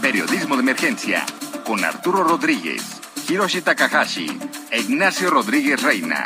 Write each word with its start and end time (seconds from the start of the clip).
Periodismo 0.00 0.54
de 0.56 0.62
Emergencia 0.62 1.26
con 1.64 1.84
Arturo 1.84 2.22
Rodríguez, 2.22 3.00
Hiroshi 3.28 3.62
Takahashi 3.62 4.28
e 4.70 4.80
Ignacio 4.80 5.28
Rodríguez 5.28 5.82
Reina. 5.82 6.24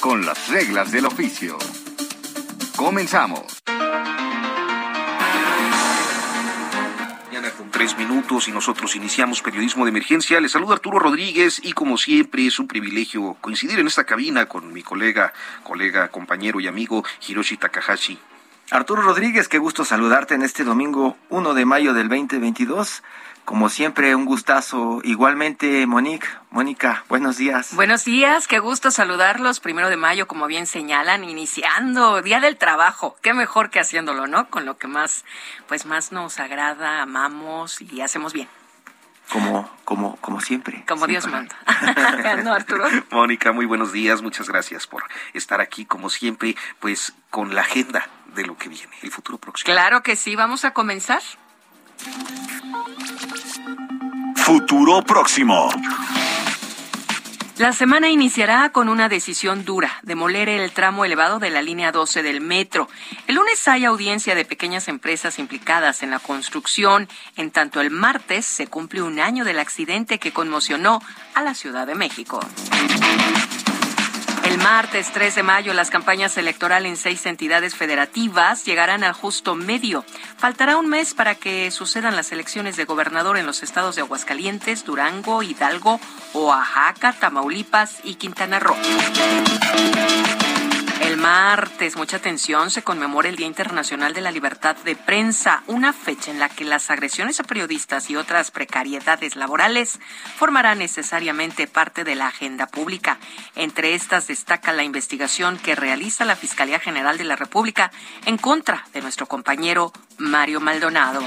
Con 0.00 0.24
las 0.24 0.48
reglas 0.48 0.90
del 0.90 1.04
oficio. 1.04 1.58
Comenzamos. 2.76 3.60
Mañana 7.26 7.50
con 7.56 7.70
tres 7.70 7.96
minutos 7.98 8.48
y 8.48 8.52
nosotros 8.52 8.96
iniciamos 8.96 9.42
periodismo 9.42 9.84
de 9.84 9.90
emergencia. 9.90 10.40
Les 10.40 10.52
saluda 10.52 10.74
Arturo 10.74 10.98
Rodríguez 10.98 11.60
y 11.62 11.72
como 11.72 11.98
siempre 11.98 12.46
es 12.46 12.58
un 12.58 12.66
privilegio 12.66 13.36
coincidir 13.42 13.78
en 13.78 13.88
esta 13.88 14.04
cabina 14.04 14.46
con 14.46 14.72
mi 14.72 14.82
colega, 14.82 15.34
colega, 15.62 16.08
compañero 16.08 16.60
y 16.60 16.66
amigo 16.66 17.04
Hiroshi 17.28 17.58
Takahashi. 17.58 18.18
Arturo 18.70 19.02
Rodríguez, 19.02 19.48
qué 19.48 19.58
gusto 19.58 19.84
saludarte 19.84 20.34
en 20.36 20.42
este 20.42 20.62
domingo 20.62 21.16
1 21.28 21.54
de 21.54 21.64
mayo 21.64 21.92
del 21.92 22.08
2022. 22.08 23.02
Como 23.44 23.68
siempre, 23.68 24.14
un 24.14 24.26
gustazo. 24.26 25.00
Igualmente, 25.02 25.88
Monique. 25.88 26.28
Mónica, 26.50 27.04
buenos 27.08 27.36
días. 27.36 27.74
Buenos 27.74 28.04
días, 28.04 28.46
qué 28.46 28.60
gusto 28.60 28.92
saludarlos. 28.92 29.58
Primero 29.58 29.88
de 29.88 29.96
mayo, 29.96 30.28
como 30.28 30.46
bien 30.46 30.68
señalan, 30.68 31.24
iniciando 31.24 32.22
Día 32.22 32.38
del 32.38 32.58
Trabajo. 32.58 33.16
Qué 33.22 33.34
mejor 33.34 33.70
que 33.70 33.80
haciéndolo, 33.80 34.28
¿no? 34.28 34.48
Con 34.50 34.66
lo 34.66 34.78
que 34.78 34.86
más, 34.86 35.24
pues 35.66 35.84
más 35.84 36.12
nos 36.12 36.38
agrada, 36.38 37.02
amamos 37.02 37.80
y 37.80 38.02
hacemos 38.02 38.32
bien. 38.32 38.46
Como, 39.32 39.68
como, 39.84 40.14
como 40.16 40.40
siempre. 40.40 40.84
Como 40.86 41.08
Dios 41.08 41.26
manda. 41.26 41.56
no, 42.44 42.52
Arturo. 42.52 42.86
Mónica, 43.10 43.50
muy 43.50 43.66
buenos 43.66 43.90
días. 43.90 44.22
Muchas 44.22 44.48
gracias 44.48 44.86
por 44.86 45.02
estar 45.34 45.60
aquí, 45.60 45.84
como 45.84 46.08
siempre, 46.08 46.56
pues 46.78 47.14
con 47.30 47.54
la 47.56 47.62
agenda 47.62 48.08
de 48.34 48.46
lo 48.46 48.56
que 48.56 48.68
viene, 48.68 48.92
el 49.02 49.10
futuro 49.10 49.38
próximo. 49.38 49.72
Claro 49.72 50.02
que 50.02 50.16
sí, 50.16 50.36
vamos 50.36 50.64
a 50.64 50.72
comenzar. 50.72 51.22
Futuro 54.36 55.02
próximo. 55.02 55.70
La 57.60 57.74
semana 57.74 58.08
iniciará 58.08 58.70
con 58.70 58.88
una 58.88 59.10
decisión 59.10 59.66
dura, 59.66 60.00
demoler 60.02 60.48
el 60.48 60.72
tramo 60.72 61.04
elevado 61.04 61.38
de 61.38 61.50
la 61.50 61.60
línea 61.60 61.92
12 61.92 62.22
del 62.22 62.40
metro. 62.40 62.88
El 63.26 63.34
lunes 63.34 63.68
hay 63.68 63.84
audiencia 63.84 64.34
de 64.34 64.46
pequeñas 64.46 64.88
empresas 64.88 65.38
implicadas 65.38 66.02
en 66.02 66.10
la 66.10 66.20
construcción, 66.20 67.06
en 67.36 67.50
tanto 67.50 67.82
el 67.82 67.90
martes 67.90 68.46
se 68.46 68.66
cumple 68.66 69.02
un 69.02 69.20
año 69.20 69.44
del 69.44 69.58
accidente 69.58 70.18
que 70.18 70.32
conmocionó 70.32 71.02
a 71.34 71.42
la 71.42 71.52
Ciudad 71.52 71.86
de 71.86 71.96
México. 71.96 72.40
El 74.44 74.58
martes 74.58 75.10
3 75.12 75.34
de 75.34 75.42
mayo 75.42 75.74
las 75.74 75.90
campañas 75.90 76.36
electorales 76.36 76.90
en 76.90 76.96
seis 76.96 77.26
entidades 77.26 77.74
federativas 77.74 78.64
llegarán 78.64 79.04
al 79.04 79.12
justo 79.12 79.54
medio. 79.54 80.04
Faltará 80.36 80.76
un 80.76 80.88
mes 80.88 81.14
para 81.14 81.34
que 81.34 81.70
sucedan 81.70 82.16
las 82.16 82.32
elecciones 82.32 82.76
de 82.76 82.84
gobernador 82.84 83.36
en 83.36 83.46
los 83.46 83.62
estados 83.62 83.96
de 83.96 84.02
Aguascalientes, 84.02 84.84
Durango, 84.84 85.42
Hidalgo, 85.42 86.00
Oaxaca, 86.34 87.12
Tamaulipas 87.12 87.98
y 88.04 88.14
Quintana 88.14 88.58
Roo. 88.58 88.76
El 91.00 91.16
martes, 91.16 91.96
mucha 91.96 92.18
atención, 92.18 92.70
se 92.70 92.82
conmemora 92.82 93.28
el 93.28 93.36
Día 93.36 93.46
Internacional 93.46 94.12
de 94.12 94.20
la 94.20 94.30
Libertad 94.30 94.76
de 94.84 94.96
Prensa, 94.96 95.62
una 95.66 95.92
fecha 95.92 96.30
en 96.30 96.38
la 96.38 96.48
que 96.48 96.64
las 96.64 96.90
agresiones 96.90 97.40
a 97.40 97.44
periodistas 97.44 98.10
y 98.10 98.16
otras 98.16 98.50
precariedades 98.50 99.34
laborales 99.34 99.98
formarán 100.36 100.78
necesariamente 100.78 101.66
parte 101.66 102.04
de 102.04 102.14
la 102.14 102.28
agenda 102.28 102.66
pública. 102.66 103.18
Entre 103.56 103.94
estas 103.94 104.28
destaca 104.28 104.72
la 104.72 104.84
investigación 104.84 105.58
que 105.58 105.74
realiza 105.74 106.24
la 106.24 106.36
Fiscalía 106.36 106.78
General 106.78 107.16
de 107.18 107.24
la 107.24 107.36
República 107.36 107.90
en 108.26 108.36
contra 108.36 108.84
de 108.92 109.00
nuestro 109.00 109.26
compañero 109.26 109.92
Mario 110.18 110.60
Maldonado. 110.60 111.22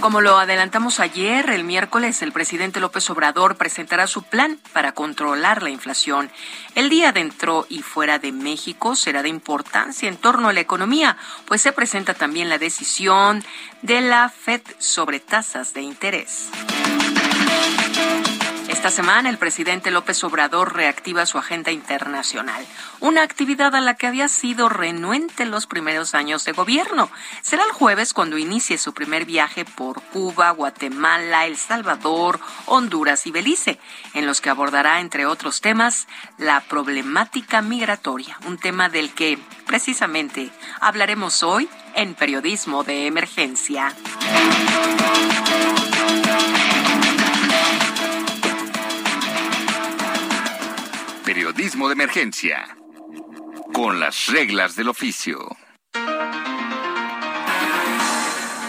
Como 0.00 0.20
lo 0.20 0.38
adelantamos 0.38 1.00
ayer, 1.00 1.48
el 1.50 1.64
miércoles 1.64 2.20
el 2.22 2.30
presidente 2.30 2.80
López 2.80 3.08
Obrador 3.08 3.56
presentará 3.56 4.06
su 4.06 4.22
plan 4.22 4.58
para 4.72 4.92
controlar 4.92 5.62
la 5.62 5.70
inflación. 5.70 6.30
El 6.74 6.90
día 6.90 7.12
dentro 7.12 7.66
y 7.68 7.82
fuera 7.82 8.18
de 8.18 8.30
México 8.30 8.94
será 8.94 9.22
de 9.22 9.30
importancia 9.30 10.08
en 10.08 10.18
torno 10.18 10.48
a 10.48 10.52
la 10.52 10.60
economía, 10.60 11.16
pues 11.46 11.62
se 11.62 11.72
presenta 11.72 12.14
también 12.14 12.50
la 12.50 12.58
decisión 12.58 13.42
de 13.82 14.02
la 14.02 14.28
Fed 14.28 14.60
sobre 14.78 15.18
tasas 15.18 15.72
de 15.72 15.80
interés. 15.80 16.50
Esta 18.76 18.90
semana 18.90 19.30
el 19.30 19.38
presidente 19.38 19.90
López 19.90 20.22
Obrador 20.22 20.74
reactiva 20.74 21.24
su 21.24 21.38
agenda 21.38 21.72
internacional, 21.72 22.64
una 23.00 23.22
actividad 23.22 23.74
a 23.74 23.80
la 23.80 23.94
que 23.94 24.06
había 24.06 24.28
sido 24.28 24.68
renuente 24.68 25.44
en 25.44 25.50
los 25.50 25.66
primeros 25.66 26.14
años 26.14 26.44
de 26.44 26.52
gobierno. 26.52 27.10
Será 27.40 27.64
el 27.64 27.72
jueves 27.72 28.12
cuando 28.12 28.36
inicie 28.36 28.76
su 28.76 28.92
primer 28.92 29.24
viaje 29.24 29.64
por 29.64 30.02
Cuba, 30.02 30.50
Guatemala, 30.50 31.46
El 31.46 31.56
Salvador, 31.56 32.38
Honduras 32.66 33.26
y 33.26 33.30
Belice, 33.30 33.80
en 34.12 34.26
los 34.26 34.42
que 34.42 34.50
abordará, 34.50 35.00
entre 35.00 35.24
otros 35.24 35.62
temas, 35.62 36.06
la 36.36 36.60
problemática 36.60 37.62
migratoria, 37.62 38.38
un 38.46 38.58
tema 38.58 38.90
del 38.90 39.14
que 39.14 39.38
precisamente 39.66 40.50
hablaremos 40.80 41.42
hoy 41.42 41.66
en 41.94 42.14
Periodismo 42.14 42.84
de 42.84 43.06
Emergencia. 43.06 43.96
Periodismo 51.56 51.88
de 51.88 51.94
Emergencia. 51.94 52.76
Con 53.72 53.98
las 53.98 54.26
reglas 54.26 54.76
del 54.76 54.90
oficio. 54.90 55.38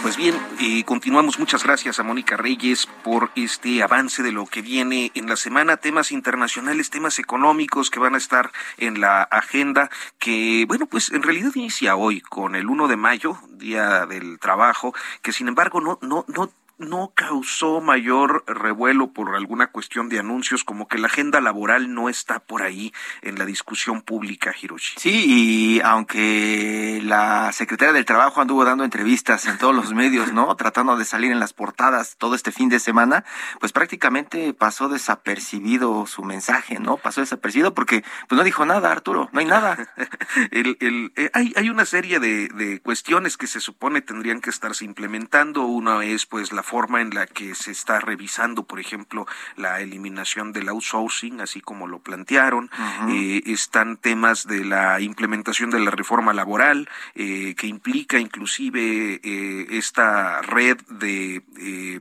Pues 0.00 0.16
bien, 0.16 0.34
eh, 0.58 0.84
continuamos. 0.84 1.38
Muchas 1.38 1.64
gracias 1.64 2.00
a 2.00 2.02
Mónica 2.02 2.38
Reyes 2.38 2.88
por 3.04 3.30
este 3.36 3.82
avance 3.82 4.22
de 4.22 4.32
lo 4.32 4.46
que 4.46 4.62
viene 4.62 5.12
en 5.14 5.28
la 5.28 5.36
semana, 5.36 5.76
temas 5.76 6.12
internacionales, 6.12 6.88
temas 6.88 7.18
económicos 7.18 7.90
que 7.90 8.00
van 8.00 8.14
a 8.14 8.18
estar 8.18 8.52
en 8.78 9.02
la 9.02 9.22
agenda, 9.22 9.90
que 10.18 10.64
bueno, 10.66 10.86
pues 10.86 11.12
en 11.12 11.22
realidad 11.22 11.50
inicia 11.56 11.94
hoy 11.94 12.22
con 12.22 12.54
el 12.54 12.70
1 12.70 12.88
de 12.88 12.96
mayo, 12.96 13.38
Día 13.50 14.06
del 14.06 14.38
Trabajo, 14.38 14.94
que 15.20 15.34
sin 15.34 15.48
embargo 15.48 15.82
no, 15.82 15.98
no, 16.00 16.24
no 16.26 16.50
no 16.78 17.12
causó 17.14 17.80
mayor 17.80 18.44
revuelo 18.46 19.12
por 19.12 19.34
alguna 19.34 19.68
cuestión 19.68 20.08
de 20.08 20.18
anuncios, 20.18 20.64
como 20.64 20.86
que 20.88 20.98
la 20.98 21.08
agenda 21.08 21.40
laboral 21.40 21.92
no 21.92 22.08
está 22.08 22.38
por 22.38 22.62
ahí 22.62 22.92
en 23.22 23.38
la 23.38 23.44
discusión 23.44 24.02
pública, 24.02 24.54
Hiroshi. 24.60 24.94
Sí, 24.98 25.24
y 25.26 25.80
aunque 25.80 27.00
la 27.02 27.52
secretaria 27.52 27.92
del 27.92 28.04
Trabajo 28.04 28.40
anduvo 28.40 28.64
dando 28.64 28.84
entrevistas 28.84 29.46
en 29.46 29.58
todos 29.58 29.74
los 29.74 29.92
medios, 29.92 30.32
¿no? 30.32 30.54
Tratando 30.56 30.96
de 30.96 31.04
salir 31.04 31.32
en 31.32 31.40
las 31.40 31.52
portadas 31.52 32.16
todo 32.16 32.34
este 32.34 32.52
fin 32.52 32.68
de 32.68 32.78
semana, 32.78 33.24
pues 33.60 33.72
prácticamente 33.72 34.54
pasó 34.54 34.88
desapercibido 34.88 36.06
su 36.06 36.22
mensaje, 36.22 36.78
¿no? 36.78 36.96
Pasó 36.96 37.20
desapercibido 37.20 37.74
porque 37.74 38.04
pues 38.28 38.36
no 38.38 38.44
dijo 38.44 38.64
nada, 38.64 38.92
Arturo, 38.92 39.28
no 39.32 39.40
hay 39.40 39.46
nada. 39.46 39.76
el, 40.52 40.76
el, 40.80 41.12
eh, 41.16 41.30
hay, 41.32 41.52
hay 41.56 41.70
una 41.70 41.84
serie 41.84 42.20
de, 42.20 42.48
de 42.48 42.80
cuestiones 42.80 43.36
que 43.36 43.46
se 43.46 43.60
supone 43.60 44.00
tendrían 44.00 44.40
que 44.40 44.50
estarse 44.50 44.84
implementando. 44.84 45.66
Una 45.66 46.04
es 46.04 46.26
pues 46.26 46.52
la 46.52 46.62
forma 46.68 47.00
en 47.00 47.14
la 47.14 47.26
que 47.26 47.54
se 47.54 47.70
está 47.70 47.98
revisando, 47.98 48.64
por 48.64 48.78
ejemplo, 48.78 49.26
la 49.56 49.80
eliminación 49.80 50.52
del 50.52 50.68
outsourcing, 50.68 51.40
así 51.40 51.60
como 51.62 51.86
lo 51.86 52.00
plantearon. 52.00 52.70
eh, 53.08 53.42
están 53.46 53.96
temas 53.96 54.46
de 54.46 54.64
la 54.64 55.00
implementación 55.00 55.70
de 55.70 55.80
la 55.80 55.90
reforma 55.90 56.32
laboral, 56.34 56.88
eh, 57.14 57.54
que 57.56 57.66
implica 57.66 58.18
inclusive 58.18 59.20
eh, 59.22 59.66
esta 59.70 60.42
red 60.42 60.76
de 61.04 61.42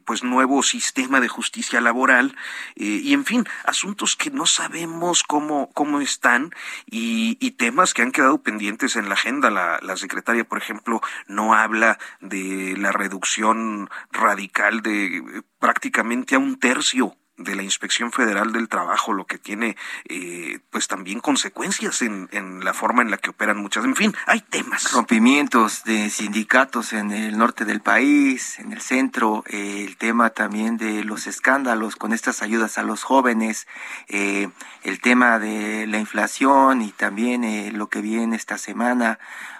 pues 0.05 0.23
nuevo 0.23 0.61
sistema 0.63 1.19
de 1.19 1.27
justicia 1.27 1.81
laboral 1.81 2.35
y 2.75 3.13
en 3.13 3.25
fin 3.25 3.45
asuntos 3.65 4.15
que 4.15 4.29
no 4.29 4.45
sabemos 4.45 5.23
cómo 5.23 5.69
cómo 5.73 5.99
están 6.01 6.53
y, 6.85 7.37
y 7.39 7.51
temas 7.51 7.93
que 7.93 8.03
han 8.03 8.11
quedado 8.11 8.37
pendientes 8.47 8.95
en 8.95 9.09
la 9.09 9.15
agenda 9.15 9.49
la, 9.49 9.79
la 9.81 9.97
secretaria 9.97 10.43
por 10.43 10.59
ejemplo 10.59 11.01
no 11.27 11.53
habla 11.53 11.97
de 12.21 12.75
la 12.77 12.91
reducción 12.91 13.89
radical 14.11 14.56
de 14.81 15.17
eh, 15.17 15.21
prácticamente 15.59 16.35
a 16.35 16.39
un 16.39 16.59
tercio 16.59 17.15
de 17.37 17.55
la 17.55 17.61
Inspección 17.61 18.11
Federal 18.11 18.51
del 18.51 18.67
Trabajo, 18.67 19.13
lo 19.13 19.25
que 19.25 19.37
tiene 19.37 19.77
eh, 20.09 20.59
pues 20.71 20.87
también 20.87 21.19
consecuencias 21.19 22.01
en, 22.01 22.27
en, 22.31 22.65
la 22.65 22.73
forma 22.73 23.03
en 23.03 23.11
la 23.11 23.17
que 23.17 23.29
operan 23.29 23.57
muchas. 23.57 23.85
En 23.85 23.95
fin, 23.95 24.15
hay 24.25 24.41
temas. 24.41 24.91
Rompimientos 24.91 25.83
de 25.83 26.09
sindicatos 26.09 26.93
en 26.93 27.11
el 27.11 27.37
norte 27.37 27.63
del 27.63 27.81
país, 27.81 28.57
en 28.57 28.73
el 28.73 28.81
centro, 28.81 29.43
eh, 29.47 29.85
el 29.87 29.97
tema 29.97 30.31
también 30.31 30.77
de 30.77 31.03
los 31.03 31.27
escándalos 31.27 31.95
con 31.95 32.11
estas 32.11 32.41
ayudas 32.41 32.79
a 32.79 32.83
los 32.83 33.03
jóvenes, 33.03 33.67
eh, 34.07 34.49
el 34.83 34.99
tema 34.99 35.37
de 35.37 35.85
la 35.85 35.99
inflación 35.99 36.81
y 36.81 36.91
también 36.91 37.43
eh, 37.43 37.71
lo 37.71 37.87
que 37.87 38.01
viene 38.01 38.35
esta 38.35 38.57
semana, 38.57 39.19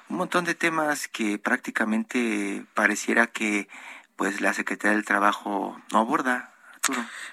un 0.10 0.18
montón 0.18 0.46
de 0.46 0.56
temas 0.56 1.08
que 1.08 1.38
prácticamente 1.38 2.66
pareciera 2.74 3.28
que 3.28 3.68
pues 4.18 4.42
la 4.42 4.54
Secretaría 4.54 4.96
del 4.96 5.06
Trabajo 5.06 5.80
no 5.94 6.00
aborda. 6.00 6.52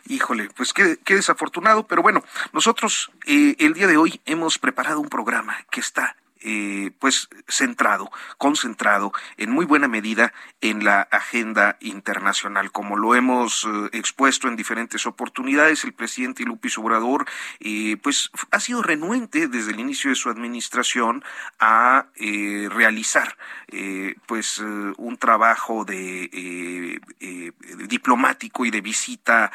Híjole, 0.06 0.50
pues 0.56 0.72
qué, 0.72 0.98
qué, 1.04 1.14
desafortunado, 1.14 1.86
pero 1.86 2.02
bueno, 2.02 2.25
nosotros 2.52 3.10
eh, 3.26 3.56
el 3.58 3.75
día 3.75 3.86
de 3.86 3.96
hoy 3.96 4.20
hemos 4.26 4.58
preparado 4.58 5.00
un 5.00 5.08
programa 5.08 5.56
que 5.70 5.81
está 5.81 6.16
eh, 6.46 6.91
pues 6.99 7.31
centrado, 7.49 8.11
concentrado 8.37 9.12
en 9.38 9.50
muy 9.50 9.64
buena 9.64 9.88
medida 9.88 10.35
en 10.61 10.85
la 10.85 11.00
agenda 11.00 11.79
internacional. 11.81 12.70
Como 12.70 12.99
lo 12.99 13.14
hemos 13.14 13.64
eh, 13.64 13.88
expuesto 13.93 14.46
en 14.46 14.55
diferentes 14.55 15.06
oportunidades, 15.06 15.85
el 15.85 15.94
presidente 15.94 16.44
Lupis 16.44 16.76
Obrador 16.76 17.25
eh, 17.61 17.96
pues 18.02 18.31
ha 18.50 18.61
sido 18.61 18.82
renuente 18.82 19.49
desde 19.49 19.73
el 19.73 19.81
inicio 19.81 20.11
de 20.11 20.17
su 20.17 20.29
administración 20.29 21.25
a 21.58 22.08
realizar 22.14 23.37
pues 24.26 24.58
un 24.58 25.17
trabajo 25.19 25.85
de 25.85 27.00
diplomático 27.88 28.64
y 28.64 28.70
de 28.70 28.81
visita 28.81 29.50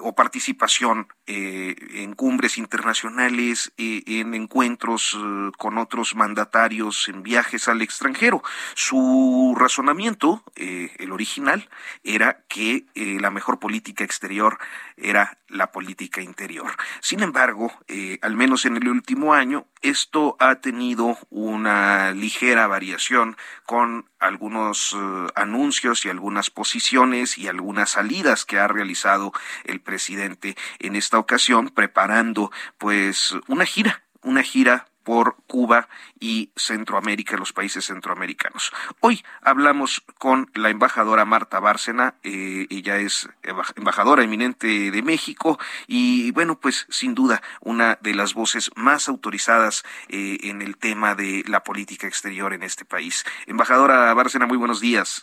o 0.00 0.14
participación 0.14 1.08
en 1.34 2.14
cumbres 2.14 2.58
internacionales, 2.58 3.72
en 3.76 4.34
encuentros 4.34 5.16
con 5.58 5.78
otros 5.78 6.14
mandatarios 6.14 7.08
en 7.08 7.22
viajes 7.22 7.68
al 7.68 7.82
extranjero. 7.82 8.42
Su 8.74 9.54
razonamiento, 9.58 10.42
eh, 10.56 10.94
el 10.98 11.12
original, 11.12 11.68
era 12.02 12.44
que 12.48 12.84
eh, 12.94 13.18
la 13.20 13.30
mejor 13.30 13.58
política 13.58 14.04
exterior 14.04 14.58
era 14.96 15.38
la 15.48 15.70
política 15.72 16.20
interior. 16.20 16.72
Sin 17.00 17.22
embargo, 17.22 17.72
eh, 17.88 18.18
al 18.22 18.36
menos 18.36 18.64
en 18.64 18.76
el 18.76 18.88
último 18.88 19.34
año, 19.34 19.66
esto 19.82 20.36
ha 20.38 20.56
tenido 20.56 21.18
una 21.30 22.12
ligera 22.12 22.66
variación 22.66 23.36
con 23.66 24.08
algunos 24.22 24.96
anuncios 25.34 26.06
y 26.06 26.08
algunas 26.08 26.50
posiciones 26.50 27.38
y 27.38 27.48
algunas 27.48 27.90
salidas 27.90 28.44
que 28.44 28.58
ha 28.58 28.68
realizado 28.68 29.32
el 29.64 29.80
presidente 29.80 30.56
en 30.78 30.96
esta 30.96 31.18
ocasión, 31.18 31.68
preparando 31.68 32.50
pues 32.78 33.34
una 33.48 33.66
gira, 33.66 34.02
una 34.22 34.42
gira 34.42 34.86
por 35.04 35.36
Cuba 35.46 35.88
y 36.20 36.50
Centroamérica, 36.56 37.36
los 37.36 37.52
países 37.52 37.86
centroamericanos. 37.86 38.72
Hoy 39.00 39.24
hablamos 39.42 40.02
con 40.18 40.50
la 40.54 40.70
embajadora 40.70 41.24
Marta 41.24 41.60
Bárcena, 41.60 42.14
eh, 42.22 42.66
ella 42.70 42.96
es 42.96 43.28
embajadora 43.76 44.22
eminente 44.22 44.90
de 44.90 45.02
México 45.02 45.58
y 45.86 46.30
bueno, 46.32 46.58
pues 46.58 46.86
sin 46.90 47.14
duda 47.14 47.42
una 47.60 47.98
de 48.00 48.14
las 48.14 48.34
voces 48.34 48.70
más 48.76 49.08
autorizadas 49.08 49.84
eh, 50.08 50.38
en 50.42 50.62
el 50.62 50.76
tema 50.76 51.14
de 51.14 51.44
la 51.46 51.62
política 51.62 52.06
exterior 52.06 52.52
en 52.52 52.62
este 52.62 52.84
país. 52.84 53.24
Embajadora 53.46 54.12
Bárcena, 54.14 54.46
muy 54.46 54.56
buenos 54.56 54.80
días. 54.80 55.22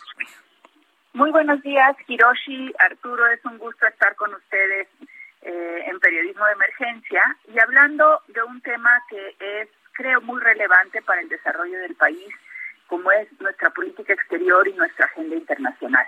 Muy 1.12 1.30
buenos 1.32 1.60
días, 1.62 1.96
Hiroshi, 2.06 2.72
Arturo, 2.78 3.26
es 3.28 3.44
un 3.44 3.58
gusto 3.58 3.84
estar 3.86 4.14
con 4.14 4.32
ustedes 4.32 4.86
eh, 5.42 5.84
en 5.86 5.98
periodismo 6.00 6.44
de 6.44 6.52
emergencia 6.52 7.22
y 7.48 7.58
hablando 7.58 8.20
de 8.28 8.42
un 8.42 8.60
tema 8.60 8.90
que 9.08 9.36
es, 9.40 9.68
creo, 9.92 10.20
muy 10.20 10.40
relevante 10.40 11.00
para 11.02 11.20
el 11.20 11.28
desarrollo 11.28 11.78
del 11.78 11.94
país, 11.94 12.34
como 12.86 13.10
es 13.12 13.28
nuestra 13.40 13.70
política 13.70 14.12
exterior 14.12 14.66
y 14.68 14.74
nuestra 14.74 15.06
agenda 15.06 15.36
internacional. 15.36 16.06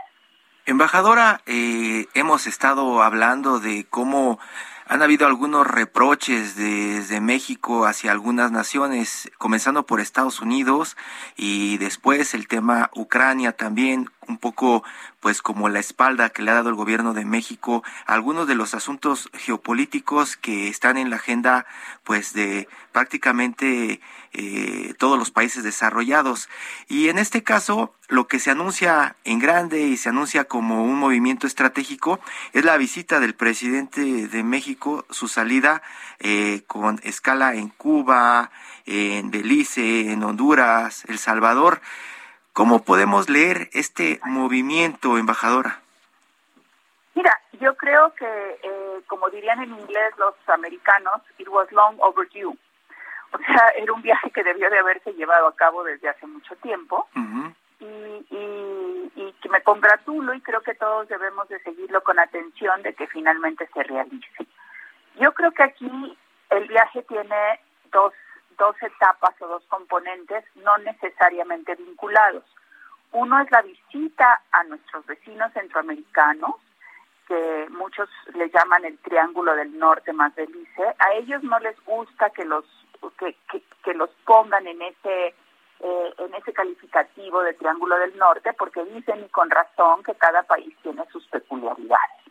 Embajadora, 0.66 1.40
eh, 1.46 2.06
hemos 2.14 2.46
estado 2.46 3.02
hablando 3.02 3.58
de 3.58 3.84
cómo 3.90 4.38
han 4.86 5.02
habido 5.02 5.26
algunos 5.26 5.66
reproches 5.66 6.54
desde 6.54 7.20
México 7.20 7.86
hacia 7.86 8.12
algunas 8.12 8.52
naciones, 8.52 9.30
comenzando 9.38 9.86
por 9.86 10.00
Estados 10.00 10.40
Unidos 10.40 10.96
y 11.36 11.78
después 11.78 12.34
el 12.34 12.46
tema 12.46 12.90
Ucrania 12.94 13.52
también, 13.52 14.10
un 14.28 14.38
poco 14.38 14.84
pues 15.20 15.42
como 15.42 15.68
la 15.68 15.78
espalda 15.78 16.30
que 16.30 16.42
le 16.42 16.50
ha 16.50 16.54
dado 16.54 16.68
el 16.68 16.74
gobierno 16.74 17.14
de 17.14 17.24
México 17.24 17.82
a 18.06 18.14
algunos 18.14 18.46
de 18.46 18.54
los 18.54 18.74
asuntos 18.74 19.30
geopolíticos 19.34 20.36
que 20.36 20.68
están 20.68 20.96
en 20.96 21.10
la 21.10 21.16
agenda 21.16 21.66
pues 22.04 22.32
de 22.32 22.68
prácticamente 22.92 24.00
eh, 24.32 24.94
todos 24.98 25.18
los 25.18 25.30
países 25.30 25.62
desarrollados. 25.62 26.48
Y 26.88 27.08
en 27.08 27.18
este 27.18 27.42
caso, 27.42 27.94
lo 28.08 28.28
que 28.28 28.38
se 28.38 28.50
anuncia 28.50 29.16
en 29.24 29.38
grande 29.38 29.82
y 29.82 29.96
se 29.96 30.08
anuncia 30.08 30.44
como 30.44 30.84
un 30.84 30.98
movimiento 30.98 31.46
estratégico 31.46 32.18
es 32.52 32.64
la 32.64 32.76
visita 32.76 33.20
del 33.20 33.34
presidente 33.34 34.28
de 34.28 34.42
México, 34.42 35.04
su 35.10 35.28
salida 35.28 35.82
eh, 36.18 36.62
con 36.66 37.00
escala 37.02 37.54
en 37.54 37.68
Cuba, 37.68 38.50
en 38.86 39.30
Belice, 39.30 40.12
en 40.12 40.22
Honduras, 40.22 41.04
El 41.08 41.18
Salvador. 41.18 41.80
¿Cómo 42.52 42.84
podemos 42.84 43.30
leer 43.30 43.70
este 43.72 44.20
movimiento, 44.26 45.16
embajadora? 45.16 45.80
Mira, 47.14 47.40
yo 47.60 47.74
creo 47.76 48.12
que, 48.14 48.26
eh, 48.62 49.00
como 49.06 49.30
dirían 49.30 49.62
en 49.62 49.70
inglés 49.70 50.12
los 50.18 50.34
americanos, 50.48 51.22
it 51.38 51.48
was 51.48 51.70
long 51.72 51.96
overdue. 52.00 52.54
O 53.32 53.38
sea, 53.38 53.68
era 53.76 53.92
un 53.92 54.02
viaje 54.02 54.30
que 54.30 54.44
debió 54.44 54.68
de 54.68 54.78
haberse 54.78 55.14
llevado 55.14 55.46
a 55.46 55.56
cabo 55.56 55.82
desde 55.82 56.10
hace 56.10 56.26
mucho 56.26 56.54
tiempo. 56.56 57.08
y, 57.80 57.84
y, 57.84 59.12
y, 59.16 59.32
que 59.40 59.48
me 59.48 59.62
congratulo 59.62 60.34
y 60.34 60.40
creo 60.40 60.60
que 60.60 60.74
todos 60.74 61.08
debemos 61.08 61.48
de 61.48 61.58
seguirlo 61.60 62.02
con 62.04 62.18
atención 62.18 62.80
de 62.82 62.94
que 62.94 63.08
finalmente 63.08 63.68
se 63.74 63.82
realice. 63.82 64.46
Yo 65.18 65.32
creo 65.32 65.50
que 65.50 65.64
aquí 65.64 66.18
el 66.50 66.68
viaje 66.68 67.02
tiene 67.02 67.60
dos 67.90 68.12
dos 68.56 68.76
etapas 68.82 69.34
o 69.40 69.46
dos 69.46 69.62
componentes 69.68 70.44
no 70.56 70.76
necesariamente 70.78 71.74
vinculados. 71.74 72.44
Uno 73.12 73.40
es 73.40 73.50
la 73.50 73.62
visita 73.62 74.40
a 74.52 74.64
nuestros 74.64 75.04
vecinos 75.06 75.52
centroamericanos, 75.52 76.54
que 77.28 77.66
muchos 77.70 78.08
le 78.34 78.48
llaman 78.50 78.84
el 78.84 78.98
Triángulo 78.98 79.54
del 79.54 79.78
Norte 79.78 80.12
más 80.12 80.34
Belice. 80.34 80.94
A 80.98 81.12
ellos 81.14 81.42
no 81.42 81.58
les 81.60 81.78
gusta 81.84 82.30
que 82.30 82.44
los 82.44 82.64
que, 83.18 83.36
que, 83.82 83.94
los 83.94 84.10
pongan 84.24 84.66
en 84.66 84.80
ese 84.80 85.34
eh, 85.80 86.14
en 86.18 86.34
ese 86.34 86.52
calificativo 86.52 87.42
de 87.42 87.54
Triángulo 87.54 87.98
del 87.98 88.16
Norte, 88.16 88.52
porque 88.52 88.84
dicen 88.84 89.24
y 89.24 89.28
con 89.28 89.50
razón 89.50 90.02
que 90.04 90.14
cada 90.14 90.44
país 90.44 90.74
tiene 90.82 91.04
sus 91.10 91.26
peculiaridades. 91.26 92.22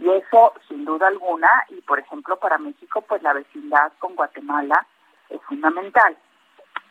Y 0.00 0.10
eso, 0.10 0.54
sin 0.68 0.84
duda 0.84 1.08
alguna, 1.08 1.48
y 1.68 1.80
por 1.82 1.98
ejemplo 1.98 2.36
para 2.36 2.58
México, 2.58 3.02
pues 3.02 3.22
la 3.22 3.32
vecindad 3.32 3.92
con 3.98 4.14
Guatemala 4.14 4.86
es 5.30 5.40
fundamental. 5.42 6.16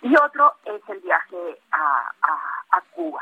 Y 0.02 0.16
otro 0.18 0.54
es 0.66 0.82
el 0.90 1.00
viaje 1.00 1.60
a, 1.72 2.12
a, 2.22 2.82
Cuba. 2.92 3.22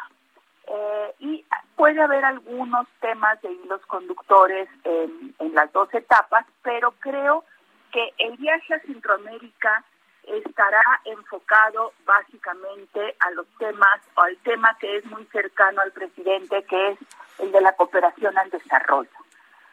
Eh, 0.68 1.16
y 1.20 1.46
puede 1.76 2.02
haber 2.02 2.24
algunos 2.24 2.88
temas 3.00 3.42
de 3.42 3.52
hilos 3.52 3.82
conductores 3.88 4.70
en, 4.84 5.34
en 5.40 5.54
las 5.56 5.72
dos 5.74 5.92
etapas, 5.94 6.46
pero 6.62 6.92
creo 7.00 7.44
que 7.92 8.14
el 8.18 8.38
viaje 8.38 8.76
a 8.76 8.80
Centroamérica 8.82 9.84
estará 10.24 10.82
enfocado 11.06 11.94
básicamente 12.06 13.16
a 13.20 13.32
los 13.32 13.48
temas 13.58 14.00
o 14.16 14.22
al 14.22 14.38
tema 14.38 14.76
que 14.80 14.98
es 14.98 15.06
muy 15.06 15.26
cercano 15.26 15.82
al 15.82 15.92
presidente, 15.92 16.64
que 16.64 16.92
es 16.92 17.00
el 17.40 17.52
de 17.52 17.62
la 17.62 17.76
cooperación 17.76 18.38
al 18.38 18.50
desarrollo. 18.50 19.10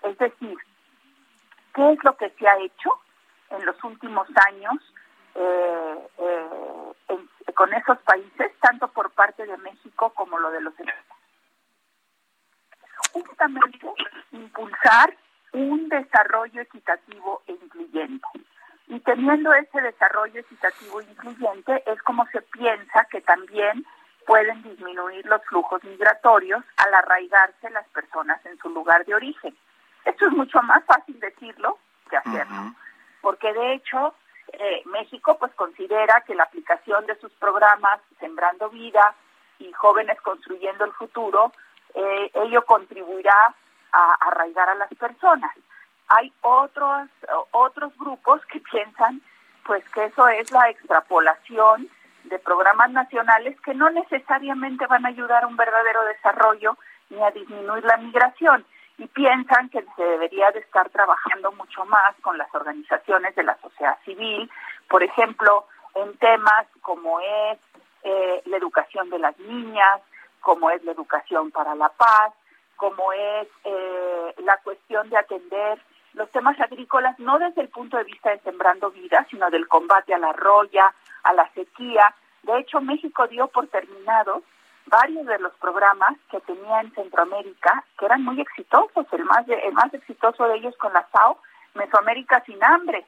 Es 0.02 0.16
decir, 0.18 0.56
¿qué 1.74 1.92
es 1.92 2.04
lo 2.04 2.16
que 2.16 2.30
se 2.30 2.48
ha 2.48 2.58
hecho 2.58 2.90
en 3.50 3.64
los 3.64 3.82
últimos 3.84 4.28
años 4.48 4.74
eh, 5.34 6.08
eh, 6.18 7.52
con 7.54 7.72
esos 7.74 7.98
países, 7.98 8.52
tanto 8.60 8.88
por 8.88 9.10
parte 9.10 9.44
de 9.46 9.56
México 9.58 10.10
como 10.14 10.38
lo 10.38 10.50
de 10.50 10.60
los 10.60 10.74
Justamente 13.12 13.86
impulsar 14.32 15.16
un 15.52 15.88
desarrollo 15.88 16.62
equitativo 16.62 17.42
e 17.46 17.52
incluyente. 17.52 18.26
Y 18.88 19.00
teniendo 19.00 19.52
ese 19.54 19.80
desarrollo 19.80 20.40
equitativo 20.40 21.00
e 21.00 21.04
incluyente 21.04 21.82
es 21.86 22.02
como 22.02 22.26
se 22.26 22.42
piensa 22.42 23.04
que 23.10 23.20
también 23.20 23.84
pueden 24.26 24.62
disminuir 24.62 25.26
los 25.26 25.44
flujos 25.44 25.82
migratorios 25.84 26.64
al 26.76 26.94
arraigarse 26.94 27.70
las 27.70 27.86
personas 27.88 28.44
en 28.46 28.58
su 28.58 28.68
lugar 28.70 29.04
de 29.04 29.14
origen. 29.14 29.56
Esto 30.04 30.26
es 30.26 30.32
mucho 30.32 30.62
más 30.62 30.84
fácil 30.84 31.18
decirlo 31.20 31.78
que 32.08 32.16
hacerlo, 32.16 32.74
porque 33.20 33.52
de 33.52 33.74
hecho 33.74 34.14
eh, 34.52 34.82
México 34.86 35.36
pues 35.38 35.52
considera 35.54 36.22
que 36.26 36.34
la 36.34 36.44
aplicación 36.44 37.06
de 37.06 37.18
sus 37.18 37.32
programas 37.32 38.00
Sembrando 38.18 38.70
Vida 38.70 39.14
y 39.58 39.72
Jóvenes 39.72 40.20
Construyendo 40.20 40.84
el 40.84 40.92
Futuro, 40.92 41.52
eh, 41.94 42.30
ello 42.34 42.64
contribuirá 42.64 43.54
a 43.92 44.14
arraigar 44.28 44.68
a 44.68 44.74
las 44.74 44.92
personas. 44.94 45.52
Hay 46.08 46.32
otros, 46.40 47.08
otros 47.52 47.96
grupos 47.96 48.44
que 48.46 48.60
piensan 48.60 49.20
pues 49.64 49.88
que 49.90 50.06
eso 50.06 50.26
es 50.28 50.50
la 50.50 50.68
extrapolación 50.70 51.88
de 52.24 52.38
programas 52.38 52.90
nacionales 52.90 53.60
que 53.60 53.74
no 53.74 53.90
necesariamente 53.90 54.86
van 54.86 55.06
a 55.06 55.10
ayudar 55.10 55.44
a 55.44 55.46
un 55.46 55.56
verdadero 55.56 56.04
desarrollo 56.04 56.76
ni 57.08 57.22
a 57.22 57.30
disminuir 57.30 57.84
la 57.84 57.96
migración 57.96 58.64
y 59.00 59.06
piensan 59.06 59.70
que 59.70 59.82
se 59.96 60.02
debería 60.02 60.50
de 60.50 60.60
estar 60.60 60.90
trabajando 60.90 61.52
mucho 61.52 61.86
más 61.86 62.14
con 62.20 62.36
las 62.36 62.54
organizaciones 62.54 63.34
de 63.34 63.42
la 63.42 63.56
sociedad 63.62 63.96
civil, 64.04 64.50
por 64.90 65.02
ejemplo, 65.02 65.66
en 65.94 66.18
temas 66.18 66.66
como 66.82 67.18
es 67.18 67.58
eh, 68.02 68.42
la 68.44 68.58
educación 68.58 69.08
de 69.08 69.18
las 69.18 69.38
niñas, 69.38 70.02
como 70.40 70.70
es 70.70 70.84
la 70.84 70.92
educación 70.92 71.50
para 71.50 71.74
la 71.74 71.88
paz, 71.88 72.34
como 72.76 73.10
es 73.14 73.48
eh, 73.64 74.34
la 74.44 74.58
cuestión 74.58 75.08
de 75.08 75.16
atender 75.16 75.80
los 76.12 76.30
temas 76.30 76.60
agrícolas, 76.60 77.18
no 77.18 77.38
desde 77.38 77.62
el 77.62 77.70
punto 77.70 77.96
de 77.96 78.04
vista 78.04 78.28
de 78.28 78.40
sembrando 78.40 78.90
vida, 78.90 79.26
sino 79.30 79.48
del 79.48 79.66
combate 79.66 80.12
a 80.12 80.18
la 80.18 80.34
roya, 80.34 80.92
a 81.22 81.32
la 81.32 81.50
sequía. 81.54 82.14
De 82.42 82.58
hecho, 82.58 82.82
México 82.82 83.26
dio 83.28 83.48
por 83.48 83.66
terminado 83.68 84.42
varios 84.90 85.24
de 85.26 85.38
los 85.38 85.52
programas 85.54 86.16
que 86.30 86.40
tenía 86.40 86.80
en 86.80 86.92
Centroamérica, 86.92 87.84
que 87.98 88.04
eran 88.04 88.22
muy 88.24 88.40
exitosos, 88.40 89.06
el 89.12 89.24
más, 89.24 89.48
el 89.48 89.72
más 89.72 89.94
exitoso 89.94 90.46
de 90.48 90.56
ellos 90.56 90.76
con 90.76 90.92
la 90.92 91.04
FAO, 91.04 91.38
Mesoamérica 91.74 92.42
sin 92.44 92.62
hambre. 92.62 93.06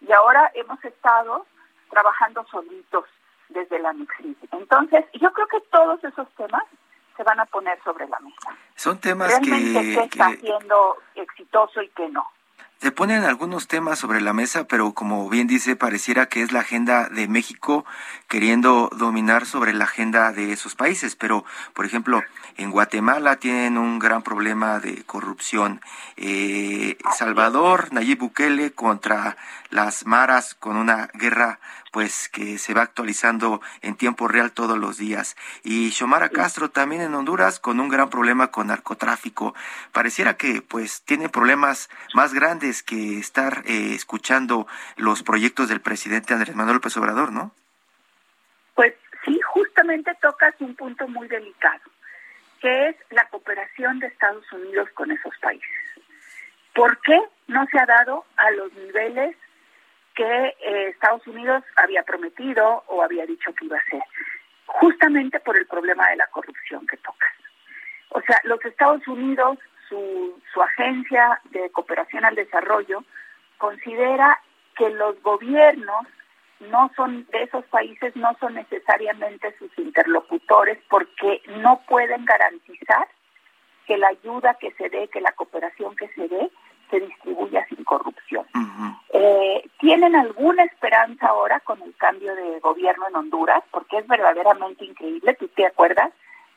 Y 0.00 0.12
ahora 0.12 0.50
hemos 0.54 0.82
estado 0.84 1.46
trabajando 1.90 2.44
solitos 2.50 3.04
desde 3.48 3.78
la 3.78 3.92
Mixid. 3.92 4.36
Entonces, 4.52 5.04
yo 5.14 5.32
creo 5.32 5.46
que 5.48 5.60
todos 5.72 6.02
esos 6.04 6.28
temas 6.36 6.64
se 7.16 7.22
van 7.22 7.40
a 7.40 7.46
poner 7.46 7.82
sobre 7.82 8.06
la 8.08 8.18
mesa. 8.20 8.56
Son 8.74 8.98
temas 8.98 9.28
Realmente 9.28 9.80
que, 9.80 9.94
qué 9.94 10.04
está 10.04 10.30
siendo 10.36 10.98
exitoso 11.14 11.80
y 11.82 11.88
qué 11.90 12.08
no. 12.08 12.28
Se 12.80 12.92
ponen 12.92 13.24
algunos 13.24 13.66
temas 13.66 13.98
sobre 13.98 14.20
la 14.20 14.34
mesa, 14.34 14.64
pero 14.64 14.92
como 14.92 15.30
bien 15.30 15.46
dice, 15.46 15.74
pareciera 15.74 16.26
que 16.26 16.42
es 16.42 16.52
la 16.52 16.60
agenda 16.60 17.08
de 17.08 17.28
México 17.28 17.86
queriendo 18.28 18.90
dominar 18.94 19.46
sobre 19.46 19.72
la 19.72 19.84
agenda 19.84 20.32
de 20.32 20.52
esos 20.52 20.74
países. 20.74 21.16
Pero, 21.16 21.46
por 21.72 21.86
ejemplo, 21.86 22.22
en 22.56 22.70
Guatemala 22.70 23.36
tienen 23.36 23.78
un 23.78 23.98
gran 23.98 24.22
problema 24.22 24.80
de 24.80 25.02
corrupción. 25.04 25.80
Eh, 26.16 26.98
Salvador, 27.16 27.92
Nayib 27.92 28.18
Bukele 28.18 28.72
contra 28.72 29.38
las 29.70 30.04
maras 30.06 30.54
con 30.54 30.76
una 30.76 31.08
guerra 31.14 31.60
pues 31.94 32.28
que 32.28 32.58
se 32.58 32.74
va 32.74 32.82
actualizando 32.82 33.60
en 33.80 33.94
tiempo 33.94 34.26
real 34.26 34.50
todos 34.50 34.76
los 34.76 34.98
días. 34.98 35.36
Y 35.62 35.92
Xiomara 35.92 36.28
Castro 36.28 36.68
también 36.68 37.02
en 37.02 37.14
Honduras 37.14 37.60
con 37.60 37.78
un 37.78 37.88
gran 37.88 38.10
problema 38.10 38.50
con 38.50 38.66
narcotráfico. 38.66 39.54
Pareciera 39.92 40.36
que 40.36 40.60
pues 40.60 41.02
tiene 41.02 41.28
problemas 41.28 41.88
más 42.12 42.34
grandes 42.34 42.82
que 42.82 43.20
estar 43.20 43.62
eh, 43.66 43.94
escuchando 43.94 44.66
los 44.96 45.22
proyectos 45.22 45.68
del 45.68 45.80
presidente 45.80 46.34
Andrés 46.34 46.56
Manuel 46.56 46.78
López 46.78 46.96
Obrador, 46.96 47.30
¿no? 47.30 47.52
Pues 48.74 48.94
sí, 49.24 49.40
justamente 49.52 50.18
tocas 50.20 50.52
un 50.58 50.74
punto 50.74 51.06
muy 51.06 51.28
delicado, 51.28 51.84
que 52.60 52.88
es 52.88 52.96
la 53.10 53.28
cooperación 53.28 54.00
de 54.00 54.08
Estados 54.08 54.52
Unidos 54.52 54.88
con 54.94 55.12
esos 55.12 55.32
países. 55.40 55.70
¿Por 56.74 57.00
qué 57.02 57.20
no 57.46 57.64
se 57.66 57.78
ha 57.78 57.86
dado 57.86 58.24
a 58.36 58.50
los 58.50 58.72
niveles 58.72 59.36
que 60.14 60.24
eh, 60.60 60.88
Estados 60.88 61.26
Unidos 61.26 61.62
había 61.76 62.02
prometido 62.02 62.84
o 62.88 63.02
había 63.02 63.26
dicho 63.26 63.52
que 63.54 63.66
iba 63.66 63.76
a 63.76 63.80
hacer, 63.80 64.02
justamente 64.66 65.40
por 65.40 65.56
el 65.56 65.66
problema 65.66 66.08
de 66.10 66.16
la 66.16 66.26
corrupción 66.28 66.86
que 66.86 66.96
toca. 66.98 67.26
O 68.10 68.20
sea, 68.22 68.40
los 68.44 68.64
Estados 68.64 69.06
Unidos, 69.08 69.58
su, 69.88 70.40
su 70.52 70.62
agencia 70.62 71.40
de 71.50 71.70
cooperación 71.70 72.24
al 72.24 72.34
desarrollo, 72.34 73.04
considera 73.58 74.40
que 74.76 74.90
los 74.90 75.20
gobiernos 75.22 76.06
no 76.60 76.90
son 76.96 77.26
de 77.30 77.42
esos 77.42 77.64
países 77.66 78.14
no 78.16 78.36
son 78.38 78.54
necesariamente 78.54 79.56
sus 79.58 79.76
interlocutores 79.78 80.78
porque 80.88 81.42
no 81.56 81.82
pueden 81.88 82.24
garantizar 82.24 83.08
que 83.86 83.98
la 83.98 84.08
ayuda 84.08 84.54
que 84.54 84.72
se 84.72 84.88
dé, 84.88 85.08
que 85.08 85.20
la 85.20 85.32
cooperación 85.32 85.94
que 85.96 86.08
se 86.08 86.28
dé, 86.28 86.50
se 86.94 87.06
distribuya 87.06 87.66
sin 87.68 87.82
corrupción. 87.84 88.46
eh, 89.12 89.68
¿Tienen 89.80 90.14
alguna 90.14 90.64
esperanza 90.64 91.28
ahora 91.28 91.60
con 91.60 91.82
el 91.82 91.94
cambio 91.96 92.34
de 92.34 92.60
gobierno 92.60 93.08
en 93.08 93.16
Honduras? 93.16 93.62
Porque 93.70 93.98
es 93.98 94.06
verdaderamente 94.06 94.84
increíble. 94.84 95.34
¿Tú 95.34 95.48
te 95.48 95.66
acuerdas 95.66 96.10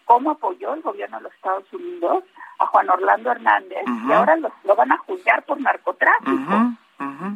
cómo 0.06 0.32
apoyó 0.32 0.74
el 0.74 0.82
gobierno 0.82 1.18
de 1.18 1.24
los 1.24 1.34
Estados 1.34 1.72
Unidos 1.74 2.24
a 2.60 2.68
Juan 2.68 2.90
Orlando 2.90 3.32
Hernández 3.32 3.84
y 4.08 4.12
ahora 4.12 4.36
lo, 4.38 4.52
lo, 4.64 4.76
van 4.76 4.92
a 4.92 4.98
juzgar 4.98 5.44
por 5.44 5.60
narcotráfico? 5.60 6.72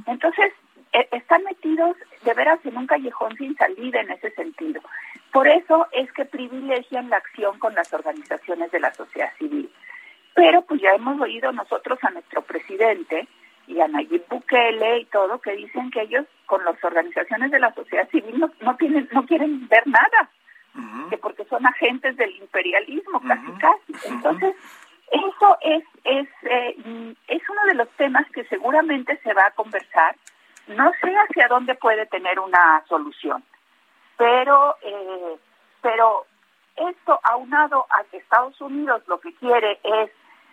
Entonces, 0.05 0.53
eh, 0.93 1.07
están 1.11 1.43
metidos 1.43 1.95
de 2.23 2.33
veras 2.33 2.59
en 2.65 2.77
un 2.77 2.87
callejón 2.87 3.35
sin 3.37 3.55
salida 3.55 4.01
en 4.01 4.11
ese 4.11 4.31
sentido. 4.31 4.81
Por 5.31 5.47
eso 5.47 5.87
es 5.91 6.11
que 6.13 6.25
privilegian 6.25 7.09
la 7.09 7.17
acción 7.17 7.57
con 7.59 7.73
las 7.73 7.93
organizaciones 7.93 8.71
de 8.71 8.79
la 8.79 8.93
sociedad 8.93 9.31
civil. 9.37 9.71
Pero 10.33 10.61
pues 10.63 10.81
ya 10.81 10.91
hemos 10.91 11.19
oído 11.19 11.51
nosotros 11.51 11.99
a 12.03 12.09
nuestro 12.11 12.41
presidente 12.41 13.27
y 13.67 13.79
a 13.79 13.87
Nayib 13.87 14.27
Bukele 14.29 14.99
y 14.99 15.05
todo 15.05 15.39
que 15.39 15.51
dicen 15.51 15.91
que 15.91 16.01
ellos 16.01 16.25
con 16.45 16.63
las 16.65 16.81
organizaciones 16.83 17.51
de 17.51 17.59
la 17.59 17.73
sociedad 17.73 18.09
civil 18.09 18.39
no, 18.39 18.51
no 18.61 18.75
tienen 18.75 19.07
no 19.11 19.25
quieren 19.25 19.67
ver 19.67 19.85
nada, 19.87 20.29
uh 20.75 20.79
-huh. 20.79 21.09
que 21.09 21.17
porque 21.17 21.45
son 21.45 21.65
agentes 21.65 22.17
del 22.17 22.35
imperialismo 22.37 23.21
casi 23.21 23.47
uh 23.47 23.55
-huh. 23.55 23.59
casi. 23.59 24.07
Entonces 24.13 24.55
eso 25.11 25.57
es 25.61 25.83
es 26.03 26.27
eh, 26.43 27.15
es 27.27 27.49
uno 27.49 27.63
de 27.67 27.75
los 27.75 27.89
temas 27.91 28.25
que 28.31 28.43
seguramente 28.45 29.17
se 29.23 29.33
va 29.33 29.47
a 29.47 29.51
conversar. 29.51 30.15
No 30.67 30.91
sé 31.01 31.13
hacia 31.13 31.47
dónde 31.47 31.75
puede 31.75 32.05
tener 32.05 32.39
una 32.39 32.83
solución, 32.87 33.43
pero 34.17 34.75
eh, 34.81 35.35
pero 35.81 36.25
esto 36.75 37.19
aunado 37.23 37.85
a 37.89 38.03
que 38.05 38.17
Estados 38.17 38.59
Unidos 38.61 39.01
lo 39.07 39.19
que 39.19 39.33
quiere 39.35 39.79
es 39.83 40.11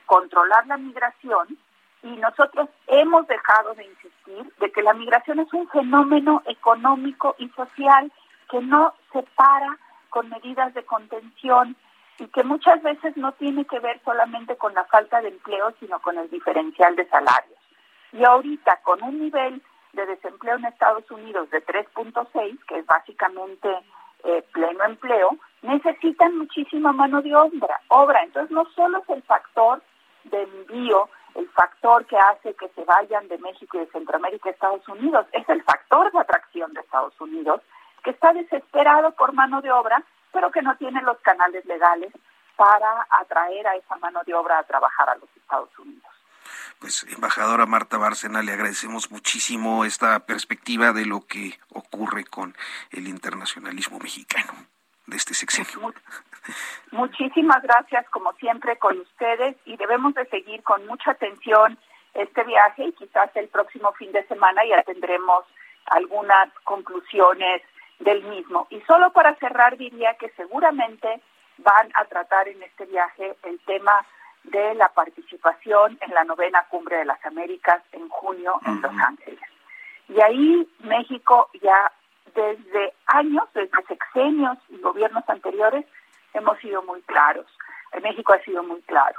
controlar 0.09 0.67
la 0.67 0.79
migración 0.79 1.59
y 2.03 2.09
nosotros 2.17 2.69
hemos 2.87 3.27
dejado 3.27 3.75
de 3.75 3.85
insistir 3.85 4.53
de 4.59 4.73
que 4.73 4.83
la 4.83 4.95
migración 4.95 5.39
es 5.39 5.53
un 5.53 5.69
fenómeno 5.69 6.43
económico 6.47 7.37
y 7.39 7.49
social 7.51 8.11
que 8.51 8.61
no 8.61 8.95
se 9.13 9.23
para 9.37 9.77
con 10.09 10.31
medidas 10.31 10.73
de 10.73 10.83
contención 10.85 11.77
y 12.19 12.27
que 12.29 12.43
muchas 12.43 12.83
veces 12.83 13.17
no 13.19 13.33
tiene 13.33 13.67
que 13.67 13.81
ver 13.81 14.01
solamente 14.03 14.57
con 14.57 14.73
la 14.73 14.85
falta 14.87 15.21
de 15.21 15.29
empleo, 15.29 15.75
sino 15.79 16.01
con 16.01 16.17
el 16.17 16.31
diferencial 16.31 16.97
de 16.97 17.07
salarios. 17.09 17.59
Y 18.13 18.25
ahorita 18.25 18.81
con 18.83 19.03
un 19.03 19.21
nivel 19.21 19.61
de 19.93 20.07
desempleo 20.07 20.57
en 20.57 20.65
Estados 20.65 21.09
Unidos 21.11 21.51
de 21.51 21.65
3.6, 21.65 22.59
que 22.67 22.79
es 22.79 22.87
básicamente 22.87 23.69
eh, 24.25 24.43
pleno 24.53 24.85
empleo, 24.85 25.37
necesitan 25.61 26.39
muchísima 26.39 26.93
mano 26.93 27.21
de 27.21 27.37
obra, 27.37 27.81
obra. 27.89 28.23
Entonces 28.23 28.51
no 28.51 28.65
solo 28.75 28.99
es 28.99 29.09
el 29.11 29.23
factor 29.25 29.83
de 30.31 30.43
envío, 30.43 31.09
el 31.35 31.49
factor 31.51 32.07
que 32.07 32.17
hace 32.17 32.55
que 32.55 32.69
se 32.71 32.85
vayan 32.85 33.29
de 33.29 33.39
México 33.39 33.77
y 33.77 33.81
de 33.81 33.93
Centroamérica 33.93 34.49
a 34.49 34.53
Estados 34.53 34.89
Unidos, 34.89 35.27
es 35.33 35.49
el 35.49 35.63
factor 35.63 36.11
de 36.13 36.19
atracción 36.19 36.73
de 36.75 36.81
Estados 36.81 37.19
Unidos, 37.21 37.61
que 38.03 38.11
está 38.11 38.33
desesperado 38.33 39.13
por 39.13 39.33
mano 39.33 39.61
de 39.61 39.71
obra, 39.71 40.03
pero 40.33 40.51
que 40.51 40.63
no 40.63 40.77
tiene 40.77 41.03
los 41.03 41.19
canales 41.19 41.65
legales 41.67 42.13
para 42.57 43.07
atraer 43.11 43.67
a 43.67 43.77
esa 43.77 43.97
mano 43.97 44.21
de 44.27 44.35
obra 44.35 44.59
a 44.59 44.65
trabajar 44.65 45.09
a 45.11 45.15
los 45.17 45.29
Estados 45.37 45.71
Unidos. 45.79 46.11
Pues, 46.81 47.07
embajadora 47.15 47.67
Marta 47.67 47.99
Bárcena, 47.99 48.43
le 48.43 48.53
agradecemos 48.53 49.11
muchísimo 49.11 49.85
esta 49.85 50.19
perspectiva 50.21 50.93
de 50.93 51.07
lo 51.07 51.21
que 51.27 51.59
ocurre 51.73 52.25
con 52.25 52.57
el 52.91 53.09
internacionalismo 53.09 53.99
mexicano 53.99 54.53
de 55.09 55.17
este 55.17 55.35
sexenio. 55.35 55.93
Muchísimas 56.93 57.63
gracias, 57.63 58.09
como 58.11 58.33
siempre, 58.35 58.79
con 58.79 58.99
ustedes 58.99 59.57
y 59.65 59.77
debemos 59.77 60.15
de 60.15 60.27
seguir 60.27 60.63
con 60.63 60.87
mucha 60.87 61.11
atención 61.13 61.79
este 62.15 62.45
viaje 62.45 62.85
y 62.85 62.93
quizás 62.93 63.31
el 63.35 63.49
próximo 63.49 63.93
fin 63.93 64.13
de 64.13 64.27
semana 64.27 64.63
ya 64.65 64.83
tendremos 64.83 65.45
algunas 65.87 66.53
conclusiones 66.65 67.63
del 68.01 68.23
mismo. 68.25 68.67
Y 68.71 68.81
solo 68.83 69.13
para 69.13 69.35
cerrar 69.37 69.77
diría 69.77 70.15
que 70.15 70.31
seguramente 70.31 71.21
van 71.59 71.91
a 71.95 72.05
tratar 72.05 72.49
en 72.49 72.63
este 72.63 72.87
viaje 72.87 73.37
el 73.43 73.59
tema 73.61 74.07
de 74.45 74.75
la 74.75 74.89
participación 74.89 75.99
en 76.01 76.15
la 76.15 76.25
novena 76.25 76.65
cumbre 76.71 76.97
de 76.97 77.05
las 77.05 77.25
Américas 77.27 77.83
en 77.93 78.09
junio 78.09 78.55
uh 78.55 78.61
-huh. 78.61 78.69
en 78.69 78.81
Los 78.83 78.93
Ángeles. 78.93 79.41
Y 80.09 80.21
ahí 80.21 80.69
México 80.81 81.51
ya 81.61 81.93
desde 82.35 82.95
años, 83.07 83.45
desde 83.55 83.83
sexenios 83.87 84.59
y 84.69 84.79
gobiernos 84.79 85.25
anteriores, 85.29 85.85
hemos 86.35 86.59
sido 86.59 86.83
muy 86.83 87.01
claros. 87.03 87.47
México 88.03 88.33
ha 88.33 88.43
sido 88.45 88.63
muy 88.63 88.81
claro. 88.83 89.19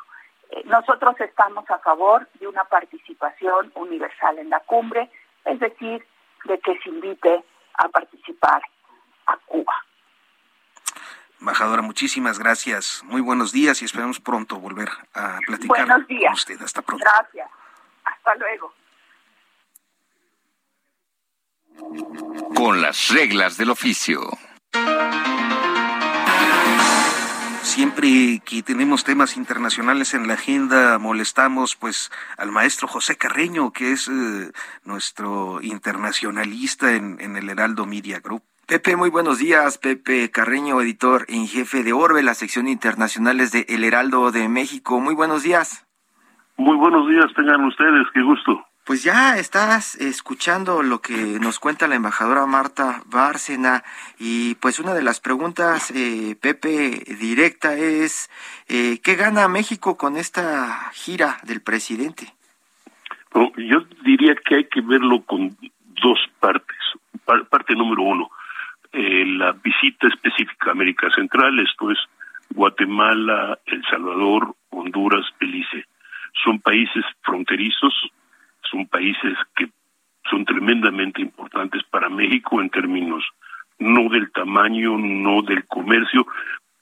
Eh, 0.51 0.63
nosotros 0.65 1.15
estamos 1.19 1.69
a 1.69 1.79
favor 1.79 2.27
de 2.39 2.47
una 2.47 2.63
participación 2.65 3.71
universal 3.75 4.39
en 4.39 4.49
la 4.49 4.59
cumbre, 4.61 5.09
es 5.45 5.59
decir, 5.59 6.05
de 6.45 6.59
que 6.59 6.77
se 6.79 6.89
invite 6.89 7.43
a 7.75 7.87
participar 7.89 8.61
a 9.27 9.37
Cuba. 9.45 9.73
Embajadora, 11.39 11.81
muchísimas 11.81 12.37
gracias. 12.37 13.01
Muy 13.05 13.21
buenos 13.21 13.51
días 13.51 13.81
y 13.81 13.85
esperamos 13.85 14.19
pronto 14.19 14.57
volver 14.57 14.89
a 15.13 15.39
platicar 15.45 15.87
buenos 15.87 16.07
días. 16.07 16.31
con 16.31 16.33
usted. 16.33 16.61
Hasta 16.61 16.81
pronto. 16.81 17.05
Gracias. 17.05 17.49
Hasta 18.03 18.35
luego. 18.35 18.73
Con 22.55 22.81
las 22.81 23.09
reglas 23.09 23.57
del 23.57 23.69
oficio. 23.69 24.21
Siempre 27.61 28.41
que 28.43 28.63
tenemos 28.63 29.03
temas 29.03 29.37
internacionales 29.37 30.13
en 30.13 30.27
la 30.27 30.33
agenda, 30.33 30.97
molestamos 30.97 31.75
pues 31.75 32.11
al 32.37 32.51
maestro 32.51 32.87
José 32.87 33.15
Carreño, 33.15 33.71
que 33.71 33.91
es 33.91 34.07
eh, 34.07 34.51
nuestro 34.83 35.59
internacionalista 35.61 36.95
en, 36.95 37.21
en, 37.21 37.37
el 37.37 37.49
Heraldo 37.49 37.85
Media 37.85 38.19
Group. 38.19 38.43
Pepe, 38.67 38.95
muy 38.95 39.09
buenos 39.09 39.37
días. 39.37 39.77
Pepe 39.77 40.29
Carreño, 40.29 40.81
editor 40.81 41.25
en 41.27 41.47
jefe 41.47 41.83
de 41.83 41.93
Orbe, 41.93 42.21
la 42.21 42.33
sección 42.33 42.67
internacionales 42.67 43.51
de 43.51 43.65
El 43.69 43.83
Heraldo 43.83 44.31
de 44.31 44.49
México. 44.49 44.99
Muy 44.99 45.15
buenos 45.15 45.43
días. 45.43 45.87
Muy 46.57 46.75
buenos 46.75 47.07
días, 47.07 47.27
tengan 47.35 47.63
ustedes, 47.63 48.05
qué 48.13 48.21
gusto. 48.21 48.68
Pues 48.89 49.03
ya 49.03 49.37
estás 49.37 49.93
escuchando 50.01 50.81
lo 50.81 50.99
que 50.99 51.13
nos 51.39 51.59
cuenta 51.59 51.87
la 51.87 51.93
embajadora 51.93 52.47
Marta 52.47 53.03
Bárcena 53.05 53.83
y 54.17 54.55
pues 54.55 54.79
una 54.79 54.95
de 54.95 55.03
las 55.03 55.19
preguntas, 55.19 55.91
eh, 55.91 56.35
Pepe, 56.41 57.03
directa 57.19 57.75
es, 57.75 58.31
eh, 58.67 58.97
¿qué 59.03 59.13
gana 59.13 59.47
México 59.47 59.95
con 59.95 60.17
esta 60.17 60.89
gira 60.91 61.37
del 61.43 61.61
presidente? 61.61 62.33
Yo 63.57 63.85
diría 64.03 64.33
que 64.33 64.55
hay 64.55 64.63
que 64.63 64.81
verlo 64.81 65.21
con 65.21 65.55
dos 66.01 66.19
partes. 66.39 66.79
Parte 67.47 67.75
número 67.75 68.01
uno, 68.01 68.31
eh, 68.91 69.23
la 69.23 69.51
visita 69.51 70.07
específica 70.07 70.69
a 70.69 70.71
América 70.71 71.11
Central, 71.15 71.59
esto 71.59 71.91
es 71.91 71.99
Guatemala, 72.55 73.59
El 73.67 73.85
Salvador, 73.85 74.55
Honduras, 74.71 75.27
Belice. 75.39 75.85
Son 76.43 76.59
países 76.59 77.05
fronterizos 77.21 77.93
son 78.69 78.87
países 78.87 79.37
que 79.55 79.69
son 80.29 80.45
tremendamente 80.45 81.21
importantes 81.21 81.83
para 81.89 82.09
México 82.09 82.61
en 82.61 82.69
términos 82.69 83.23
no 83.79 84.09
del 84.09 84.31
tamaño, 84.31 84.97
no 84.97 85.41
del 85.41 85.65
comercio, 85.65 86.27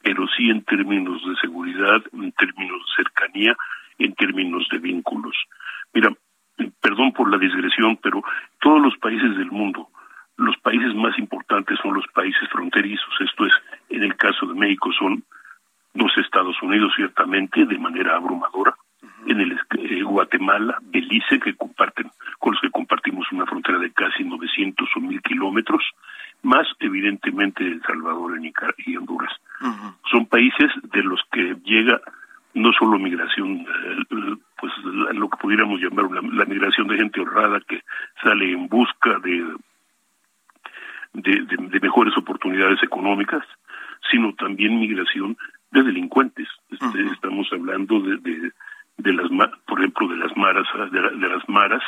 pero 0.02 0.28
sí 0.36 0.50
en 0.50 0.64
términos 0.64 1.22
de 1.26 1.36
seguridad, 1.36 2.02
en 2.14 2.32
términos 2.34 2.80
de 2.80 3.04
cercanía, 3.04 3.56
en 4.00 4.14
términos 4.16 4.68
de 4.72 4.80
vínculos. 4.80 5.36
Mira, 5.94 6.12
perdón 6.82 7.14
por 7.14 7.30
la 7.30 7.38
digresión, 7.38 7.98
pero 7.98 8.24
todos 8.60 8.82
los 8.82 8.98
países 8.98 9.38
del 9.38 9.52
mundo, 9.52 9.90
los 10.38 10.58
países 10.58 10.94
más 10.96 11.18
importantes 11.20 11.78
son 11.82 11.94
los 11.94 12.08
países 12.08 12.48
fronterizos. 12.50 13.14
Esto 13.20 13.46
es, 13.46 13.54
en 13.90 14.04
el 14.04 14.16
caso 14.16 14.46
de 14.48 14.54
México, 14.54 14.92
son 14.94 15.24
los 15.94 16.16
Estados 16.18 16.56
Unidos, 16.62 16.94
ciertamente, 16.96 17.66
de 17.66 17.78
manera 17.78 18.16
abrumadora, 18.16 18.76
en 19.28 19.40
el 19.40 19.60
eh, 19.78 20.04
Guatemala, 20.04 20.78
Belice, 20.82 21.40
que 21.40 21.56
comparten, 21.56 22.10
con 22.40 22.54
los 22.54 22.62
que 22.62 22.70
compartimos 22.70 23.32
una 23.32 23.46
frontera 23.46 23.80
de 23.80 23.92
casi 23.92 24.24
900 24.24 24.90
o 24.96 25.00
1000 25.00 25.22
kilómetros, 25.22 25.84
más 26.44 26.68
evidentemente 26.80 27.64
El 27.64 27.82
Salvador 27.84 28.40
y 28.86 28.98
Honduras. 28.98 29.32
Son 30.12 30.26
países 30.28 30.72
de 30.92 31.04
los 31.04 31.20
que 31.32 31.56
llega 31.64 32.00
no 32.54 32.72
solo 32.74 32.98
migración, 32.98 33.60
eh, 33.60 34.36
pues 34.60 34.74
lo 34.84 35.30
que 35.30 35.38
pudiéramos 35.38 35.80
llamar 35.80 36.10
la, 36.12 36.46
migración 36.46 36.88
de 36.88 36.98
gente 36.98 37.22
honrada 37.22 37.60
que 37.68 37.82
sale 38.24 38.52
en 38.52 38.68
busca 38.68 39.20
de, 39.20 39.56
de, 41.14 41.80
mejores 41.80 42.18
oportunidades 42.18 42.82
económicas, 42.82 43.44
sino 44.10 44.34
también 44.34 44.80
migración 44.80 45.38
de 45.72 45.84
delincuentes. 45.84 46.48
Este, 46.70 47.06
estamos 47.14 47.48
hablando 47.52 48.00
de, 48.00 48.18
de 48.18 48.52
las 48.98 49.30
por 49.66 49.80
ejemplo 49.80 50.08
de 50.08 50.18
las 50.18 50.36
maras 50.36 50.68
de, 50.92 51.28
las 51.28 51.48
maras 51.48 51.84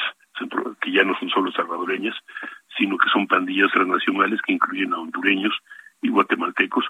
que 0.82 0.92
ya 0.92 1.04
no 1.04 1.18
son 1.20 1.30
solo 1.30 1.52
salvadoreñas 1.52 2.16
sino 2.78 2.98
que 2.98 3.10
son 3.10 3.28
pandillas 3.28 3.72
transnacionales 3.72 4.42
que 4.42 4.54
incluyen 4.54 4.94
a 4.94 5.00
hondureños 5.00 5.54
y 6.02 6.10
guatemaltecos. 6.10 6.86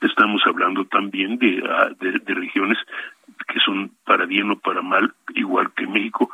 Estamos 0.00 0.42
hablando 0.46 0.84
también 0.86 1.38
de, 1.38 1.62
ah, 1.68 1.90
de, 1.98 2.34
regiones 2.34 2.78
que 3.46 3.60
son 3.60 3.90
para 4.04 4.26
bien 4.26 4.50
o 4.50 4.58
para 4.58 4.82
mal 4.82 5.14
igual 5.34 5.72
que 5.72 5.86
México 5.86 6.30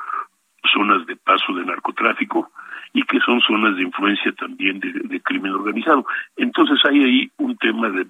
zonas 0.72 1.06
de 1.06 1.16
paso 1.16 1.52
de 1.52 1.64
narcotráfico 1.64 2.50
y 2.92 3.02
que 3.02 3.20
son 3.20 3.40
zonas 3.40 3.76
de 3.76 3.82
influencia 3.82 4.32
también 4.32 4.80
de, 4.80 4.92
de 4.92 5.20
crimen 5.20 5.52
organizado. 5.52 6.04
Entonces 6.36 6.78
hay 6.88 7.02
ahí 7.02 7.30
un 7.38 7.56
tema 7.56 7.90
de, 7.90 8.06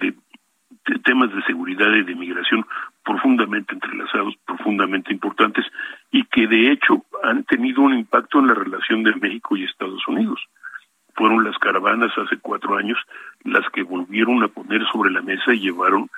de 0.00 0.14
temas 1.04 1.34
de 1.34 1.42
seguridad 1.42 1.92
y 1.92 2.02
de 2.02 2.14
migración 2.14 2.66
profundamente 3.04 3.74
entrelazados, 3.74 4.34
profundamente 4.46 5.12
importantes 5.12 5.64
y 6.10 6.24
que 6.24 6.46
de 6.46 6.72
hecho 6.72 7.04
han 7.22 7.44
tenido 7.44 7.82
un 7.82 7.94
impacto 7.94 8.38
en 8.38 8.48
la 8.48 8.54
relación 8.54 9.02
de 9.02 9.14
México 9.16 9.56
y 9.56 9.64
Estados 9.64 10.06
Unidos. 10.08 10.40
Fueron 11.14 11.44
las 11.44 11.58
caravanas 11.58 12.12
hace 12.16 12.38
cuatro 12.38 12.76
años 12.76 12.98
las 13.44 13.68
que 13.70 13.82
volvieron 13.82 14.42
a 14.42 14.48
poner 14.48 14.86
sobre 14.92 15.10
la 15.10 15.20
mesa 15.20 15.52
y 15.52 15.60
llevaron 15.60 16.08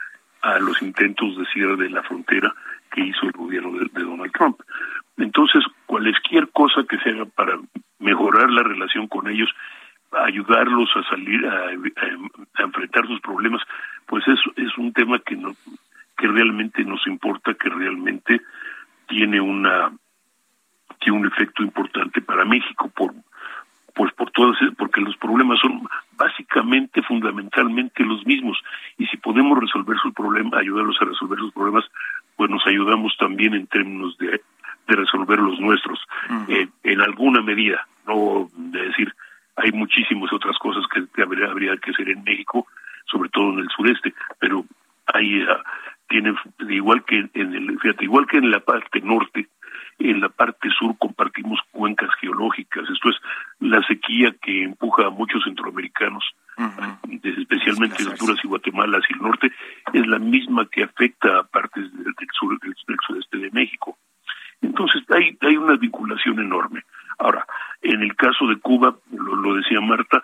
a 0.43 0.59
los 0.59 0.81
intentos 0.83 1.37
de 1.37 1.47
cierre 1.47 1.77
de 1.77 1.91
la 1.91 2.03
frontera 2.03 2.55
que 2.91 3.03
hizo 3.03 3.27
el 3.27 3.33
gobierno 3.33 3.73
de, 3.79 3.89
Donald 4.03 4.33
Trump. 4.33 4.61
Entonces, 5.17 5.63
cualquier 5.87 6.49
cosa 6.51 6.85
que 6.89 6.99
se 6.99 7.11
haga 7.11 7.25
para 7.27 7.59
mejorar 7.99 8.51
la 8.51 8.63
relación 8.63 9.07
con 9.07 9.29
ellos, 9.29 9.51
ayudarlos 10.13 10.91
a 10.97 11.03
salir, 11.09 11.47
a, 11.47 11.69
a 11.69 12.63
enfrentar 12.63 13.07
sus 13.07 13.21
problemas, 13.21 13.63
pues 14.07 14.27
es, 14.29 14.41
es 14.57 14.77
un 14.79 14.93
tema 14.93 15.19
que 15.21 15.37
no, 15.37 15.55
que 16.17 16.29
realmente 16.29 16.85
nos 16.85 17.07
importa, 17.07 17.55
que 17.55 17.69
realmente 17.69 18.41
tiene 19.09 19.41
una 19.41 19.91
tiene 21.01 21.19
un 21.19 21.27
efecto 21.27 21.63
importante 21.63 22.21
para 22.21 22.45
México 22.45 22.91
por 22.95 23.15
pues 23.95 24.13
por 24.15 24.31
todas 24.31 24.57
porque 24.77 25.01
los 25.01 25.17
problemas 25.17 25.59
son 25.61 25.89
básicamente 26.17 27.03
fundamentalmente 27.03 28.05
los 28.05 28.25
mismos. 28.25 28.59
Y 28.99 29.07
si 29.07 29.17
podemos 29.17 29.59
resolver 29.59 29.97
sus 29.99 30.13
problemas 30.15 30.61
ayudarlos 30.61 30.97
a 31.01 31.07
resolver 31.07 31.39
sus 31.39 31.53
problemas 31.53 31.85
pues 32.37 32.51
nos 32.51 32.67
ayudamos 32.67 33.17
también 33.19 33.55
en 33.55 33.67
términos 33.67 34.17
de, 34.19 34.41
de 34.87 34.97
resolver 34.97 35.39
los 35.39 35.59
nuestros 35.59 35.99
eh, 36.49 36.69
en 36.83 37.01
alguna 37.01 37.41
medida 37.41 37.87
no 38.07 38.49
de 38.55 38.83
decir 38.89 39.13
hay 39.63 39.73
muchísimas 39.73 40.33
otras 40.33 40.59
cosas 40.59 40.85
que, 40.93 41.23
habría, 41.23 41.51
habría 41.51 41.77
que 41.77 41.91
hacer 41.91 42.09
en 42.09 42.23
México 42.25 42.67
sobre 43.07 43.29
todo 43.31 43.53
en 43.53 43.61
el 43.61 43.69
sureste 43.69 44.15
pero 44.39 44.65
hay 45.07 45.43
uh, 45.43 45.49
tiene 46.09 46.35
igual 46.69 47.05
que 47.05 47.29
en 47.35 47.55
el 47.55 47.79
fíjate 47.81 48.05
igual 48.05 48.27
que 48.27 48.39
en 48.39 48.51
la 48.51 48.61
parte 48.61 49.01
norte 49.01 49.49
en 50.01 50.21
la 50.21 50.29
parte 50.29 50.71
sur 50.71 50.97
compartimos 50.99 51.61
cuencas 51.73 52.09
geológicas. 52.21 52.89
Esto 52.89 53.11
es 53.11 53.17
la 53.61 53.83
sequía 53.87 54.35
que 54.41 54.65
empuja 54.65 55.07
a 55.07 55.11
muchos 55.11 55.45
centroamericanos 55.45 56.25
especialmente 57.23 58.03
en 58.03 58.09
Honduras 58.09 58.39
y 58.43 58.49
Guatemala 58.49 58.99
hacia 58.99 59.17
el 59.17 59.23
norte 59.23 59.53
es 59.93 60.07
la 60.07 60.19
misma 60.19 60.67
que 60.71 60.85
afecta 60.85 61.39
a 61.39 61.43
partes 61.45 61.91
del, 61.93 62.15
sur 62.39 62.59
del, 62.61 62.75
sudeste 63.07 63.39
de 63.39 63.51
México. 63.51 63.97
Entonces 64.61 65.03
hay 65.11 65.37
hay 65.41 65.57
una 65.57 65.77
vinculación 65.77 66.39
enorme. 66.39 66.85
Ahora 67.19 67.47
en 67.93 68.03
el 68.03 68.15
caso 68.17 68.47
de 68.47 68.57
Cuba 68.57 68.97
lo, 69.13 69.55
decía 69.55 69.81
Marta 69.81 70.23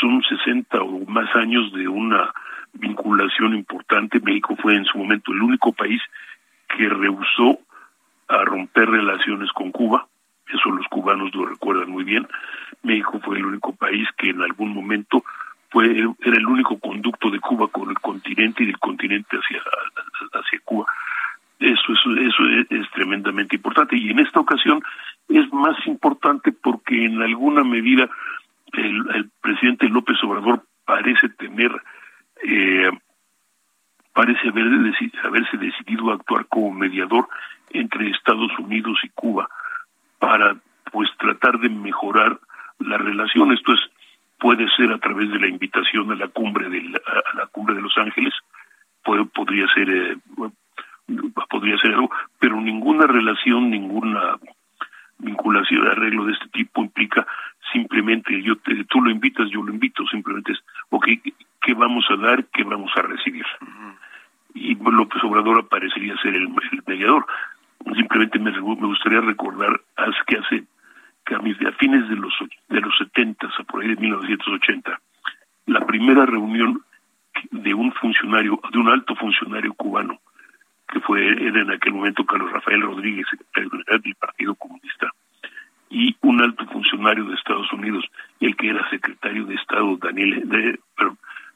son 0.00 0.22
60 0.22 0.82
o 0.82 1.06
más 1.06 1.34
años 1.36 1.72
de 1.72 1.88
una 1.88 2.32
vinculación 2.74 3.54
importante. 3.54 4.20
México 4.20 4.56
fue 4.60 4.76
en 4.76 4.84
su 4.84 4.98
momento 4.98 5.32
el 5.32 5.42
único 5.42 5.72
país 5.72 6.00
que 6.76 6.88
rehusó 6.88 7.58
a 8.28 8.44
romper 8.44 8.90
relaciones 8.90 9.50
con 9.52 9.72
Cuba. 9.72 10.06
Eso 10.52 10.70
los 10.70 10.86
cubanos 10.88 11.34
lo 11.34 11.46
recuerdan 11.46 11.90
muy 11.90 12.04
bien. 12.04 12.26
México 12.82 13.20
fue 13.22 13.38
el 13.38 13.46
único 13.46 13.74
país 13.74 14.06
que 14.16 14.30
en 14.30 14.42
algún 14.42 14.74
momento 14.74 15.24
fue 15.70 15.86
era 15.90 16.36
el 16.36 16.46
único 16.46 16.78
conducto 16.78 17.30
de 17.30 17.40
Cuba 17.40 17.68
con 17.68 17.90
el 17.90 17.98
continente 17.98 18.62
y 18.62 18.66
del 18.66 18.78
continente 18.78 19.36
hacia 19.36 19.62
hacia 20.32 20.60
Cuba. 20.64 20.86
Eso, 21.60 21.92
eso, 21.92 22.14
eso 22.14 22.42
es, 22.70 22.90
tremendamente 22.92 23.56
importante 23.56 23.96
y 23.96 24.10
en 24.10 24.20
esta 24.20 24.40
ocasión 24.40 24.82
es 25.28 25.52
más 25.52 25.76
importante 25.86 26.52
porque 26.52 27.04
en 27.04 27.22
alguna 27.22 27.64
medida 27.64 28.08
el, 28.72 29.30
presidente 29.40 29.88
López 29.88 30.16
Obrador 30.22 30.64
parece 30.84 31.28
tener 31.30 31.70
eh, 32.44 32.90
parece 34.12 34.48
haber 34.48 34.66
haberse 35.24 35.56
decidido 35.56 36.12
actuar 36.12 36.46
como 36.46 36.72
mediador 36.72 37.28
entre 37.70 38.10
Estados 38.10 38.50
Unidos 38.58 38.98
y 39.02 39.08
Cuba 39.10 39.48
para 40.18 40.56
pues 40.90 41.08
tratar 41.18 41.58
de 41.60 41.68
mejorar 41.68 42.38
la 42.78 42.98
relación. 42.98 43.52
Esto 43.52 43.74
es 43.74 43.80
puede 44.38 44.68
ser 44.76 44.92
a 44.92 44.98
través 44.98 45.30
de 45.30 45.40
la 45.40 45.48
invitación 45.48 46.10
a 46.12 46.14
la 46.14 46.28
cumbre 46.28 46.68
de 46.68 46.82
la, 46.82 46.98
a 46.98 47.36
la 47.36 47.46
cumbre 47.46 47.74
de 47.74 47.82
Los 47.82 47.96
Ángeles 47.98 48.32
puede, 49.02 49.24
podría 49.24 49.66
ser 49.74 49.90
eh, 49.90 50.16
podría 51.50 51.76
ser 51.78 51.94
algo 51.94 52.10
pero 52.38 52.60
ninguna 52.60 53.06
relación 53.06 53.70
ninguna 53.70 54.36
vinculación 55.18 55.86
arreglo 55.86 56.24
de 56.26 56.32
este 56.32 56.48
tipo 56.48 56.82
implica 56.82 57.26
simplemente 57.72 58.42
yo 58.42 58.56
tú 58.88 59.00
lo 59.02 59.10
invitas, 59.10 59.50
yo 59.50 59.62
lo 59.62 59.72
invito, 59.72 60.06
simplemente 60.06 60.52
es, 60.52 60.58
ok, 60.90 61.06
¿qué 61.60 61.74
vamos 61.74 62.06
a 62.10 62.16
dar, 62.16 62.44
qué 62.46 62.64
vamos 62.64 62.90
a 62.96 63.02
recibir? 63.02 63.44
Y 64.54 64.74
López 64.74 65.22
Obrador 65.24 65.68
parecería 65.68 66.16
ser 66.22 66.34
el, 66.34 66.48
mediador. 66.86 67.26
Simplemente 67.94 68.38
me, 68.38 68.50
me 68.50 68.86
gustaría 68.86 69.20
recordar 69.20 69.80
que 70.26 70.38
hace 70.38 70.64
que 71.24 71.34
a, 71.34 71.72
fines 71.72 72.08
de 72.08 72.16
los 72.16 72.32
de 72.68 72.80
los 72.80 72.96
70, 72.96 73.46
a 73.46 73.62
por 73.64 73.82
ahí 73.82 73.88
de 73.88 73.96
1980, 73.96 74.98
la 75.66 75.86
primera 75.86 76.24
reunión 76.24 76.82
de 77.50 77.74
un 77.74 77.92
funcionario, 77.92 78.58
de 78.72 78.78
un 78.78 78.88
alto 78.88 79.14
funcionario 79.14 79.74
cubano, 79.74 80.18
que 80.88 81.00
fue 81.00 81.26
en 81.28 81.70
aquel 81.70 81.92
momento 81.92 82.24
Carlos 82.24 82.52
Rafael 82.52 82.82
Rodríguez, 82.82 83.26
secretario 83.30 83.70
general 83.70 84.00
del 84.00 84.14
Partido 84.14 84.54
Comunista, 84.54 85.10
y 85.90 86.16
un 86.22 86.42
alto 86.42 86.66
funcionario 86.66 87.24
de 87.24 87.34
Estados 87.34 87.72
Unidos, 87.72 88.04
el 88.40 88.56
que 88.56 88.70
era 88.70 88.88
secretario 88.90 89.44
de 89.46 89.54
Estado, 89.54 89.96
Daniel, 89.96 90.42
de, 90.48 90.78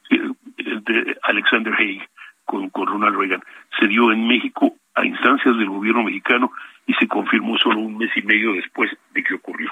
de 0.09 1.17
Alexander 1.23 1.73
Haig, 1.77 2.07
con, 2.45 2.69
con 2.69 2.87
Ronald 2.87 3.17
Reagan, 3.17 3.43
se 3.79 3.87
dio 3.87 4.11
en 4.11 4.27
México 4.27 4.75
a 4.95 5.05
instancias 5.05 5.57
del 5.57 5.69
gobierno 5.69 6.03
mexicano 6.03 6.51
y 6.85 6.93
se 6.95 7.07
confirmó 7.07 7.57
solo 7.57 7.79
un 7.79 7.97
mes 7.97 8.11
y 8.15 8.21
medio 8.21 8.53
después 8.53 8.91
de 9.13 9.23
que 9.23 9.35
ocurrió. 9.35 9.71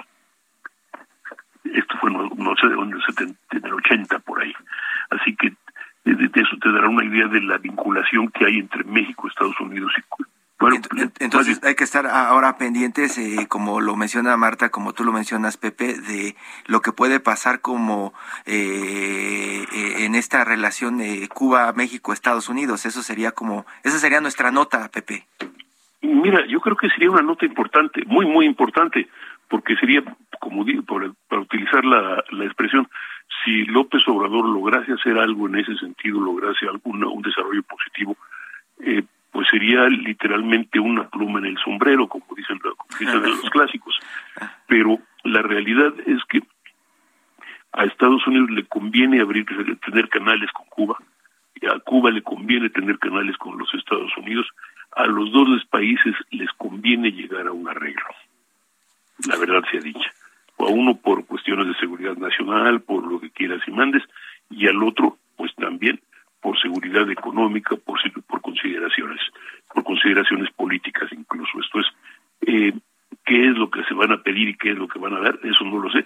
Esto 1.64 1.98
fue, 2.00 2.12
no, 2.12 2.56
sé, 2.56 2.68
en 2.68 3.66
el 3.66 3.74
80 3.74 4.20
por 4.20 4.42
ahí. 4.42 4.54
Así 5.10 5.36
que 5.36 5.54
de, 6.04 6.14
eso 6.34 6.58
te 6.62 6.72
dará 6.72 6.90
una 6.90 7.06
idea 7.06 7.28
de 7.28 7.42
la 7.42 7.58
vinculación 7.58 8.30
que 8.30 8.46
hay 8.46 8.58
entre 8.58 8.84
México, 8.84 9.28
Estados 9.28 9.60
Unidos 9.60 9.92
y 9.98 10.02
Cuba. 10.10 10.28
Entonces 11.20 11.60
hay 11.64 11.76
que 11.76 11.84
estar 11.84 12.06
ahora 12.06 12.58
pendientes, 12.58 13.18
eh, 13.18 13.48
como 13.48 13.82
lo 13.82 13.96
menciona 13.96 14.38
Marta, 14.38 14.70
como 14.70 14.94
tú 14.94 15.04
lo 15.04 15.12
mencionas, 15.12 15.58
Pepe, 15.58 16.00
de 16.00 16.36
lo 16.68 16.82
que 16.82 16.92
puede 16.92 17.20
pasar 17.20 17.62
como 17.62 18.14
eh, 18.46 19.66
eh, 19.74 20.06
en 20.06 20.16
esta 20.16 20.44
relación 20.44 21.00
de 21.00 21.28
Cuba, 21.30 21.74
México, 21.74 22.14
Estados 22.14 22.48
Unidos. 22.48 22.86
Eso 22.86 23.02
sería 23.02 23.32
como, 23.32 23.66
esa 23.84 23.98
sería 23.98 24.22
nuestra 24.22 24.52
nota, 24.52 24.90
Pepe. 24.90 25.26
Mira, 26.02 26.46
yo 26.48 26.60
creo 26.60 26.76
que 26.76 26.90
sería 26.90 27.10
una 27.10 27.22
nota 27.22 27.46
importante, 27.46 28.04
muy, 28.06 28.26
muy 28.26 28.46
importante, 28.46 29.08
porque 29.48 29.76
sería, 29.78 30.04
como 30.40 30.64
digo, 30.64 30.84
para, 30.84 31.42
utilizar 31.42 31.84
la, 31.84 32.24
la 32.32 32.46
expresión, 32.46 32.88
si 33.44 33.66
López 33.66 34.02
Obrador 34.08 34.46
lograse 34.46 34.94
hacer 34.94 35.18
algo 35.18 35.48
en 35.48 35.58
ese 35.58 35.76
sentido, 35.78 36.20
lograse 36.20 36.68
algún 36.68 37.04
un 37.04 37.22
desarrollo 37.22 37.64
positivo, 37.64 38.18
eh, 38.80 39.04
pues 39.32 39.48
sería 39.50 39.88
literalmente 39.88 40.80
una 40.80 41.08
pluma 41.10 41.40
en 41.40 41.46
el 41.46 41.58
sombrero, 41.58 42.08
como 42.08 42.26
dicen, 42.36 42.60
los 43.00 43.50
clásicos. 43.50 43.98
Pero 44.68 45.00
la 45.24 45.42
realidad 45.42 45.94
es 46.06 46.24
que 46.26 46.42
a 47.74 47.86
Estados 47.86 48.26
Unidos 48.28 48.52
le 48.52 48.66
conviene 48.66 49.22
abrir, 49.22 49.46
tener 49.86 50.10
canales 50.10 50.52
con 50.52 50.66
Cuba, 50.68 50.98
a 51.70 51.80
Cuba 51.80 52.12
le 52.12 52.22
conviene 52.22 52.70
tener 52.70 52.98
canales 53.00 53.38
con 53.38 53.58
los 53.58 53.74
Estados 53.74 54.12
Unidos, 54.18 54.48
a 54.94 55.06
los 55.06 55.32
dos 55.32 55.64
países 55.66 56.16
les 56.32 56.52
conviene 56.54 57.12
llegar 57.12 57.48
a 57.48 57.52
un 57.52 57.68
arreglo. 57.70 58.04
La 59.28 59.38
verdad 59.38 59.64
sea 59.70 59.80
dicha. 59.80 60.12
A 60.68 60.72
uno 60.72 60.96
por 60.96 61.26
cuestiones 61.26 61.68
de 61.68 61.76
seguridad 61.76 62.16
nacional, 62.18 62.82
por 62.82 63.06
lo 63.06 63.20
que 63.20 63.32
quieras 63.32 63.62
y 63.68 63.72
mandes, 63.72 64.04
y 64.50 64.68
al 64.68 64.84
otro, 64.84 65.18
pues 65.36 65.54
también 65.56 66.00
por 66.42 66.60
seguridad 66.60 67.10
económica, 67.10 67.76
por, 67.76 68.00
por 68.28 68.42
consideraciones, 68.42 69.20
por 69.74 69.84
consideraciones 69.84 70.52
políticas 70.52 71.12
incluso. 71.12 71.60
Esto 71.60 71.80
es, 71.80 71.88
eh, 72.42 72.74
¿qué 73.26 73.48
es 73.50 73.58
lo 73.58 73.70
que 73.70 73.84
se 73.84 73.94
van 73.94 74.12
a 74.12 74.24
pedir 74.24 74.50
y 74.50 74.58
qué 74.58 74.72
es 74.72 74.78
lo 74.78 74.88
que 74.88 75.00
van 75.00 75.14
a 75.14 75.20
dar? 75.20 75.40
Eso 75.44 75.64
no 75.64 75.80
lo 75.80 75.92
sé. 75.92 76.06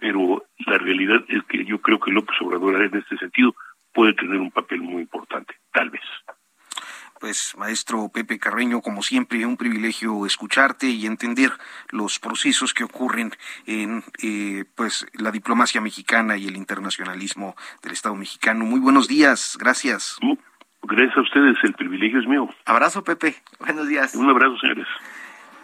Pero 0.00 0.44
la 0.66 0.78
realidad 0.78 1.24
es 1.28 1.42
que 1.44 1.64
yo 1.64 1.80
creo 1.80 1.98
que 1.98 2.12
López 2.12 2.36
Obrador 2.40 2.82
en 2.82 2.96
este 2.96 3.16
sentido 3.16 3.54
puede 3.92 4.12
tener 4.14 4.38
un 4.38 4.50
papel 4.50 4.80
muy 4.82 5.02
importante. 5.02 5.54
Pues, 7.26 7.56
maestro 7.58 8.08
Pepe 8.08 8.38
Carreño, 8.38 8.80
como 8.80 9.02
siempre, 9.02 9.44
un 9.44 9.56
privilegio 9.56 10.26
escucharte 10.26 10.86
y 10.86 11.06
entender 11.06 11.50
los 11.90 12.20
procesos 12.20 12.72
que 12.72 12.84
ocurren 12.84 13.32
en 13.66 14.04
eh, 14.22 14.64
pues 14.76 15.04
la 15.12 15.32
diplomacia 15.32 15.80
mexicana 15.80 16.36
y 16.36 16.46
el 16.46 16.54
internacionalismo 16.54 17.56
del 17.82 17.94
Estado 17.94 18.14
mexicano. 18.14 18.64
Muy 18.64 18.78
buenos 18.78 19.08
días, 19.08 19.58
gracias. 19.60 20.20
Gracias 20.84 21.16
a 21.16 21.20
ustedes, 21.20 21.56
el 21.64 21.74
privilegio 21.74 22.20
es 22.20 22.28
mío. 22.28 22.48
Abrazo, 22.64 23.02
Pepe. 23.02 23.34
Buenos 23.58 23.88
días. 23.88 24.14
Un 24.14 24.30
abrazo, 24.30 24.56
señores. 24.58 24.86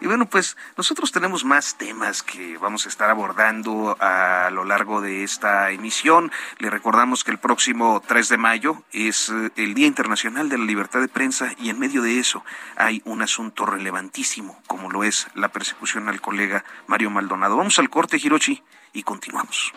Y 0.03 0.05
bueno, 0.05 0.25
pues 0.25 0.57
nosotros 0.75 1.13
tenemos 1.13 1.45
más 1.45 1.77
temas 1.77 2.23
que 2.23 2.57
vamos 2.57 2.85
a 2.85 2.89
estar 2.89 3.09
abordando 3.09 3.95
a 4.01 4.49
lo 4.51 4.65
largo 4.65 4.99
de 4.99 5.23
esta 5.23 5.71
emisión. 5.71 6.29
Le 6.57 6.69
recordamos 6.69 7.23
que 7.23 7.31
el 7.31 7.37
próximo 7.37 8.03
3 8.05 8.27
de 8.27 8.37
mayo 8.37 8.83
es 8.91 9.29
eh, 9.29 9.49
el 9.55 9.73
Día 9.73 9.87
Internacional 9.87 10.49
de 10.49 10.57
la 10.57 10.65
Libertad 10.65 10.99
de 10.99 11.07
Prensa 11.07 11.53
y 11.57 11.69
en 11.69 11.79
medio 11.79 12.01
de 12.01 12.19
eso 12.19 12.43
hay 12.75 13.01
un 13.05 13.21
asunto 13.21 13.65
relevantísimo 13.65 14.61
como 14.67 14.91
lo 14.91 15.05
es 15.05 15.27
la 15.35 15.47
persecución 15.47 16.09
al 16.09 16.19
colega 16.19 16.65
Mario 16.85 17.09
Maldonado. 17.09 17.55
Vamos 17.55 17.79
al 17.79 17.89
corte, 17.89 18.17
Hirochi, 18.21 18.61
y 18.91 19.03
continuamos. 19.03 19.71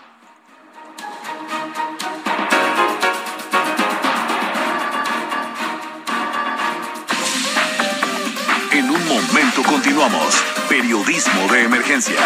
Momento 9.06 9.62
continuamos. 9.62 10.34
Periodismo 10.68 11.48
de 11.52 11.62
emergencia. 11.62 12.20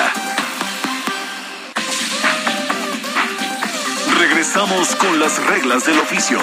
Regresamos 4.19 4.97
con 4.97 5.21
las 5.21 5.45
reglas 5.47 5.87
del 5.87 5.99
oficio. 5.99 6.39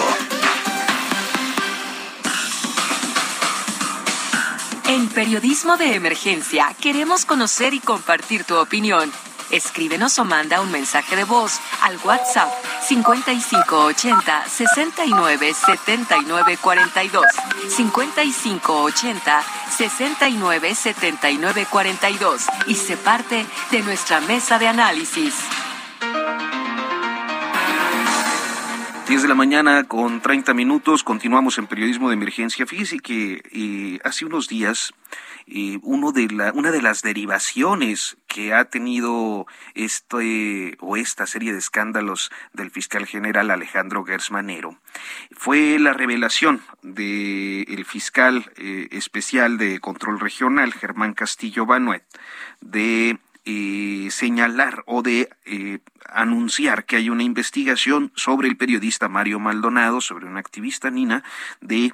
En 4.87 5.07
Periodismo 5.09 5.75
de 5.77 5.95
Emergencia 5.95 6.73
queremos 6.81 7.25
conocer 7.25 7.73
y 7.73 7.79
compartir 7.79 8.43
tu 8.43 8.55
opinión. 8.55 9.11
Escríbenos 9.51 10.19
o 10.19 10.25
manda 10.25 10.61
un 10.61 10.71
mensaje 10.71 11.15
de 11.15 11.23
voz 11.23 11.59
al 11.81 11.97
WhatsApp 12.03 12.51
5580 12.81 14.45
69 14.47 15.53
79 15.53 16.57
42 16.61 17.25
5580 17.69 19.43
69 19.69 20.75
79 20.75 21.67
42 21.69 22.45
y 22.67 22.75
se 22.75 22.97
parte 22.97 23.45
de 23.71 23.81
nuestra 23.81 24.19
mesa 24.21 24.59
de 24.59 24.67
análisis. 24.67 25.33
10 29.07 29.21
de 29.21 29.27
la 29.29 29.35
mañana 29.35 29.85
con 29.85 30.19
30 30.19 30.53
minutos, 30.53 31.01
continuamos 31.01 31.57
en 31.57 31.67
periodismo 31.67 32.09
de 32.09 32.15
emergencia. 32.15 32.65
Fíjese 32.65 32.99
que 32.99 33.41
eh, 33.53 33.99
hace 34.03 34.25
unos 34.25 34.49
días 34.49 34.93
uno 35.81 36.11
de 36.11 36.27
la, 36.29 36.51
una 36.51 36.71
de 36.71 36.81
las 36.81 37.01
derivaciones 37.01 38.17
que 38.27 38.53
ha 38.53 38.65
tenido 38.65 39.47
este 39.73 40.77
o 40.79 40.97
esta 40.97 41.25
serie 41.25 41.53
de 41.53 41.59
escándalos 41.59 42.31
del 42.53 42.69
fiscal 42.69 43.05
general 43.05 43.49
Alejandro 43.49 44.03
Gersmanero 44.03 44.77
fue 45.31 45.79
la 45.79 45.93
revelación 45.93 46.61
del 46.81 47.85
fiscal 47.85 48.51
eh, 48.57 48.87
especial 48.91 49.57
de 49.57 49.79
control 49.79 50.19
regional 50.19 50.73
Germán 50.73 51.13
Castillo 51.13 51.65
Banuet 51.65 52.03
de 52.61 53.17
eh, 53.45 54.09
señalar 54.11 54.83
o 54.85 55.01
de 55.01 55.29
eh, 55.45 55.79
anunciar 56.09 56.85
que 56.85 56.97
hay 56.97 57.09
una 57.09 57.23
investigación 57.23 58.11
sobre 58.15 58.49
el 58.49 58.57
periodista 58.57 59.07
Mario 59.07 59.39
Maldonado, 59.39 60.01
sobre 60.01 60.25
una 60.25 60.41
activista 60.41 60.89
Nina, 60.89 61.23
de 61.61 61.93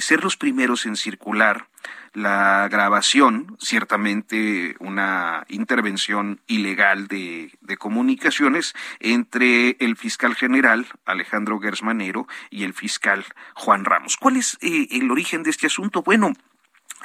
ser 0.00 0.24
los 0.24 0.38
primeros 0.38 0.86
en 0.86 0.96
circular 0.96 1.66
la 2.12 2.68
grabación, 2.70 3.56
ciertamente 3.58 4.76
una 4.80 5.44
intervención 5.48 6.40
ilegal 6.46 7.08
de, 7.08 7.52
de, 7.60 7.76
comunicaciones 7.76 8.74
entre 9.00 9.76
el 9.80 9.96
fiscal 9.96 10.34
general 10.34 10.86
Alejandro 11.04 11.58
Gersmanero 11.58 12.26
y 12.50 12.64
el 12.64 12.74
fiscal 12.74 13.24
Juan 13.54 13.84
Ramos. 13.84 14.16
¿Cuál 14.16 14.36
es 14.36 14.58
eh, 14.60 14.88
el 14.90 15.10
origen 15.10 15.42
de 15.42 15.50
este 15.50 15.66
asunto? 15.66 16.02
Bueno, 16.02 16.32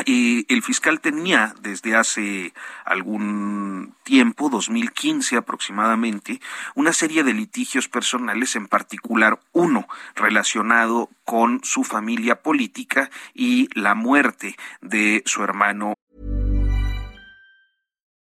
el 0.05 0.62
fiscal 0.62 0.99
tenía 0.99 1.53
desde 1.62 1.95
hace 1.95 2.53
algún 2.86 3.95
tiempo, 4.03 4.49
2015 4.49 5.38
aproximadamente, 5.38 6.39
una 6.75 6.93
serie 6.93 7.23
de 7.23 7.33
litigios 7.33 7.88
personales, 7.88 8.55
en 8.55 8.67
particular 8.67 9.39
uno 9.53 9.88
relacionado 10.15 11.10
con 11.25 11.62
su 11.63 11.83
familia 11.83 12.41
política 12.41 13.10
y 13.33 13.67
la 13.79 13.95
muerte 13.95 14.55
de 14.81 15.23
su 15.25 15.43
hermano. 15.43 15.93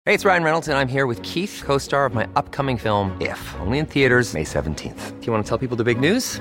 Hey, 0.06 0.12
it's 0.12 0.26
Ryan 0.26 0.44
Reynolds 0.44 0.68
and 0.68 0.76
I'm 0.76 0.86
here 0.86 1.06
with 1.06 1.22
Keith, 1.22 1.62
co-star 1.64 2.04
of 2.04 2.14
my 2.14 2.26
upcoming 2.36 2.76
film 2.76 3.16
If, 3.22 3.40
only 3.60 3.78
in 3.78 3.86
theaters 3.86 4.34
May 4.34 4.44
17th. 4.44 5.18
Do 5.18 5.26
you 5.26 5.32
want 5.32 5.46
to 5.46 5.48
tell 5.48 5.56
people 5.56 5.78
the 5.78 5.84
big 5.84 5.98
news? 5.98 6.40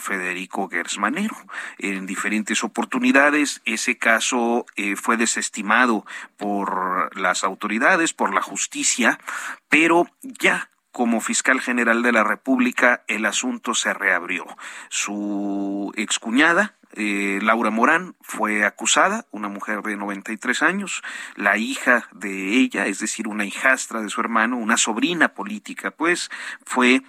Federico 0.00 0.68
Gersmanero. 0.68 1.36
En 1.78 2.06
diferentes 2.06 2.64
oportunidades, 2.64 3.62
ese 3.64 3.98
caso 3.98 4.66
eh, 4.76 4.96
fue 4.96 5.16
desestimado 5.16 6.04
por 6.36 7.16
las 7.16 7.44
autoridades, 7.44 8.12
por 8.12 8.34
la 8.34 8.42
justicia, 8.42 9.20
pero 9.68 10.08
ya 10.22 10.70
como 10.92 11.20
fiscal 11.20 11.60
general 11.60 12.02
de 12.02 12.12
la 12.12 12.24
República, 12.24 13.04
el 13.06 13.24
asunto 13.24 13.74
se 13.74 13.94
reabrió. 13.94 14.44
Su 14.88 15.92
excuñada, 15.96 16.74
eh, 16.94 17.38
Laura 17.42 17.70
Morán, 17.70 18.16
fue 18.20 18.64
acusada, 18.64 19.26
una 19.30 19.48
mujer 19.48 19.82
de 19.82 19.96
93 19.96 20.62
años, 20.62 21.02
la 21.36 21.56
hija 21.56 22.08
de 22.12 22.56
ella, 22.56 22.86
es 22.86 22.98
decir, 22.98 23.28
una 23.28 23.44
hijastra 23.44 24.02
de 24.02 24.08
su 24.08 24.20
hermano, 24.20 24.56
una 24.56 24.76
sobrina 24.76 25.28
política, 25.28 25.92
pues, 25.92 26.30
fue 26.64 27.02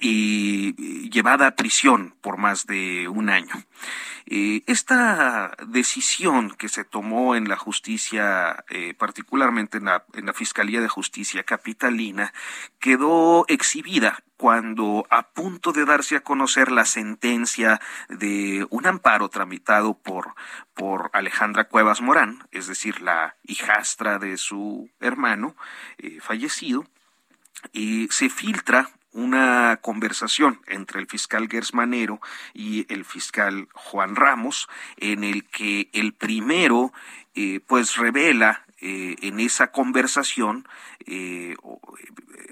y 0.00 1.10
llevada 1.10 1.46
a 1.46 1.56
prisión 1.56 2.14
por 2.20 2.36
más 2.36 2.66
de 2.66 3.08
un 3.08 3.30
año. 3.30 3.54
Eh, 4.26 4.62
esta 4.66 5.54
decisión 5.66 6.50
que 6.50 6.70
se 6.70 6.84
tomó 6.84 7.36
en 7.36 7.48
la 7.48 7.56
justicia, 7.56 8.64
eh, 8.70 8.94
particularmente 8.94 9.78
en 9.78 9.84
la, 9.84 10.04
en 10.14 10.24
la 10.26 10.32
Fiscalía 10.32 10.80
de 10.80 10.88
Justicia 10.88 11.42
Capitalina, 11.42 12.32
quedó 12.80 13.44
exhibida 13.48 14.22
cuando 14.38 15.06
a 15.10 15.28
punto 15.28 15.72
de 15.72 15.84
darse 15.84 16.16
a 16.16 16.22
conocer 16.22 16.72
la 16.72 16.86
sentencia 16.86 17.80
de 18.08 18.66
un 18.70 18.86
amparo 18.86 19.28
tramitado 19.28 19.94
por, 19.94 20.34
por 20.72 21.10
Alejandra 21.12 21.64
Cuevas 21.68 22.00
Morán, 22.00 22.48
es 22.50 22.66
decir, 22.66 23.02
la 23.02 23.36
hijastra 23.44 24.18
de 24.18 24.38
su 24.38 24.90
hermano 25.00 25.54
eh, 25.98 26.18
fallecido, 26.20 26.86
se 28.10 28.28
filtra 28.28 28.90
una 29.14 29.78
conversación 29.80 30.60
entre 30.66 31.00
el 31.00 31.06
fiscal 31.06 31.48
Gersmanero 31.48 32.20
y 32.52 32.92
el 32.92 33.04
fiscal 33.04 33.68
Juan 33.72 34.16
Ramos, 34.16 34.68
en 34.98 35.24
el 35.24 35.44
que 35.44 35.88
el 35.92 36.12
primero 36.12 36.92
eh, 37.34 37.60
pues 37.66 37.96
revela 37.96 38.64
eh, 38.80 39.16
en 39.22 39.40
esa 39.40 39.68
conversación, 39.68 40.68
eh, 41.06 41.56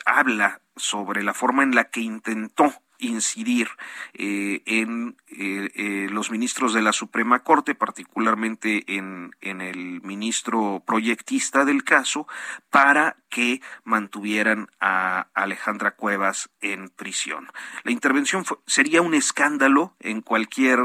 habla 0.07 0.61
sobre 0.77 1.22
la 1.22 1.35
forma 1.35 1.64
en 1.64 1.75
la 1.75 1.85
que 1.85 2.01
intentó 2.01 2.72
incidir 3.03 3.69
eh, 4.15 4.62
en 4.67 5.17
eh, 5.29 5.71
eh, 5.75 6.09
los 6.11 6.31
ministros 6.31 6.73
de 6.73 6.83
la 6.83 6.93
Suprema 6.93 7.41
Corte, 7.41 7.75
particularmente 7.75 8.85
en, 8.87 9.35
en, 9.41 9.61
el 9.61 10.01
ministro 10.03 10.83
proyectista 10.87 11.65
del 11.65 11.85
caso, 11.85 12.27
para 12.71 13.17
que 13.29 13.61
mantuvieran 13.85 14.69
a 14.81 15.29
Alejandra 15.35 15.93
Cuevas 15.93 16.51
en 16.61 16.91
prisión. 16.91 17.49
La 17.83 17.93
intervención 17.93 18.45
sería 18.67 19.03
un 19.03 19.15
escándalo 19.15 19.95
en 20.01 20.21
cualquier 20.21 20.79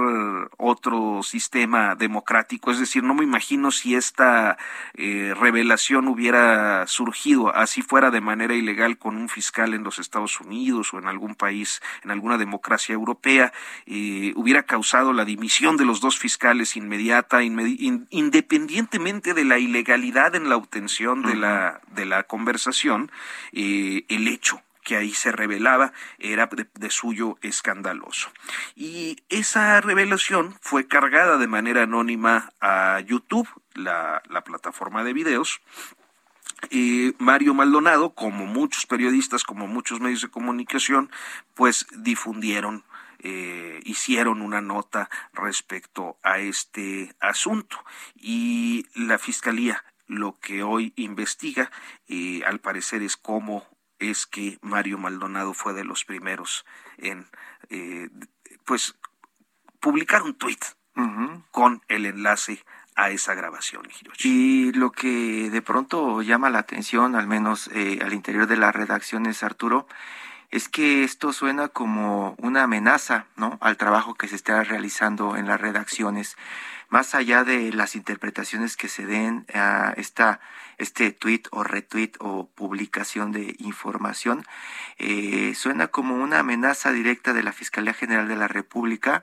otro 0.57 1.23
sistema 1.23 1.95
democrático, 1.95 2.71
es 2.71 2.79
decir, 2.79 3.03
no 3.03 3.13
me 3.13 3.25
imagino 3.25 3.71
si 3.71 3.95
esta 3.95 4.57
revelación 4.93 6.07
hubiera 6.07 6.87
surgido 6.87 7.53
así 7.53 7.81
fuera 7.81 8.11
de 8.11 8.21
manera 8.21 8.55
ilegal 8.55 8.97
con 8.97 9.17
un 9.17 9.27
fiscal 9.27 9.73
en 9.73 9.83
los 9.83 9.99
Estados 9.99 10.39
Unidos 10.39 10.93
o 10.93 10.99
en 10.99 11.07
algún 11.07 11.35
país 11.35 11.81
en 12.07 12.11
alguna 12.11 12.37
democracia 12.37 12.93
europea, 12.93 13.51
eh, 13.85 14.31
hubiera 14.35 14.63
causado 14.63 15.11
la 15.11 15.25
dimisión 15.25 15.75
de 15.75 15.83
los 15.83 15.99
dos 15.99 16.17
fiscales 16.17 16.77
inmediata, 16.77 17.43
independientemente 17.43 19.33
de 19.33 19.43
la 19.43 19.59
ilegalidad 19.59 20.33
en 20.35 20.49
la 20.49 20.55
obtención 20.55 21.21
de 21.21 21.35
la, 21.35 21.81
de 21.91 22.05
la 22.05 22.23
conversación, 22.23 23.11
eh, 23.51 24.05
el 24.07 24.27
hecho 24.29 24.61
que 24.83 24.95
ahí 24.95 25.11
se 25.11 25.33
revelaba 25.33 25.91
era 26.17 26.49
de, 26.75 26.89
suyo 26.89 27.37
escandaloso. 27.41 28.29
Y 28.73 29.17
esa 29.27 29.81
revelación 29.81 30.55
fue 30.61 30.87
cargada 30.87 31.37
de 31.37 31.47
manera 31.47 31.83
anónima 31.83 32.53
a 32.61 33.01
YouTube, 33.01 33.49
la, 33.73 34.23
la 34.29 34.45
plataforma 34.45 35.03
de 35.03 35.11
videos, 35.11 35.59
Mario 37.19 37.53
Maldonado, 37.53 38.13
como 38.13 38.45
muchos 38.45 38.85
periodistas, 38.85 39.43
como 39.43 39.67
muchos 39.67 39.99
medios 39.99 40.21
de 40.21 40.29
comunicación, 40.29 41.11
pues 41.53 41.85
difundieron, 41.97 42.83
eh, 43.19 43.79
hicieron 43.83 44.41
una 44.41 44.61
nota 44.61 45.09
respecto 45.33 46.17
a 46.23 46.39
este 46.39 47.15
asunto. 47.19 47.83
Y 48.15 48.85
la 48.95 49.17
Fiscalía 49.17 49.83
lo 50.07 50.39
que 50.39 50.63
hoy 50.63 50.93
investiga, 50.95 51.69
eh, 52.07 52.41
al 52.45 52.59
parecer, 52.59 53.03
es 53.03 53.17
cómo 53.17 53.67
es 53.99 54.25
que 54.25 54.57
Mario 54.61 54.97
Maldonado 54.97 55.53
fue 55.53 55.73
de 55.73 55.83
los 55.83 56.05
primeros 56.05 56.65
en, 56.97 57.27
eh, 57.69 58.09
pues, 58.65 58.95
publicar 59.79 60.23
un 60.23 60.35
tuit 60.35 60.63
con 61.51 61.83
el 61.89 62.07
enlace 62.07 62.63
a 62.97 63.11
esa 63.11 63.35
grabación, 63.35 63.83
Y 64.23 64.73
lo 64.73 64.91
que 64.91 65.51
de 65.51 65.61
pronto 65.61 66.23
llama 66.23 66.49
la 66.49 66.57
atención, 66.59 67.15
al 67.15 67.27
menos 67.27 67.69
eh, 67.73 67.99
al 68.03 68.11
interior 68.11 68.47
de 68.47 68.57
las 68.57 68.75
redacciones, 68.75 69.43
Arturo, 69.43 69.87
es 70.49 70.67
que 70.67 71.03
esto 71.03 71.31
suena 71.31 71.67
como 71.67 72.35
una 72.39 72.63
amenaza, 72.63 73.27
¿no? 73.35 73.59
Al 73.61 73.77
trabajo 73.77 74.15
que 74.15 74.27
se 74.27 74.35
está 74.35 74.63
realizando 74.63 75.37
en 75.37 75.45
las 75.45 75.61
redacciones, 75.61 76.37
más 76.89 77.13
allá 77.13 77.43
de 77.43 77.71
las 77.71 77.95
interpretaciones 77.95 78.75
que 78.75 78.87
se 78.87 79.05
den 79.05 79.45
a 79.53 79.93
esta 79.95 80.39
este 80.79 81.11
tweet 81.11 81.43
o 81.51 81.63
retweet 81.63 82.13
o 82.19 82.47
publicación 82.47 83.31
de 83.31 83.55
información, 83.59 84.43
eh, 84.97 85.53
suena 85.53 85.87
como 85.87 86.15
una 86.15 86.39
amenaza 86.39 86.91
directa 86.91 87.33
de 87.33 87.43
la 87.43 87.51
Fiscalía 87.51 87.93
General 87.93 88.27
de 88.27 88.37
la 88.37 88.47
República 88.47 89.21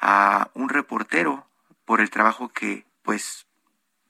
a 0.00 0.50
un 0.52 0.68
reportero 0.68 1.46
por 1.86 2.02
el 2.02 2.10
trabajo 2.10 2.48
que 2.50 2.84
pues 3.06 3.46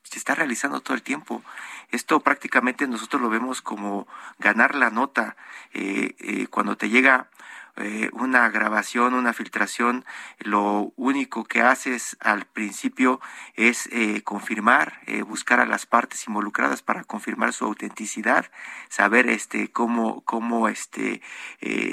se 0.03 0.19
está 0.19 0.35
realizando 0.35 0.81
todo 0.81 0.95
el 0.95 1.03
tiempo. 1.03 1.43
Esto 1.91 2.21
prácticamente 2.21 2.89
nosotros 2.89 3.21
lo 3.21 3.29
vemos 3.29 3.61
como 3.61 4.09
ganar 4.39 4.75
la 4.75 4.91
nota. 4.91 5.37
Eh, 5.75 6.17
eh, 6.19 6.47
cuando 6.49 6.77
te 6.77 6.89
llega 6.89 7.29
eh, 7.77 8.09
una 8.15 8.49
grabación, 8.49 9.13
una 9.13 9.35
filtración, 9.35 10.07
lo 10.39 10.95
único 10.97 11.45
que 11.45 11.61
haces 11.61 12.17
al 12.21 12.47
principio 12.47 13.21
es 13.55 13.91
confirmar, 14.25 15.01
buscar 15.27 15.61
a 15.61 15.67
las 15.67 15.85
partes 15.85 16.27
involucradas 16.27 16.81
para 16.81 17.05
confirmar 17.05 17.53
su 17.53 17.67
autenticidad, 17.67 18.51
saber 18.89 19.29
este 19.29 19.71
cómo 19.71 20.23
cómo 20.23 20.69
este 20.69 21.21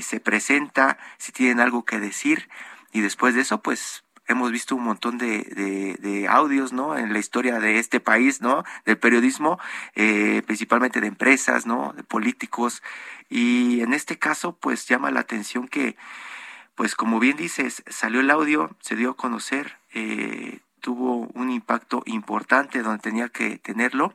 se 0.01 0.19
presenta, 0.21 0.97
si 1.17 1.33
tienen 1.33 1.59
algo 1.59 1.83
que 1.83 1.99
decir 1.99 2.49
y 2.93 3.01
después 3.01 3.35
de 3.35 3.41
eso 3.41 3.61
pues 3.61 4.05
hemos 4.27 4.51
visto 4.51 4.75
un 4.75 4.83
montón 4.83 5.17
de, 5.17 6.27
audios, 6.29 6.73
¿no? 6.73 6.97
En 6.97 7.13
la 7.13 7.19
historia 7.19 7.59
de 7.59 7.79
este 7.79 7.99
país, 7.99 8.41
¿no? 8.41 8.63
Del 8.85 8.97
periodismo, 8.97 9.59
eh, 9.95 10.41
principalmente 10.45 11.01
de 11.01 11.07
empresas, 11.07 11.65
¿no? 11.65 11.93
De 11.93 12.03
políticos. 12.03 12.81
Y 13.29 13.81
en 13.81 13.93
este 13.93 14.17
caso, 14.17 14.57
pues 14.57 14.87
llama 14.87 15.11
la 15.11 15.21
atención 15.21 15.67
que, 15.67 15.95
pues 16.75 16.95
como 16.95 17.19
bien 17.19 17.37
dices, 17.37 17.83
salió 17.87 18.21
el 18.21 18.31
audio, 18.31 18.75
se 18.79 18.95
dio 18.95 19.11
a 19.11 19.17
conocer, 19.17 19.77
eh, 19.93 20.59
tuvo 20.81 21.27
un 21.33 21.51
impacto 21.51 22.03
importante 22.05 22.81
donde 22.81 23.01
tenía 23.01 23.29
que 23.29 23.57
tenerlo. 23.57 24.13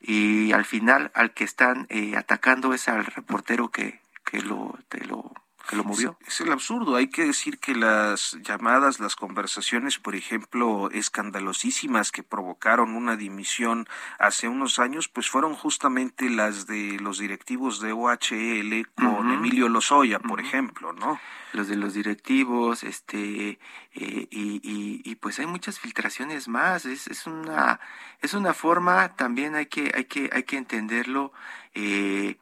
Y 0.00 0.52
al 0.52 0.64
final, 0.64 1.12
al 1.14 1.32
que 1.32 1.44
están 1.44 1.86
eh, 1.88 2.16
atacando 2.16 2.74
es 2.74 2.88
al 2.88 3.04
reportero 3.04 3.70
que, 3.70 4.00
que 4.24 4.40
lo, 4.40 4.78
te 4.88 5.04
lo 5.04 5.32
que 5.68 5.76
lo 5.76 5.84
movió. 5.84 6.16
Es, 6.26 6.40
el 6.40 6.52
absurdo. 6.52 6.96
Hay 6.96 7.08
que 7.08 7.24
decir 7.24 7.58
que 7.58 7.74
las 7.74 8.36
llamadas, 8.42 9.00
las 9.00 9.16
conversaciones, 9.16 9.98
por 9.98 10.14
ejemplo, 10.14 10.90
escandalosísimas 10.90 12.12
que 12.12 12.22
provocaron 12.22 12.94
una 12.94 13.16
dimisión 13.16 13.86
hace 14.18 14.48
unos 14.48 14.78
años, 14.78 15.08
pues 15.08 15.28
fueron 15.28 15.54
justamente 15.54 16.30
las 16.30 16.66
de 16.66 16.98
los 17.00 17.18
directivos 17.18 17.80
de 17.80 17.92
OHL 17.92 18.88
con 18.94 19.32
Emilio 19.32 19.68
Lozoya, 19.68 20.18
por 20.18 20.40
ejemplo, 20.40 20.92
¿no? 20.92 21.20
Los 21.52 21.68
de 21.68 21.76
los 21.76 21.92
directivos, 21.92 22.82
este, 22.82 23.58
eh, 23.94 24.28
y, 24.30 24.60
y, 24.62 25.02
y, 25.04 25.14
pues 25.16 25.38
hay 25.38 25.46
muchas 25.46 25.78
filtraciones 25.78 26.48
más. 26.48 26.86
Es, 26.86 27.08
es 27.08 27.26
una, 27.26 27.78
es 28.22 28.32
una 28.32 28.54
forma, 28.54 29.14
también 29.16 29.54
hay 29.54 29.66
que, 29.66 29.92
hay 29.94 30.06
que, 30.06 30.30
hay 30.32 30.44
que 30.44 30.56
entenderlo. 30.56 31.32
Eh, 31.74 32.38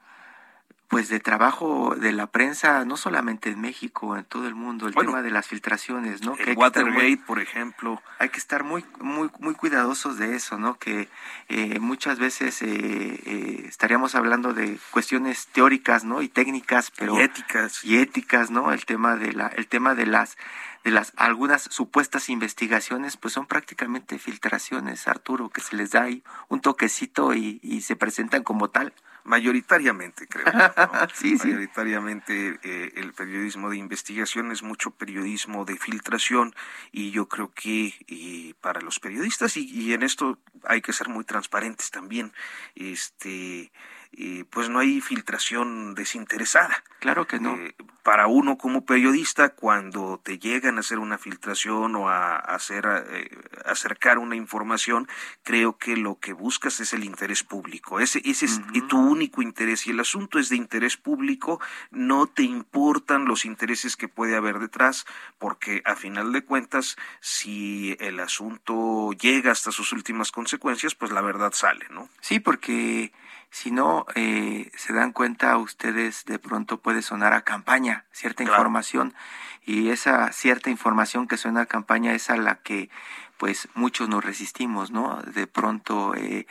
pues 0.91 1.09
de 1.09 1.21
trabajo 1.21 1.95
de 1.95 2.11
la 2.11 2.27
prensa, 2.27 2.85
no 2.85 2.97
solamente 2.97 3.51
en 3.51 3.61
México, 3.61 4.17
en 4.17 4.25
todo 4.25 4.49
el 4.49 4.57
mundo, 4.57 4.89
el 4.89 4.95
tema 4.97 5.23
de 5.23 5.31
las 5.31 5.47
filtraciones, 5.47 6.23
¿no? 6.23 6.35
que 6.35 6.53
Watergate, 6.53 7.17
por 7.25 7.39
ejemplo. 7.39 8.03
Hay 8.19 8.31
que 8.31 8.39
estar 8.39 8.65
muy, 8.65 8.85
muy, 8.99 9.31
muy 9.39 9.55
cuidadosos 9.55 10.19
de 10.19 10.35
eso, 10.35 10.59
¿no? 10.59 10.79
Que 10.79 11.09
eh, 11.49 11.79
muchas 11.79 12.19
veces 12.19 12.61
eh, 12.63 12.67
eh, 12.69 13.65
estaríamos 13.69 14.17
hablando 14.17 14.53
de 14.53 14.81
cuestiones 14.91 15.47
teóricas, 15.53 16.03
¿no? 16.03 16.23
Y 16.23 16.29
técnicas, 16.29 16.91
pero 16.91 17.17
y 17.17 17.23
éticas, 17.23 17.85
y 17.85 17.99
éticas, 17.99 18.51
¿no? 18.51 18.73
El 18.73 18.85
tema 18.85 19.15
de 19.15 19.33
la, 19.33 19.47
el 19.47 19.69
tema 19.69 19.95
de 19.95 20.07
las 20.07 20.37
de 20.85 20.91
las 20.91 21.13
algunas 21.17 21.63
supuestas 21.63 22.29
investigaciones, 22.29 23.17
pues 23.17 23.35
son 23.35 23.47
prácticamente 23.47 24.19
filtraciones, 24.19 25.07
Arturo, 25.09 25.51
que 25.51 25.61
se 25.61 25.77
les 25.77 25.91
da 25.91 26.05
ahí 26.05 26.23
un 26.49 26.61
toquecito 26.61 27.35
y, 27.35 27.61
y 27.63 27.83
se 27.83 27.97
presentan 27.97 28.43
como 28.43 28.71
tal 28.71 28.95
mayoritariamente 29.25 30.27
creo. 30.27 30.47
sí, 31.15 31.37
mayoritariamente 31.37 32.59
eh, 32.63 32.93
el 32.97 33.13
periodismo 33.13 33.71
de 33.71 33.77
investigación 33.77 34.51
es 34.53 34.63
mucho 34.63 34.91
periodismo 34.91 35.65
de 35.65 35.77
filtración 35.77 36.55
y 36.93 37.11
yo 37.11 37.29
creo 37.29 37.53
que 37.53 37.95
eh, 38.09 38.55
para 38.61 38.81
los 38.81 38.99
periodistas 39.01 39.57
y, 39.57 39.69
y, 39.69 39.93
en 39.93 40.03
esto 40.03 40.39
hay 40.65 40.81
que 40.81 40.93
ser 40.93 41.09
muy 41.09 41.25
transparentes 41.25 41.91
también, 41.91 42.33
este 42.75 43.71
pues 44.51 44.69
no 44.69 44.79
hay 44.81 45.01
filtración 45.01 45.95
desinteresada. 45.95 46.83
Claro 46.99 47.27
que 47.27 47.41
no. 47.41 47.55
Eh, 47.57 47.75
para 48.03 48.27
uno 48.27 48.59
como 48.59 48.85
periodista, 48.85 49.51
cuando 49.51 50.21
te 50.23 50.39
llegan 50.39 50.77
a 50.77 50.81
hacer 50.81 50.99
una 50.99 51.19
filtración 51.19 51.95
o 51.97 52.09
a, 52.09 52.37
hacer 52.37 52.87
eh, 53.09 53.31
acercar 53.65 54.19
una 54.19 54.37
información, 54.37 55.09
creo 55.43 55.79
que 55.79 55.97
lo 55.97 56.19
que 56.19 56.33
buscas 56.33 56.81
es 56.81 56.93
el 56.93 57.05
interés 57.05 57.43
público. 57.43 58.01
Ese, 58.01 58.21
ese 58.25 58.47
es 58.47 58.61
tu 58.89 58.99
único 58.99 59.43
interés. 59.43 59.87
Y 59.87 59.91
el 59.91 60.01
asunto 60.01 60.39
es 60.39 60.49
de 60.49 60.57
interés 60.57 60.97
público, 60.97 61.61
no 61.91 62.27
te 62.27 62.43
importan 62.43 63.27
los 63.27 63.45
intereses 63.45 63.97
que 63.97 64.09
puede 64.09 64.37
haber 64.37 64.59
detrás, 64.59 65.07
porque 65.39 65.83
a 65.85 65.95
final 65.95 66.33
de 66.33 66.43
cuentas, 66.43 66.97
si 67.21 67.97
el 68.01 68.19
asunto 68.21 69.13
llega 69.13 69.53
hasta 69.53 69.73
sus 69.73 69.93
últimas 69.93 70.33
consecuencias, 70.33 70.95
pues 70.95 71.13
la 71.13 71.21
verdad 71.21 71.53
sale, 71.53 71.87
¿no? 71.91 72.09
Sí, 72.21 72.41
porque 72.41 73.13
si 73.51 73.71
no 73.71 74.07
eh, 74.15 74.71
se 74.77 74.93
dan 74.93 75.13
cuenta 75.13 75.57
ustedes, 75.59 76.25
de 76.25 76.39
pronto 76.39 76.79
puede 76.79 77.03
sonar 77.03 77.33
a 77.33 77.43
campaña 77.43 78.05
cierta 78.13 78.43
información 78.43 79.15
y 79.67 79.91
esa 79.91 80.33
cierta 80.33 80.71
información 80.71 81.27
que 81.27 81.37
suena 81.37 81.63
a 81.63 81.67
campaña 81.67 82.15
es 82.15 82.31
a 82.31 82.37
la 82.37 82.57
que 82.57 82.91
pues 83.39 83.69
muchos 83.75 84.09
nos 84.09 84.25
resistimos, 84.25 84.91
¿no? 84.91 85.23
De 85.23 85.47
pronto 85.47 86.15
eh, 86.15 86.47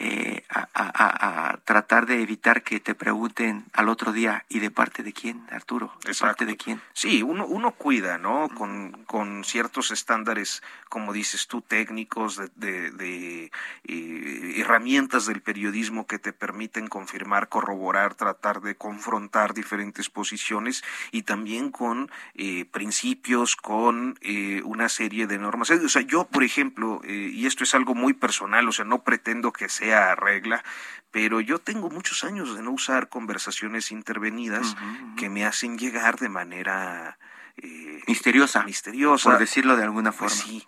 eh, 0.00 0.44
a, 0.48 0.68
a, 0.74 1.56
tratar 1.64 2.06
de 2.06 2.22
evitar 2.22 2.62
que 2.62 2.78
te 2.78 2.94
pregunten 2.94 3.64
al 3.72 3.88
otro 3.88 4.12
día, 4.12 4.44
¿y 4.48 4.60
de 4.60 4.70
parte 4.70 5.02
de 5.02 5.12
quién, 5.12 5.44
Arturo? 5.50 5.92
¿De 6.04 6.14
parte 6.14 6.46
de 6.46 6.56
quién? 6.56 6.80
Sí, 6.92 7.24
uno, 7.24 7.46
uno 7.46 7.72
cuida, 7.72 8.16
¿no? 8.16 8.48
Con, 8.48 8.92
con 9.06 9.42
ciertos 9.42 9.90
estándares, 9.90 10.62
como 10.88 11.12
dices 11.12 11.48
tú, 11.48 11.62
técnicos, 11.62 12.36
de, 12.36 12.92
de, 12.92 13.50
eh, 13.84 14.54
herramientas 14.58 15.26
del 15.26 15.42
periodismo 15.42 16.06
que 16.06 16.20
te 16.20 16.32
permiten 16.32 16.86
confirmar, 16.86 17.48
corroborar, 17.48 18.14
tratar 18.14 18.60
de 18.60 18.76
confrontar 18.76 19.52
diferentes 19.52 20.08
posiciones 20.10 20.84
y 21.10 21.22
también 21.22 21.72
con 21.72 22.08
eh, 22.34 22.66
principios, 22.66 23.56
con 23.56 24.16
una 24.64 24.88
serie 24.88 25.26
de 25.26 25.38
normas. 25.38 25.70
O 25.70 25.88
sea, 25.88 26.02
yo, 26.02 26.24
por 26.24 26.44
ejemplo, 26.44 27.00
y 27.04 27.46
esto 27.46 27.64
es 27.64 27.74
algo 27.74 27.94
muy 27.94 28.12
personal, 28.12 28.68
o 28.68 28.72
sea, 28.72 28.84
no 28.84 29.02
pretendo 29.02 29.52
que 29.52 29.68
sea 29.68 29.87
regla, 30.14 30.64
pero 31.10 31.40
yo 31.40 31.58
tengo 31.58 31.90
muchos 31.90 32.24
años 32.24 32.54
de 32.54 32.62
no 32.62 32.72
usar 32.72 33.08
conversaciones 33.08 33.90
intervenidas 33.90 34.76
que 35.16 35.28
me 35.28 35.44
hacen 35.44 35.78
llegar 35.78 36.18
de 36.18 36.28
manera 36.28 37.18
eh, 37.56 38.02
misteriosa, 38.06 38.62
misteriosa, 38.64 39.30
por 39.30 39.38
decirlo 39.38 39.76
de 39.76 39.84
alguna 39.84 40.12
pues 40.12 40.34
forma. 40.34 40.44
sí. 40.44 40.66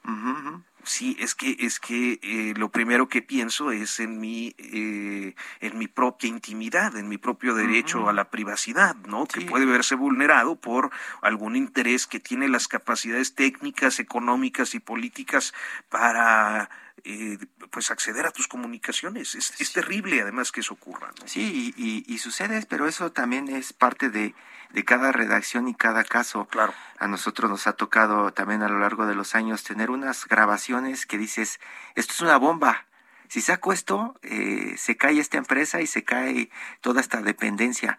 Sí, 0.83 1.17
es 1.21 1.35
que 1.35 1.57
es 1.61 1.79
que 1.79 2.19
eh, 2.23 2.55
lo 2.57 2.71
primero 2.71 3.09
que 3.09 3.21
pienso 3.21 3.71
es 3.71 4.01
en 4.01 4.19
mi 4.19 4.55
eh, 4.57 5.35
en 5.61 5.79
mi 5.79 5.89
propia 5.89 6.29
intimidad, 6.29 6.97
en 6.97 7.09
mi 7.09 7.19
propio 7.19 7.55
derecho 7.55 8.09
a 8.09 8.15
la 8.15 8.31
privacidad, 8.31 8.97
¿no? 9.07 9.27
Que 9.27 9.43
puede 9.43 9.67
verse 9.67 9.95
vulnerado 9.95 10.57
por 10.57 10.91
algún 11.21 11.55
interés 11.55 12.07
que 12.07 12.19
tiene 12.19 12.49
las 12.49 12.67
capacidades 12.67 13.35
técnicas, 13.35 14.01
económicas 14.01 14.75
y 14.75 14.81
políticas 14.81 15.53
para 15.91 16.71
eh, 17.05 17.39
pues 17.71 17.91
acceder 17.91 18.27
a 18.27 18.31
tus 18.31 18.49
comunicaciones. 18.49 19.35
Es, 19.35 19.73
terrible 19.73 20.21
además 20.21 20.53
que 20.53 20.61
eso 20.61 20.75
ocurra. 20.75 21.11
Sí, 21.25 21.75
y, 21.77 22.19
sucede, 22.19 22.65
pero 22.69 22.87
eso 22.87 23.13
también 23.13 23.49
es 23.49 23.73
parte 23.73 24.11
de, 24.11 24.35
de 24.71 24.85
cada 24.85 25.13
redacción 25.13 25.69
y 25.69 25.75
cada 25.75 26.05
caso. 26.05 26.47
Claro. 26.47 26.75
A 26.99 27.09
nosotros 27.09 27.51
nos 27.51 27.67
ha 27.67 27.75
tocado 27.75 28.33
también 28.33 28.63
a 28.63 28.69
lo 28.69 28.79
largo 28.79 29.07
de 29.07 29.15
los 29.15 29.35
años 29.35 29.63
tener 29.65 29.91
unas 29.91 30.27
grabaciones 30.27 31.07
que 31.07 31.19
dices, 31.19 31.61
esto 31.95 32.13
es 32.13 32.21
una 32.21 32.37
bomba. 32.37 32.87
Si 33.29 33.41
saco 33.41 33.73
esto, 33.73 34.19
eh, 34.23 34.75
se 34.77 34.97
cae 34.97 35.21
esta 35.21 35.39
empresa 35.39 35.81
y 35.81 35.87
se 35.87 36.03
cae 36.03 36.51
toda 36.81 37.01
esta 37.01 37.23
dependencia. 37.23 37.99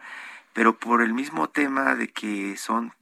Pero 0.54 0.78
por 0.78 1.02
el 1.02 1.14
mismo 1.14 1.50
tema 1.50 1.96
de 1.96 2.10
que 2.10 2.58
son 2.58 2.94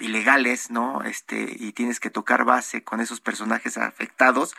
ilegales, 0.00 0.70
¿no? 0.70 1.02
Este, 1.02 1.56
y 1.58 1.72
tienes 1.72 2.00
que 2.00 2.10
tocar 2.10 2.44
base 2.44 2.82
con 2.84 3.00
esos 3.00 3.20
personajes 3.20 3.78
afectados, 3.78 4.54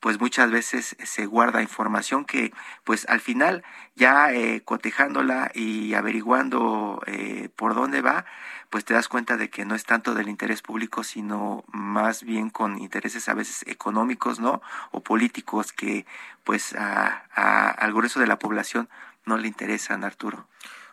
pues 0.00 0.18
muchas 0.18 0.50
veces 0.50 0.96
se 1.04 1.26
guarda 1.26 1.62
información 1.62 2.24
que 2.24 2.52
pues 2.84 3.06
al 3.08 3.20
final 3.20 3.62
ya 3.94 4.32
eh, 4.32 4.62
cotejándola 4.64 5.50
y 5.54 5.94
averiguando 5.94 7.02
eh, 7.06 7.50
por 7.54 7.74
dónde 7.74 8.00
va, 8.00 8.24
pues 8.70 8.84
te 8.84 8.94
das 8.94 9.08
cuenta 9.08 9.36
de 9.36 9.50
que 9.50 9.64
no 9.64 9.74
es 9.74 9.84
tanto 9.84 10.14
del 10.14 10.28
interés 10.28 10.62
público, 10.62 11.04
sino 11.04 11.64
más 11.68 12.22
bien 12.22 12.50
con 12.50 12.78
intereses 12.78 13.28
a 13.28 13.34
veces 13.34 13.64
económicos, 13.66 14.40
¿no? 14.40 14.62
O 14.90 15.02
políticos 15.02 15.72
que 15.72 16.06
pues 16.44 16.74
a, 16.74 17.24
al 17.34 17.92
grueso 17.92 18.20
de 18.20 18.26
la 18.26 18.38
población 18.38 18.88
no 19.26 19.36
le 19.36 19.48
interesan, 19.48 20.04
Arturo. 20.04 20.46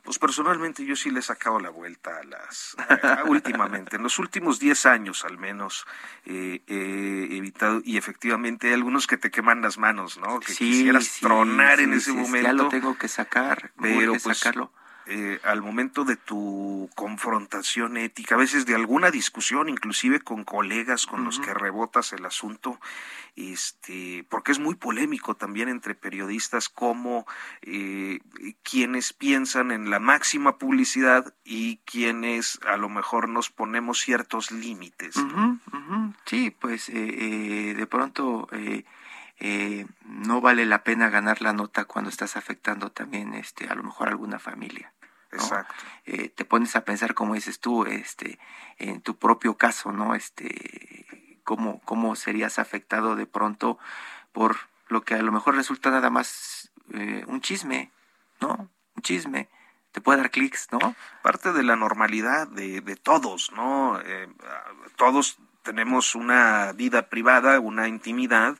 Pues 0.07 0.19
personalmente 0.19 0.85
yo 0.85 0.95
sí 0.95 1.09
le 1.09 1.19
he 1.19 1.21
sacado 1.21 1.59
la 1.59 1.69
vuelta 1.69 2.19
a 2.19 2.23
las, 2.23 2.77
últimamente, 3.27 3.97
en 3.97 4.03
los 4.03 4.19
últimos 4.19 4.57
10 4.57 4.85
años 4.85 5.25
al 5.25 5.37
menos, 5.37 5.85
eh, 6.23 6.61
he 6.65 7.35
evitado, 7.35 7.81
y 7.83 7.97
efectivamente 7.97 8.67
hay 8.67 8.73
algunos 8.73 9.05
que 9.05 9.17
te 9.17 9.29
queman 9.31 9.61
las 9.61 9.77
manos, 9.77 10.17
¿no? 10.17 10.39
Que 10.39 10.55
quisieras 10.55 11.17
tronar 11.19 11.81
en 11.81 11.91
ese 11.91 12.13
momento. 12.13 12.47
Ya 12.47 12.53
lo 12.53 12.69
tengo 12.69 12.97
que 12.97 13.09
sacar, 13.09 13.73
pero 13.81 14.13
que 14.13 14.19
pues, 14.21 14.37
sacarlo. 14.37 14.71
Eh, 15.09 15.39
al 15.43 15.61
momento 15.61 16.03
de 16.03 16.17
tu 16.17 16.89
confrontación 16.93 17.95
ética, 17.95 18.35
a 18.35 18.37
veces 18.37 18.65
de 18.65 18.75
alguna 18.75 19.09
discusión, 19.09 19.69
inclusive 19.69 20.19
con 20.19 20.43
colegas 20.43 21.05
con 21.05 21.23
los 21.23 21.39
que 21.39 21.53
rebotas 21.53 22.11
el 22.11 22.25
asunto, 22.25 22.77
este, 23.37 24.25
porque 24.27 24.51
es 24.51 24.59
muy 24.59 24.75
polémico 24.75 25.33
también 25.33 25.69
entre 25.69 25.95
periodistas 25.95 26.67
como 26.67 27.25
eh, 27.61 28.19
quienes 28.63 29.13
piensan 29.13 29.71
en 29.71 29.89
la 29.89 29.99
máxima 29.99 30.57
publicidad 30.57 31.33
y 31.45 31.77
quienes 31.85 32.59
a 32.67 32.75
lo 32.75 32.89
mejor 32.89 33.29
nos 33.29 33.49
ponemos 33.49 33.99
ciertos 33.99 34.51
límites. 34.51 35.15
Sí, 36.25 36.51
pues 36.51 36.89
eh, 36.89 37.75
de 37.77 37.87
pronto 37.87 38.49
no 40.03 40.41
vale 40.41 40.65
la 40.65 40.83
pena 40.83 41.09
ganar 41.09 41.41
la 41.41 41.53
nota 41.53 41.85
cuando 41.85 42.09
estás 42.09 42.35
afectando 42.35 42.91
también 42.91 43.35
este 43.35 43.69
a 43.69 43.75
lo 43.75 43.83
mejor 43.83 44.09
alguna 44.09 44.39
familia 44.39 44.91
Exacto. 45.31 45.73
Eh, 46.05 46.29
te 46.29 46.45
pones 46.45 46.75
a 46.75 46.85
pensar, 46.85 47.13
como 47.13 47.33
dices 47.33 47.59
tú, 47.59 47.85
este, 47.85 48.39
en 48.77 49.01
tu 49.01 49.17
propio 49.17 49.57
caso, 49.57 49.91
¿no? 49.91 50.15
Este, 50.15 51.05
cómo, 51.43 51.79
cómo 51.85 52.15
serías 52.15 52.59
afectado 52.59 53.15
de 53.15 53.25
pronto 53.25 53.77
por 54.31 54.57
lo 54.87 55.01
que 55.01 55.15
a 55.15 55.21
lo 55.21 55.31
mejor 55.31 55.55
resulta 55.55 55.89
nada 55.89 56.09
más 56.09 56.71
eh, 56.93 57.23
un 57.27 57.41
chisme, 57.41 57.91
¿no? 58.39 58.69
Un 58.95 59.01
chisme. 59.01 59.49
Te 59.91 60.01
puede 60.01 60.19
dar 60.19 60.31
clics, 60.31 60.67
¿no? 60.71 60.95
Parte 61.23 61.53
de 61.53 61.63
la 61.63 61.75
normalidad 61.75 62.47
de, 62.47 62.81
de 62.81 62.95
todos, 62.95 63.51
¿no? 63.53 63.99
Eh, 64.01 64.27
todos 64.95 65.37
tenemos 65.63 66.15
una 66.15 66.71
vida 66.73 67.09
privada, 67.09 67.59
una 67.59 67.87
intimidad, 67.87 68.57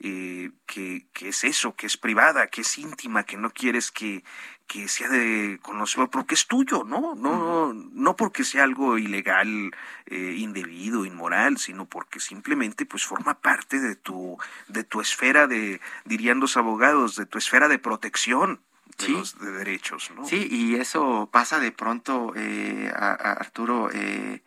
eh, 0.00 0.50
que, 0.66 1.06
que, 1.12 1.28
es 1.28 1.44
eso, 1.44 1.74
que 1.74 1.86
es 1.86 1.96
privada, 1.96 2.48
que 2.48 2.62
es 2.62 2.78
íntima, 2.78 3.24
que 3.24 3.36
no 3.36 3.50
quieres 3.50 3.90
que, 3.90 4.24
que 4.68 4.86
sea 4.86 5.08
de 5.08 5.58
conocido 5.62 6.08
porque 6.10 6.34
es 6.34 6.46
tuyo, 6.46 6.84
¿no? 6.84 7.14
No, 7.14 7.72
no 7.72 8.16
porque 8.16 8.44
sea 8.44 8.64
algo 8.64 8.98
ilegal, 8.98 9.74
eh, 10.06 10.34
indebido, 10.36 11.06
inmoral, 11.06 11.56
sino 11.56 11.86
porque 11.86 12.20
simplemente 12.20 12.84
pues 12.84 13.04
forma 13.04 13.40
parte 13.40 13.80
de 13.80 13.96
tu, 13.96 14.36
de 14.68 14.84
tu 14.84 15.00
esfera 15.00 15.46
de, 15.46 15.80
dirían 16.04 16.38
los 16.38 16.56
abogados, 16.58 17.16
de 17.16 17.26
tu 17.26 17.38
esfera 17.38 17.66
de 17.66 17.78
protección. 17.78 18.60
De, 18.98 19.08
los, 19.08 19.38
de 19.38 19.52
derechos, 19.52 20.10
¿no? 20.14 20.26
Sí, 20.26 20.48
y 20.50 20.74
eso 20.74 21.28
pasa 21.32 21.60
de 21.60 21.70
pronto, 21.70 22.32
eh, 22.36 22.92
a, 22.94 23.12
Arturo, 23.12 23.90
eh, 23.92 24.42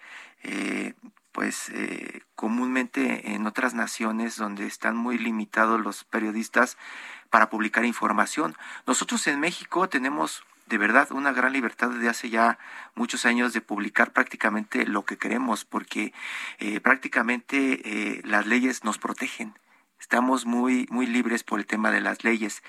pues 1.31 1.69
eh, 1.69 2.21
comúnmente 2.35 3.33
en 3.33 3.47
otras 3.47 3.73
naciones 3.73 4.35
donde 4.35 4.65
están 4.65 4.95
muy 4.95 5.17
limitados 5.17 5.79
los 5.79 6.03
periodistas 6.03 6.77
para 7.31 7.49
publicar 7.49 7.85
información. 7.85 8.55
Nosotros 8.85 9.25
en 9.25 9.39
México 9.39 9.89
tenemos 9.89 10.43
de 10.67 10.77
verdad 10.77 11.11
una 11.11 11.31
gran 11.31 11.53
libertad 11.53 11.89
desde 11.89 12.09
hace 12.09 12.29
ya 12.29 12.59
muchos 12.93 13.25
años 13.25 13.53
de 13.53 13.61
publicar 13.61 14.13
prácticamente 14.13 14.85
lo 14.85 15.03
que 15.05 15.17
queremos, 15.17 15.65
porque 15.65 16.13
eh, 16.59 16.79
prácticamente 16.79 17.81
eh, 17.83 18.21
las 18.23 18.45
leyes 18.45 18.83
nos 18.83 18.99
protegen. 18.99 19.57
Estamos 19.99 20.45
muy, 20.45 20.87
muy 20.91 21.07
libres 21.07 21.43
por 21.43 21.59
el 21.59 21.65
tema 21.65 21.89
de 21.91 22.01
las 22.01 22.23
leyes. 22.23 22.61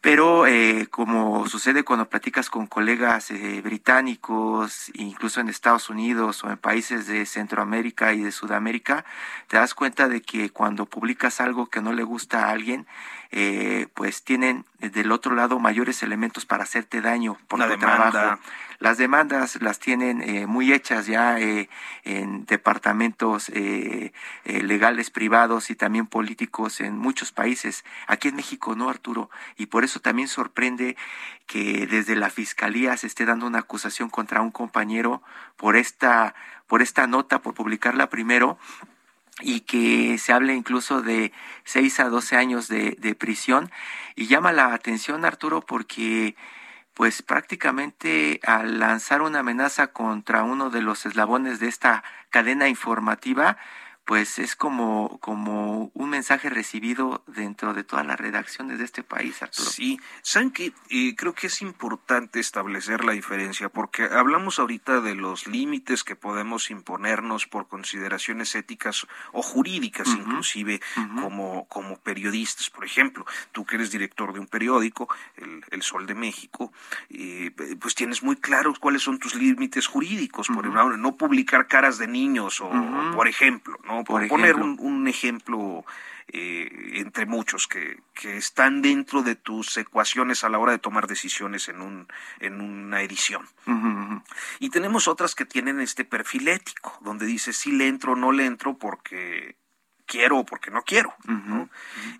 Pero 0.00 0.46
eh, 0.46 0.86
como 0.90 1.46
sucede 1.46 1.84
cuando 1.84 2.08
platicas 2.08 2.48
con 2.48 2.66
colegas 2.66 3.30
eh, 3.30 3.60
británicos, 3.62 4.90
incluso 4.94 5.40
en 5.40 5.50
Estados 5.50 5.90
Unidos 5.90 6.42
o 6.42 6.50
en 6.50 6.56
países 6.56 7.06
de 7.06 7.26
Centroamérica 7.26 8.14
y 8.14 8.22
de 8.22 8.32
Sudamérica, 8.32 9.04
te 9.48 9.58
das 9.58 9.74
cuenta 9.74 10.08
de 10.08 10.22
que 10.22 10.48
cuando 10.48 10.86
publicas 10.86 11.42
algo 11.42 11.66
que 11.66 11.82
no 11.82 11.92
le 11.92 12.02
gusta 12.02 12.46
a 12.46 12.50
alguien, 12.50 12.86
eh, 13.32 13.86
pues 13.94 14.24
tienen 14.24 14.64
del 14.78 15.12
otro 15.12 15.34
lado 15.34 15.58
mayores 15.58 16.02
elementos 16.02 16.46
para 16.46 16.64
hacerte 16.64 17.00
daño 17.00 17.38
por 17.48 17.58
La 17.58 17.66
tu 17.66 17.72
demanda. 17.72 18.10
trabajo. 18.10 18.42
Las 18.80 18.96
demandas 18.96 19.60
las 19.60 19.78
tienen 19.78 20.22
eh, 20.22 20.46
muy 20.46 20.72
hechas 20.72 21.06
ya 21.06 21.38
eh, 21.38 21.68
en 22.04 22.46
departamentos 22.46 23.50
eh, 23.50 24.12
eh, 24.44 24.62
legales 24.62 25.10
privados 25.10 25.68
y 25.68 25.74
también 25.74 26.06
políticos 26.06 26.80
en 26.80 26.96
muchos 26.96 27.30
países. 27.30 27.84
Aquí 28.06 28.28
en 28.28 28.36
México 28.36 28.74
no, 28.74 28.88
Arturo. 28.88 29.28
Y 29.58 29.66
por 29.66 29.84
eso 29.84 30.00
también 30.00 30.28
sorprende 30.28 30.96
que 31.46 31.86
desde 31.86 32.16
la 32.16 32.30
fiscalía 32.30 32.96
se 32.96 33.06
esté 33.06 33.26
dando 33.26 33.46
una 33.46 33.58
acusación 33.58 34.08
contra 34.08 34.40
un 34.40 34.50
compañero 34.50 35.22
por 35.56 35.76
esta 35.76 36.34
por 36.66 36.82
esta 36.82 37.06
nota, 37.06 37.42
por 37.42 37.52
publicarla 37.52 38.08
primero 38.08 38.56
y 39.40 39.60
que 39.60 40.18
se 40.18 40.32
hable 40.32 40.54
incluso 40.54 41.02
de 41.02 41.32
6 41.64 42.00
a 42.00 42.08
12 42.08 42.36
años 42.36 42.68
de, 42.68 42.96
de 42.98 43.14
prisión. 43.14 43.70
Y 44.16 44.26
llama 44.26 44.52
la 44.52 44.72
atención, 44.74 45.24
Arturo, 45.24 45.60
porque 45.60 46.36
pues 46.94 47.22
prácticamente 47.22 48.40
al 48.44 48.78
lanzar 48.78 49.22
una 49.22 49.40
amenaza 49.40 49.88
contra 49.88 50.42
uno 50.42 50.70
de 50.70 50.82
los 50.82 51.06
eslabones 51.06 51.58
de 51.60 51.68
esta 51.68 52.04
cadena 52.28 52.68
informativa, 52.68 53.56
pues 54.10 54.40
es 54.40 54.56
como, 54.56 55.20
como 55.20 55.92
un 55.94 56.10
mensaje 56.10 56.50
recibido 56.50 57.22
dentro 57.28 57.74
de 57.74 57.84
todas 57.84 58.04
las 58.04 58.18
redacciones 58.18 58.80
de 58.80 58.84
este 58.84 59.04
país, 59.04 59.40
Arturo. 59.40 59.70
Sí, 59.70 60.00
saben 60.22 60.50
que 60.50 60.72
eh, 60.88 61.14
creo 61.14 61.32
que 61.32 61.46
es 61.46 61.62
importante 61.62 62.40
establecer 62.40 63.04
la 63.04 63.12
diferencia 63.12 63.68
porque 63.68 64.02
hablamos 64.02 64.58
ahorita 64.58 65.00
de 65.00 65.14
los 65.14 65.46
límites 65.46 66.02
que 66.02 66.16
podemos 66.16 66.72
imponernos 66.72 67.46
por 67.46 67.68
consideraciones 67.68 68.56
éticas 68.56 69.06
o 69.30 69.42
jurídicas, 69.42 70.08
inclusive 70.08 70.80
como, 71.22 71.68
como 71.68 71.96
periodistas. 72.00 72.68
Por 72.68 72.84
ejemplo, 72.84 73.24
tú 73.52 73.64
que 73.64 73.76
eres 73.76 73.92
director 73.92 74.32
de 74.32 74.40
un 74.40 74.48
periódico, 74.48 75.08
el, 75.36 75.64
el 75.70 75.82
Sol 75.82 76.08
de 76.08 76.16
México, 76.16 76.72
eh, 77.10 77.52
pues 77.80 77.94
tienes 77.94 78.24
muy 78.24 78.34
claros 78.34 78.80
cuáles 78.80 79.02
son 79.02 79.20
tus 79.20 79.36
límites 79.36 79.86
jurídicos. 79.86 80.48
Por 80.48 80.66
ejemplo, 80.66 80.96
no 80.96 81.16
publicar 81.16 81.68
caras 81.68 81.96
de 81.98 82.08
niños 82.08 82.60
o, 82.60 82.68
por 83.14 83.28
ejemplo, 83.28 83.78
¿no? 84.00 84.04
Por 84.04 84.20
Por 84.20 84.28
poner 84.28 84.56
un, 84.56 84.76
un 84.80 85.08
ejemplo 85.08 85.84
eh, 86.32 86.92
entre 86.94 87.26
muchos 87.26 87.66
que, 87.66 88.00
que 88.14 88.36
están 88.36 88.82
dentro 88.82 89.22
de 89.22 89.34
tus 89.34 89.76
ecuaciones 89.76 90.44
a 90.44 90.48
la 90.48 90.58
hora 90.58 90.70
de 90.70 90.78
tomar 90.78 91.08
decisiones 91.08 91.68
en, 91.68 91.80
un, 91.80 92.06
en 92.38 92.60
una 92.60 93.02
edición. 93.02 93.48
Y 94.60 94.70
tenemos 94.70 95.08
otras 95.08 95.34
que 95.34 95.44
tienen 95.44 95.80
este 95.80 96.04
perfil 96.04 96.48
ético, 96.48 96.98
donde 97.00 97.26
dice 97.26 97.52
si 97.52 97.72
le 97.72 97.88
entro 97.88 98.12
o 98.12 98.16
no 98.16 98.30
le 98.30 98.46
entro 98.46 98.78
porque 98.78 99.56
quiero 100.06 100.38
o 100.38 100.46
porque 100.46 100.70
no 100.70 100.82
quiero. 100.82 101.12
¿no? 101.24 101.68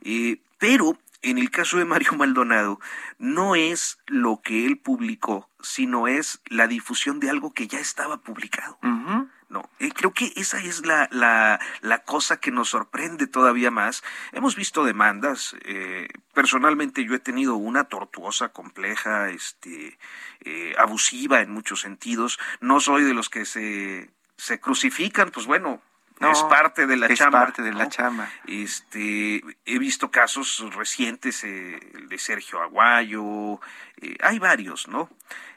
Eh, 0.03 0.39
pero 0.59 0.99
en 1.23 1.39
el 1.39 1.51
caso 1.51 1.79
de 1.79 1.85
Mario 1.85 2.15
Maldonado, 2.15 2.81
no 3.19 3.55
es 3.55 3.99
lo 4.07 4.41
que 4.43 4.67
él 4.67 4.79
publicó, 4.79 5.49
sino 5.63 6.09
es 6.09 6.41
la 6.47 6.67
difusión 6.67 7.21
de 7.21 7.31
algo 7.31 7.53
que 7.53 7.69
ya 7.69 7.79
estaba 7.79 8.23
publicado. 8.23 8.79
Ujú. 8.83 9.29
No, 9.51 9.69
creo 9.97 10.15
que 10.15 10.33
esa 10.37 10.59
es 10.63 10.87
la, 10.87 11.09
la, 11.11 11.59
la 11.81 12.05
cosa 12.05 12.39
que 12.39 12.53
nos 12.53 12.69
sorprende 12.71 13.27
todavía 13.27 13.73
más. 13.73 14.03
Hemos 14.31 14.55
visto 14.55 14.85
demandas. 14.85 15.57
eh, 15.65 16.07
personalmente 16.35 17.05
yo 17.05 17.15
he 17.17 17.19
tenido 17.19 17.57
una 17.57 17.85
tortuosa, 17.85 18.51
compleja, 18.51 19.29
este, 19.31 19.99
eh, 20.45 20.73
abusiva 20.79 21.41
en 21.41 21.51
muchos 21.51 21.81
sentidos. 21.81 22.39
No 22.61 22.79
soy 22.79 23.03
de 23.03 23.13
los 23.13 23.29
que 23.29 23.45
se, 23.45 24.09
se 24.37 24.61
crucifican, 24.61 25.31
pues 25.31 25.47
bueno. 25.47 25.83
No, 26.21 26.31
es 26.33 26.43
parte 26.45 26.87
de 26.87 26.99
la 26.99 27.07
es 27.07 27.19
chamba. 27.19 27.41
parte 27.41 27.63
de 27.63 27.73
la 27.73 27.89
chamba. 27.89 28.31
Este, 28.47 29.43
he 29.65 29.79
visto 29.79 30.11
casos 30.11 30.63
recientes, 30.77 31.43
eh, 31.45 31.81
el 31.95 32.09
de 32.09 32.19
Sergio 32.19 32.61
Aguayo, 32.61 33.59
eh, 34.03 34.17
hay 34.23 34.39
varios, 34.39 34.87
¿no? 34.87 35.09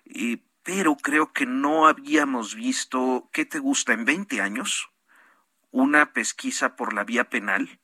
Eh, 0.06 0.38
pero 0.64 0.96
creo 0.96 1.32
que 1.34 1.46
no 1.46 1.88
habíamos 1.88 2.56
visto, 2.56 3.30
¿qué 3.32 3.46
te 3.46 3.60
gusta? 3.60 3.94
En 3.94 4.06
20 4.06 4.42
años, 4.42 4.90
una 5.72 6.14
pesquisa 6.14 6.76
por 6.76 6.94
la 6.94 7.04
vía 7.04 7.30
penal 7.30 7.80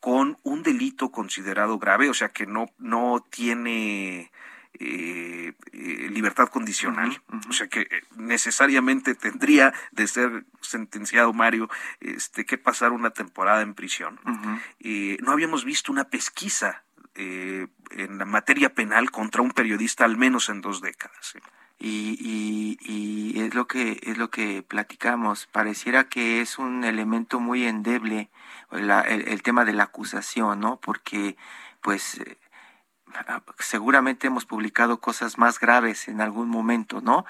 con 0.00 0.38
un 0.42 0.62
delito 0.62 1.10
considerado 1.10 1.78
grave, 1.78 2.10
o 2.10 2.14
sea 2.14 2.30
que 2.30 2.46
no, 2.46 2.66
no 2.78 3.24
tiene 3.30 4.32
eh, 4.80 5.52
eh, 5.72 6.08
libertad 6.10 6.48
condicional, 6.48 7.22
o 7.48 7.52
sea 7.52 7.68
que 7.68 7.82
eh, 7.82 8.02
necesariamente 8.16 9.14
tendría 9.14 9.72
de 9.92 10.06
ser 10.06 10.44
sentenciado 10.60 11.32
Mario 11.32 11.68
este, 12.00 12.44
que 12.44 12.58
pasar 12.58 12.92
una 12.92 13.10
temporada 13.10 13.62
en 13.62 13.74
prisión. 13.74 14.18
Eh, 14.80 15.18
no 15.20 15.30
habíamos 15.30 15.64
visto 15.64 15.92
una 15.92 16.04
pesquisa 16.04 16.84
en 17.14 18.16
la 18.16 18.24
materia 18.24 18.74
penal 18.74 19.10
contra 19.10 19.42
un 19.42 19.50
periodista 19.50 20.06
al 20.06 20.16
menos 20.16 20.48
en 20.48 20.62
dos 20.62 20.80
décadas. 20.80 21.34
Y, 21.78 22.16
y, 22.20 22.78
y 22.82 23.40
es 23.40 23.54
lo 23.54 23.66
que 23.66 24.00
es 24.02 24.18
lo 24.18 24.30
que 24.30 24.62
platicamos. 24.62 25.46
Pareciera 25.46 26.04
que 26.08 26.40
es 26.40 26.58
un 26.58 26.84
elemento 26.84 27.40
muy 27.40 27.64
endeble 27.66 28.30
la- 28.70 29.02
el, 29.02 29.28
el 29.28 29.42
tema 29.42 29.64
de 29.64 29.72
la 29.74 29.84
acusación 29.84 30.60
no 30.60 30.80
porque 30.80 31.36
pues 31.80 32.20
seguramente 33.58 34.26
hemos 34.28 34.46
publicado 34.46 35.00
cosas 35.00 35.36
más 35.38 35.60
graves 35.60 36.08
en 36.08 36.20
algún 36.22 36.48
momento 36.48 37.00
no 37.02 37.26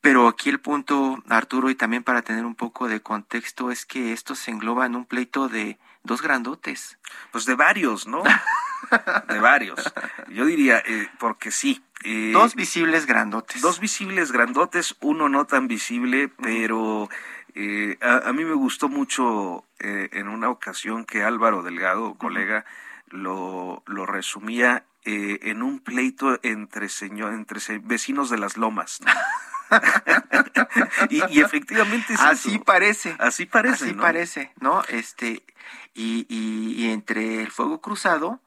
pero 0.00 0.28
aquí 0.28 0.48
el 0.48 0.60
punto 0.60 1.22
Arturo 1.28 1.70
y 1.70 1.74
también 1.74 2.04
para 2.04 2.22
tener 2.22 2.44
un 2.44 2.54
poco 2.54 2.88
de 2.88 3.00
contexto 3.00 3.70
es 3.70 3.84
que 3.84 4.12
esto 4.12 4.34
se 4.34 4.50
engloba 4.50 4.86
en 4.86 4.94
un 4.96 5.04
pleito 5.04 5.48
de 5.48 5.78
dos 6.04 6.22
grandotes. 6.22 6.98
Pues 7.32 7.44
de 7.46 7.56
varios, 7.56 8.06
¿no? 8.06 8.22
de 9.28 9.38
varios. 9.40 9.92
Yo 10.28 10.44
diría, 10.44 10.78
eh, 10.86 11.08
porque 11.18 11.50
sí. 11.50 11.82
eh, 12.04 12.30
dos 12.32 12.54
visibles 12.54 13.06
grandotes 13.06 13.60
Dos 13.62 13.80
visibles 13.80 14.32
grandotes, 14.32 14.96
uno 15.00 15.28
no 15.28 15.46
tan 15.46 15.68
visible, 15.68 16.28
pero 16.42 17.08
eh, 17.54 17.98
a, 18.00 18.28
a 18.28 18.32
mí 18.32 18.44
me 18.44 18.54
gustó 18.54 18.88
mucho 18.88 19.64
en 19.80 20.28
una 20.28 20.48
ocasión 20.50 21.04
que 21.04 21.22
Álvaro 21.22 21.62
Delgado, 21.62 22.14
colega, 22.14 22.64
lo, 23.08 23.82
lo 23.86 24.06
resumía 24.06 24.84
eh, 25.04 25.38
en 25.42 25.62
un 25.62 25.78
pleito 25.80 26.38
entre, 26.42 26.88
señor, 26.88 27.32
entre 27.32 27.60
se- 27.60 27.78
vecinos 27.78 28.28
de 28.28 28.38
las 28.38 28.56
lomas. 28.56 29.00
¿no? 29.00 29.12
y, 31.10 31.22
y 31.32 31.40
efectivamente 31.40 32.14
es 32.14 32.20
así 32.20 32.54
eso. 32.56 32.64
parece 32.64 33.16
Así 33.18 33.46
parece, 33.46 33.84
Así 33.86 33.94
¿no? 33.94 34.02
parece, 34.02 34.52
¿no? 34.60 34.82
Este, 34.88 35.42
y, 35.94 36.26
y, 36.28 36.74
y 36.84 36.90
entre 36.90 37.42
el 37.42 37.50
fuego 37.50 37.80
cruzado, 37.80 38.40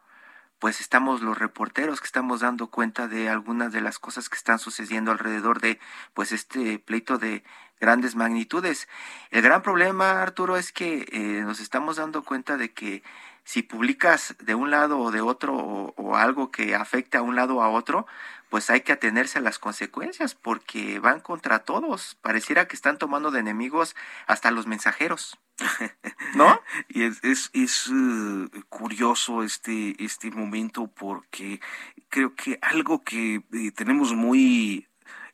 pues 0.61 0.79
estamos 0.79 1.23
los 1.23 1.39
reporteros 1.39 1.99
que 1.99 2.05
estamos 2.05 2.41
dando 2.41 2.67
cuenta 2.67 3.07
de 3.07 3.29
algunas 3.29 3.73
de 3.73 3.81
las 3.81 3.97
cosas 3.97 4.29
que 4.29 4.37
están 4.37 4.59
sucediendo 4.59 5.09
alrededor 5.09 5.59
de, 5.59 5.79
pues, 6.13 6.31
este 6.31 6.77
pleito 6.77 7.17
de 7.17 7.43
grandes 7.79 8.15
magnitudes. 8.15 8.87
El 9.31 9.41
gran 9.41 9.63
problema, 9.63 10.21
Arturo, 10.21 10.57
es 10.57 10.71
que 10.71 11.07
eh, 11.11 11.41
nos 11.41 11.59
estamos 11.61 11.95
dando 11.95 12.23
cuenta 12.23 12.57
de 12.57 12.71
que 12.73 13.01
si 13.43 13.63
publicas 13.63 14.35
de 14.39 14.53
un 14.53 14.69
lado 14.69 14.99
o 14.99 15.09
de 15.09 15.21
otro 15.21 15.55
o, 15.57 15.95
o 15.97 16.15
algo 16.15 16.51
que 16.51 16.75
afecte 16.75 17.17
a 17.17 17.23
un 17.23 17.35
lado 17.35 17.55
o 17.55 17.63
a 17.63 17.69
otro, 17.69 18.05
pues 18.51 18.69
hay 18.69 18.81
que 18.81 18.91
atenerse 18.91 19.39
a 19.39 19.41
las 19.41 19.57
consecuencias 19.59 20.35
porque 20.35 20.99
van 20.99 21.21
contra 21.21 21.59
todos. 21.59 22.17
Pareciera 22.21 22.67
que 22.67 22.75
están 22.75 22.97
tomando 22.97 23.31
de 23.31 23.39
enemigos 23.39 23.95
hasta 24.27 24.51
los 24.51 24.67
mensajeros. 24.67 25.39
¿No? 26.35 26.61
Y 26.89 27.03
es, 27.03 27.21
es, 27.23 27.49
eh, 27.87 28.49
curioso 28.67 29.41
este, 29.43 29.95
este 30.03 30.29
momento 30.31 30.87
porque 30.87 31.61
creo 32.09 32.35
que 32.35 32.59
algo 32.61 33.03
que 33.03 33.41
eh, 33.53 33.71
tenemos 33.71 34.13
muy 34.13 34.87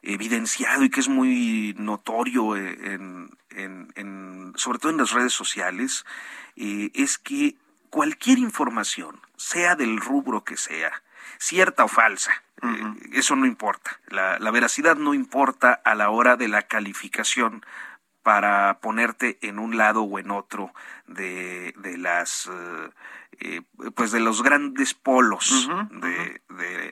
evidenciado 0.03 0.83
y 0.83 0.89
que 0.91 0.99
es 0.99 1.07
muy 1.09 1.73
notorio 1.79 2.55
eh, 2.55 2.77
en, 2.93 3.31
en- 3.49 3.91
en- 3.95 4.53
sobre 4.55 4.77
todo 4.79 4.91
en 4.91 4.97
las 4.99 5.11
redes 5.11 5.33
sociales, 5.33 6.05
eh, 6.55 6.91
es 6.93 7.17
que 7.17 7.55
cualquier 7.89 8.37
información, 8.37 9.19
sea 9.37 9.75
del 9.75 9.99
rubro 9.99 10.43
que 10.43 10.55
sea, 10.57 11.01
cierta 11.37 11.83
o 11.85 11.87
falsa, 11.87 12.31
eh, 12.61 13.09
eso 13.13 13.35
no 13.35 13.45
importa. 13.45 13.99
La, 14.07 14.39
la 14.39 14.51
veracidad 14.51 14.95
no 14.95 15.13
importa 15.13 15.73
a 15.73 15.95
la 15.95 16.09
hora 16.09 16.35
de 16.35 16.47
la 16.47 16.63
calificación 16.63 17.65
para 18.23 18.79
ponerte 18.81 19.37
en 19.41 19.57
un 19.57 19.77
lado 19.77 20.03
o 20.03 20.19
en 20.19 20.31
otro 20.31 20.73
de, 21.07 21.73
de 21.77 21.97
las 21.97 22.49
eh, 23.39 23.61
pues 23.95 24.11
de 24.11 24.19
los 24.19 24.41
grandes 24.41 24.93
polos 24.93 25.69
de, 25.91 26.41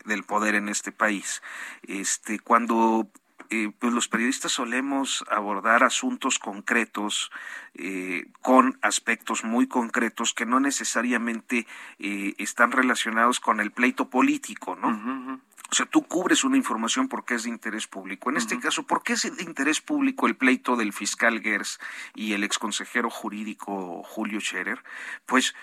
del 0.06 0.24
poder 0.24 0.56
en 0.56 0.70
este 0.70 0.92
país. 0.92 1.42
Este, 1.84 2.40
cuando 2.40 3.10
eh, 3.50 3.72
pues 3.80 3.94
los 3.94 4.08
periodistas 4.08 4.52
solemos 4.52 5.24
abordar 5.30 5.84
asuntos 5.84 6.40
concretos 6.40 7.32
eh, 7.74 8.28
con 8.42 8.78
aspectos 8.82 9.44
muy 9.44 9.68
concretos 9.68 10.34
que 10.34 10.46
no 10.46 10.60
necesariamente 10.60 11.68
están 11.98 12.72
relacionados 12.72 13.40
con 13.40 13.60
el 13.60 13.72
pleito 13.72 14.10
político, 14.10 14.76
¿no? 14.76 15.42
O 15.72 15.76
sea, 15.76 15.86
tú 15.88 16.04
cubres 16.04 16.44
una 16.44 16.58
información 16.58 17.08
porque 17.08 17.36
es 17.36 17.44
de 17.44 17.50
interés 17.50 17.88
público. 17.88 18.30
En 18.30 18.38
este 18.38 18.60
caso, 18.60 18.84
¿por 18.84 19.02
qué 19.02 19.14
es 19.14 19.24
de 19.24 19.44
interés 19.44 19.82
público 19.82 20.28
el 20.28 20.36
pleito 20.36 20.76
del 20.76 20.94
fiscal 20.94 21.42
Gers 21.42 21.80
y 22.14 22.34
el 22.34 22.44
exconsejero 22.44 23.10
jurídico 23.10 24.04
Julio 24.04 24.40
Scherer? 24.40 24.84
Pues 25.26 25.56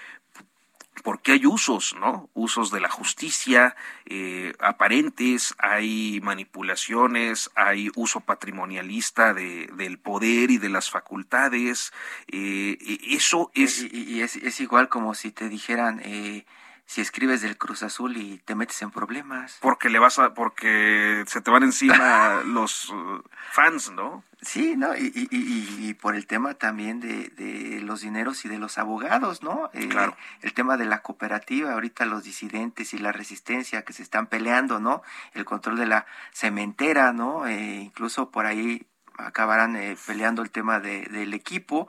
porque 1.02 1.32
hay 1.32 1.46
usos, 1.46 1.94
¿no? 1.98 2.28
Usos 2.34 2.70
de 2.70 2.80
la 2.80 2.90
justicia 2.90 3.74
eh, 4.04 4.52
aparentes, 4.60 5.54
hay 5.58 6.20
manipulaciones, 6.22 7.50
hay 7.54 7.90
uso 7.96 8.20
patrimonialista 8.20 9.34
de, 9.34 9.68
del 9.74 9.98
poder 9.98 10.50
y 10.50 10.58
de 10.58 10.68
las 10.68 10.90
facultades. 10.90 11.92
Eh, 12.28 12.76
eso 13.08 13.50
es... 13.54 13.82
Y, 13.92 14.20
es, 14.20 14.36
es, 14.36 14.60
igual 14.60 14.88
como 14.88 15.14
si 15.14 15.32
te 15.32 15.48
dijeran... 15.48 16.00
Eh 16.04 16.44
si 16.92 17.00
escribes 17.00 17.40
del 17.40 17.56
Cruz 17.56 17.82
Azul 17.82 18.18
y 18.18 18.36
te 18.44 18.54
metes 18.54 18.82
en 18.82 18.90
problemas. 18.90 19.56
Porque 19.62 19.88
le 19.88 19.98
vas 19.98 20.18
a, 20.18 20.34
porque 20.34 21.24
se 21.26 21.40
te 21.40 21.50
van 21.50 21.62
encima 21.62 22.42
los 22.44 22.90
uh, 22.90 23.22
fans, 23.50 23.92
¿no? 23.92 24.24
Sí, 24.42 24.76
¿no? 24.76 24.94
Y, 24.94 25.10
y, 25.30 25.88
y, 25.88 25.94
por 25.94 26.14
el 26.14 26.26
tema 26.26 26.52
también 26.52 27.00
de, 27.00 27.30
de, 27.30 27.80
los 27.80 28.02
dineros 28.02 28.44
y 28.44 28.50
de 28.50 28.58
los 28.58 28.76
abogados, 28.76 29.42
¿no? 29.42 29.70
Eh, 29.72 29.88
claro. 29.88 30.14
El 30.42 30.52
tema 30.52 30.76
de 30.76 30.84
la 30.84 31.00
cooperativa, 31.00 31.72
ahorita 31.72 32.04
los 32.04 32.24
disidentes 32.24 32.92
y 32.92 32.98
la 32.98 33.10
resistencia 33.10 33.86
que 33.86 33.94
se 33.94 34.02
están 34.02 34.26
peleando, 34.26 34.78
¿no? 34.78 35.02
El 35.32 35.46
control 35.46 35.78
de 35.78 35.86
la 35.86 36.04
cementera, 36.34 37.14
¿no? 37.14 37.46
Eh, 37.46 37.80
incluso 37.80 38.30
por 38.30 38.44
ahí 38.44 38.86
acabarán 39.16 39.76
eh, 39.76 39.96
peleando 40.06 40.42
el 40.42 40.50
tema 40.50 40.78
de, 40.78 41.06
del 41.06 41.32
equipo 41.32 41.88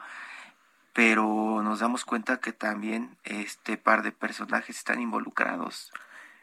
pero 0.94 1.62
nos 1.64 1.80
damos 1.80 2.06
cuenta 2.06 2.40
que 2.40 2.54
también 2.54 3.18
este 3.24 3.78
par 3.78 4.04
de 4.04 4.12
personajes 4.12 4.78
están 4.78 5.02
involucrados 5.02 5.92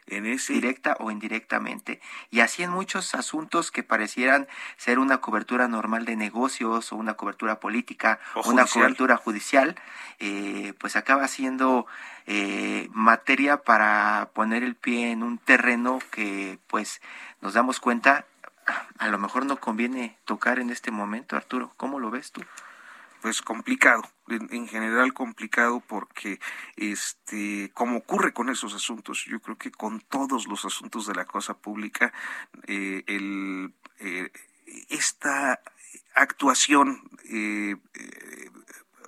en 0.07 0.27
ese 0.27 0.55
directa 0.55 0.97
o 0.99 1.11
indirectamente 1.13 2.01
y 2.31 2.41
así 2.41 2.65
en 2.65 2.71
muchos 2.71 3.15
asuntos 3.15 3.71
que 3.71 3.85
parecieran 3.85 4.49
ser 4.77 4.99
una 4.99 5.19
cobertura 5.19 5.69
normal 5.69 6.05
de 6.05 6.17
negocios 6.17 6.93
o 6.93 6.97
una 6.97 7.15
cobertura 7.15 7.61
política 7.61 8.19
o 8.35 8.49
una 8.51 8.67
cobertura 8.67 9.17
judicial 9.17 9.77
eh, 10.19 10.75
pues 10.79 10.97
acaba 10.97 11.29
siendo 11.29 11.87
eh, 12.27 12.89
materia 12.93 13.63
para 13.63 14.31
poner 14.35 14.65
el 14.65 14.75
pie 14.75 15.13
en 15.13 15.23
un 15.23 15.39
terreno 15.39 16.01
que 16.11 16.59
pues 16.67 17.01
nos 17.41 17.55
damos 17.55 17.79
cuenta 17.79 18.27
a 18.99 19.09
lo 19.09 19.19
mejor 19.19 19.47
no 19.47 19.59
conviene 19.59 20.17
tocar 20.25 20.59
en 20.59 20.71
este 20.71 20.91
momento 20.91 21.37
Arturo. 21.37 21.73
Cómo 21.77 21.99
lo 21.99 22.11
ves 22.11 22.33
tú 22.33 22.43
pues 23.21 23.43
complicado, 23.43 24.03
en, 24.31 24.69
general 24.69 25.13
complicado 25.13 25.81
porque 25.81 26.41
este 26.77 27.71
como 27.75 27.99
ocurre 27.99 28.33
con 28.33 28.49
esos 28.49 28.75
asuntos, 28.75 29.25
yo 29.27 29.41
creo 29.41 29.59
que 29.59 29.71
con 29.71 30.01
todos 30.01 30.47
los 30.47 30.65
asuntos 30.65 31.07
de 31.07 31.15
la 31.15 31.25
cosa 31.25 31.55
pública 31.55 32.13
eh, 32.67 33.03
el, 33.07 33.75
eh, 33.99 34.31
esta 34.89 35.61
actuación 36.15 37.03
eh, 37.29 37.77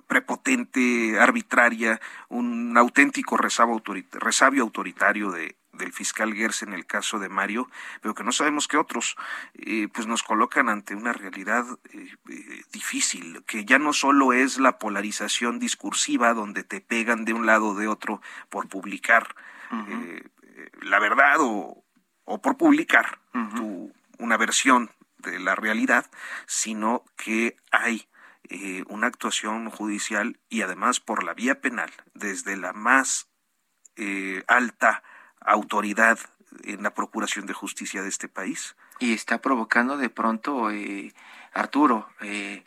prepotente, 0.07 1.19
arbitraria, 1.19 1.99
un 2.29 2.77
auténtico 2.77 3.37
resabio 3.37 4.63
autoritario 4.63 5.31
de, 5.31 5.55
del 5.73 5.91
fiscal 5.91 6.33
Gers 6.33 6.61
en 6.61 6.73
el 6.73 6.85
caso 6.85 7.19
de 7.19 7.29
Mario, 7.29 7.69
pero 8.01 8.13
que 8.13 8.23
no 8.23 8.31
sabemos 8.31 8.67
que 8.67 8.77
otros, 8.77 9.17
eh, 9.55 9.87
pues 9.91 10.07
nos 10.07 10.23
colocan 10.23 10.69
ante 10.69 10.95
una 10.95 11.13
realidad 11.13 11.65
eh, 11.91 12.15
eh, 12.29 12.61
difícil, 12.71 13.43
que 13.45 13.65
ya 13.65 13.79
no 13.79 13.91
solo 13.91 14.33
es 14.33 14.59
la 14.59 14.77
polarización 14.77 15.59
discursiva 15.59 16.33
donde 16.33 16.63
te 16.63 16.79
pegan 16.79 17.25
de 17.25 17.33
un 17.33 17.45
lado 17.45 17.69
o 17.69 17.75
de 17.75 17.87
otro 17.87 18.21
por 18.49 18.69
publicar 18.69 19.35
la 20.81 20.99
verdad 20.99 21.37
o, 21.39 21.83
o 22.25 22.41
por 22.41 22.57
publicar 22.57 23.19
una 24.19 24.37
versión 24.37 24.91
de 25.17 25.39
la 25.39 25.55
realidad, 25.55 26.11
sino 26.45 27.03
que 27.17 27.57
hay 27.71 28.07
una 28.87 29.07
actuación 29.07 29.71
judicial 29.71 30.39
y 30.49 30.61
además 30.61 30.99
por 30.99 31.23
la 31.23 31.33
vía 31.33 31.59
penal, 31.59 31.91
desde 32.13 32.55
la 32.55 32.71
más 32.73 33.29
alta 34.47 35.01
autoridad 35.45 36.19
en 36.63 36.83
la 36.83 36.93
procuración 36.93 37.45
de 37.45 37.53
justicia 37.53 38.01
de 38.01 38.09
este 38.09 38.27
país. 38.27 38.75
Y 38.99 39.13
está 39.13 39.39
provocando 39.39 39.97
de 39.97 40.09
pronto, 40.09 40.71
eh, 40.71 41.13
Arturo, 41.53 42.07
eh, 42.21 42.63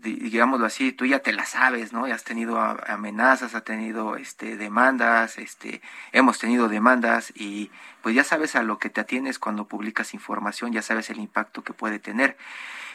digámoslo 0.00 0.66
así, 0.66 0.92
tú 0.92 1.06
ya 1.06 1.20
te 1.20 1.32
la 1.32 1.44
sabes, 1.44 1.92
¿no? 1.92 2.06
Ya 2.06 2.14
has 2.14 2.24
tenido 2.24 2.60
amenazas, 2.60 3.54
has 3.54 3.64
tenido 3.64 4.16
este, 4.16 4.56
demandas, 4.56 5.38
este, 5.38 5.82
hemos 6.12 6.38
tenido 6.38 6.68
demandas 6.68 7.32
y 7.34 7.70
pues 8.02 8.14
ya 8.14 8.24
sabes 8.24 8.54
a 8.54 8.62
lo 8.62 8.78
que 8.78 8.90
te 8.90 9.00
atienes 9.00 9.38
cuando 9.38 9.66
publicas 9.66 10.14
información, 10.14 10.72
ya 10.72 10.82
sabes 10.82 11.10
el 11.10 11.18
impacto 11.18 11.62
que 11.64 11.72
puede 11.72 11.98
tener. 11.98 12.36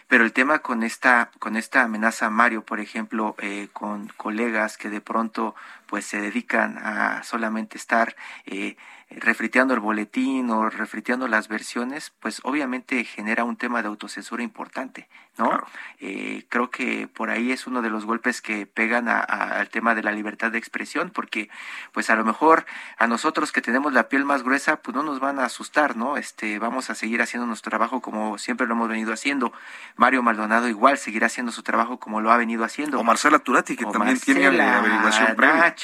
Pero 0.07 0.25
el 0.25 0.33
tema 0.33 0.59
con 0.59 0.83
esta, 0.83 1.31
con 1.39 1.55
esta 1.55 1.83
amenaza, 1.83 2.29
Mario, 2.29 2.63
por 2.65 2.79
ejemplo, 2.79 3.35
eh, 3.39 3.69
con 3.73 4.09
colegas 4.17 4.77
que 4.77 4.89
de 4.89 5.01
pronto 5.01 5.55
pues 5.87 6.05
se 6.05 6.19
dedican 6.21 6.77
a 6.77 7.23
solamente 7.23 7.77
estar 7.77 8.15
eh, 8.45 8.75
refriteando 9.19 9.73
el 9.73 9.79
boletín 9.79 10.49
o 10.49 10.69
refriteando 10.69 11.27
las 11.27 11.47
versiones, 11.47 12.13
pues 12.19 12.41
obviamente 12.43 13.03
genera 13.03 13.43
un 13.43 13.57
tema 13.57 13.81
de 13.81 13.87
autocensura 13.87 14.43
importante, 14.43 15.07
¿no? 15.37 15.59
Eh, 15.99 16.45
creo 16.49 16.69
que 16.69 17.07
por 17.07 17.29
ahí 17.29 17.51
es 17.51 17.67
uno 17.67 17.81
de 17.81 17.89
los 17.89 18.05
golpes 18.05 18.41
que 18.41 18.65
pegan 18.65 19.07
al 19.07 19.69
tema 19.69 19.95
de 19.95 20.03
la 20.03 20.11
libertad 20.11 20.51
de 20.51 20.57
expresión, 20.57 21.09
porque 21.09 21.49
pues 21.91 22.09
a 22.09 22.15
lo 22.15 22.25
mejor 22.25 22.65
a 22.97 23.07
nosotros 23.07 23.51
que 23.51 23.61
tenemos 23.61 23.93
la 23.93 24.09
piel 24.09 24.25
más 24.25 24.43
gruesa, 24.43 24.77
pues 24.77 24.95
no 24.95 25.03
nos 25.03 25.19
van 25.19 25.39
a 25.39 25.45
asustar, 25.45 25.95
¿no? 25.95 26.17
Este, 26.17 26.59
vamos 26.59 26.89
a 26.89 26.95
seguir 26.95 27.21
haciendo 27.21 27.47
nuestro 27.47 27.69
trabajo 27.69 28.01
como 28.01 28.37
siempre 28.37 28.67
lo 28.67 28.73
hemos 28.73 28.89
venido 28.89 29.13
haciendo. 29.13 29.53
Mario 29.95 30.23
Maldonado 30.23 30.67
igual 30.69 30.97
seguirá 30.97 31.27
haciendo 31.27 31.51
su 31.51 31.63
trabajo 31.63 31.99
como 31.99 32.21
lo 32.21 32.31
ha 32.31 32.37
venido 32.37 32.63
haciendo. 32.63 32.99
O 32.99 33.03
Marcela 33.03 33.39
Turati, 33.39 33.75
que 33.75 33.85
también 33.85 34.19
tiene 34.19 34.51
la 34.51 34.79
averiguación 34.79 35.35
previa 35.35 35.75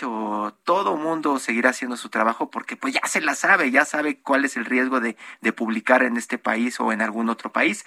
todo 0.63 0.97
mundo 0.97 1.39
seguirá 1.39 1.71
haciendo 1.71 1.97
su 1.97 2.09
trabajo 2.09 2.49
porque 2.49 2.75
pues 2.75 2.93
ya 2.93 3.01
se 3.05 3.18
la 3.21 3.35
sabe, 3.35 3.71
ya 3.71 3.85
sabe 3.85 4.19
cuál 4.19 4.45
es 4.45 4.57
el 4.57 4.65
riesgo 4.65 4.99
de, 4.99 5.15
publicar 5.53 6.03
en 6.03 6.17
este 6.17 6.37
país 6.37 6.79
o 6.79 6.91
en 6.91 7.01
algún 7.01 7.29
otro 7.29 7.51
país. 7.51 7.85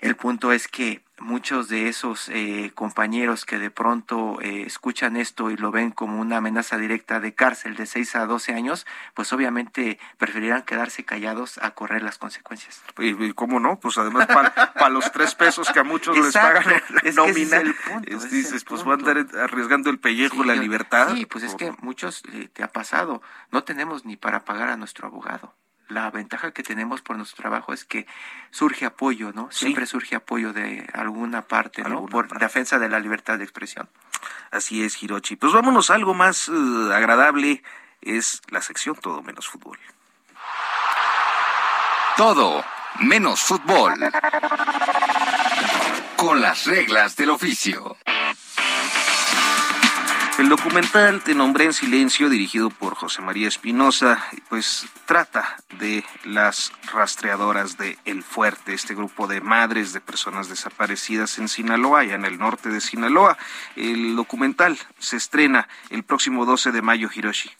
El 0.00 0.16
punto 0.16 0.52
es 0.52 0.68
que 0.68 1.04
muchos 1.20 1.68
de 1.68 1.88
esos 1.88 2.28
eh, 2.28 2.72
compañeros 2.74 3.44
que 3.44 3.58
de 3.58 3.70
pronto 3.70 4.40
eh, 4.40 4.64
escuchan 4.66 5.16
esto 5.16 5.50
y 5.50 5.56
lo 5.56 5.70
ven 5.70 5.90
como 5.90 6.20
una 6.20 6.38
amenaza 6.38 6.76
directa 6.78 7.20
de 7.20 7.34
cárcel 7.34 7.76
de 7.76 7.86
6 7.86 8.16
a 8.16 8.26
12 8.26 8.54
años, 8.54 8.86
pues 9.14 9.32
obviamente 9.32 9.98
preferirán 10.18 10.62
quedarse 10.62 11.04
callados 11.04 11.58
a 11.58 11.72
correr 11.72 12.02
las 12.02 12.18
consecuencias. 12.18 12.82
¿Y, 12.98 13.32
cómo 13.32 13.60
no? 13.60 13.78
Pues 13.78 13.98
además 13.98 14.26
para 14.26 14.88
los 14.88 15.12
tres 15.12 15.34
pesos 15.34 15.70
que 15.70 15.80
a 15.80 15.84
muchos 15.84 16.16
les 16.16 16.32
pagan 16.32 16.82
es 17.04 17.16
nómina, 17.16 17.58
el 17.58 17.74
dices, 18.30 18.64
pues 18.64 18.84
van 18.84 19.06
a 19.06 19.10
andar 19.10 19.40
arriesgando 19.40 19.90
el 19.90 19.98
pellejo, 19.98 20.44
la 20.44 20.54
libertad. 20.54 21.14
Sí, 21.14 21.26
pues 21.26 21.44
es 21.44 21.54
que 21.54 21.72
muchos 21.80 22.22
eh, 22.32 22.48
te 22.52 22.62
ha 22.62 22.68
pasado, 22.68 23.22
no 23.50 23.64
tenemos 23.64 24.04
ni 24.04 24.16
para 24.16 24.44
pagar 24.44 24.68
a 24.68 24.76
nuestro 24.76 25.06
abogado 25.06 25.54
la 25.90 26.10
ventaja 26.10 26.52
que 26.52 26.62
tenemos 26.62 27.02
por 27.02 27.16
nuestro 27.16 27.36
trabajo 27.36 27.72
es 27.72 27.84
que 27.84 28.06
surge 28.50 28.86
apoyo, 28.86 29.32
¿no? 29.32 29.50
Siempre 29.50 29.86
surge 29.86 30.16
apoyo 30.16 30.52
de 30.52 30.88
alguna 30.94 31.42
parte, 31.42 31.82
¿no? 31.82 32.06
por 32.06 32.38
defensa 32.38 32.78
de 32.78 32.88
la 32.88 33.00
libertad 33.00 33.38
de 33.38 33.44
expresión. 33.44 33.88
Así 34.50 34.84
es, 34.84 35.02
Hirochi. 35.02 35.36
Pues 35.36 35.52
vámonos 35.52 35.90
a 35.90 35.94
algo 35.94 36.14
más 36.14 36.48
eh, 36.48 36.52
agradable, 36.94 37.62
es 38.00 38.42
la 38.48 38.62
sección 38.62 38.96
Todo 38.96 39.22
menos 39.22 39.48
fútbol. 39.48 39.78
Todo 42.16 42.64
menos 43.00 43.40
fútbol. 43.40 43.94
Con 46.16 46.40
las 46.40 46.66
reglas 46.66 47.16
del 47.16 47.30
oficio. 47.30 47.96
El 50.40 50.48
documental 50.48 51.20
Te 51.20 51.34
nombré 51.34 51.66
en 51.66 51.74
silencio, 51.74 52.30
dirigido 52.30 52.70
por 52.70 52.94
José 52.94 53.20
María 53.20 53.46
Espinosa, 53.46 54.24
pues 54.48 54.86
trata 55.04 55.58
de 55.78 56.02
las 56.24 56.72
rastreadoras 56.94 57.76
de 57.76 57.98
El 58.06 58.22
Fuerte, 58.22 58.72
este 58.72 58.94
grupo 58.94 59.26
de 59.26 59.42
madres 59.42 59.92
de 59.92 60.00
personas 60.00 60.48
desaparecidas 60.48 61.38
en 61.38 61.46
Sinaloa, 61.46 62.06
y 62.06 62.12
en 62.12 62.24
el 62.24 62.38
norte 62.38 62.70
de 62.70 62.80
Sinaloa. 62.80 63.36
El 63.76 64.16
documental 64.16 64.78
se 64.98 65.18
estrena 65.18 65.68
el 65.90 66.04
próximo 66.04 66.46
12 66.46 66.72
de 66.72 66.80
mayo, 66.80 67.10
Hiroshi. 67.14 67.50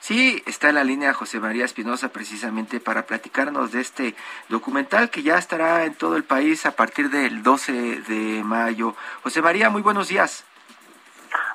Sí, 0.00 0.42
está 0.46 0.70
en 0.70 0.76
la 0.76 0.84
línea 0.84 1.12
José 1.12 1.40
María 1.40 1.66
Espinosa 1.66 2.08
precisamente 2.08 2.80
para 2.80 3.04
platicarnos 3.04 3.70
de 3.70 3.82
este 3.82 4.14
documental 4.48 5.10
que 5.10 5.22
ya 5.22 5.36
estará 5.36 5.84
en 5.84 5.94
todo 5.94 6.16
el 6.16 6.24
país 6.24 6.64
a 6.64 6.74
partir 6.74 7.10
del 7.10 7.42
12 7.42 7.72
de 8.00 8.42
mayo. 8.44 8.96
José 9.22 9.42
María, 9.42 9.68
muy 9.68 9.82
buenos 9.82 10.08
días. 10.08 10.46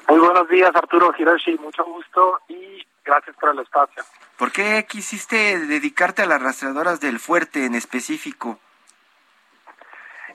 Muy 0.10 0.20
buenos 0.20 0.50
días, 0.50 0.76
Arturo 0.76 1.14
Hiroshi, 1.16 1.56
mucho 1.60 1.86
gusto 1.86 2.40
y 2.48 2.84
gracias 3.06 3.36
por 3.36 3.52
el 3.52 3.60
espacio. 3.60 4.02
¿Por 4.40 4.52
qué 4.52 4.84
quisiste 4.90 5.60
dedicarte 5.60 6.24
a 6.24 6.26
las 6.26 6.42
rastreadoras 6.42 7.00
del 7.00 7.20
fuerte 7.20 7.66
en 7.66 7.76
específico? 7.76 8.58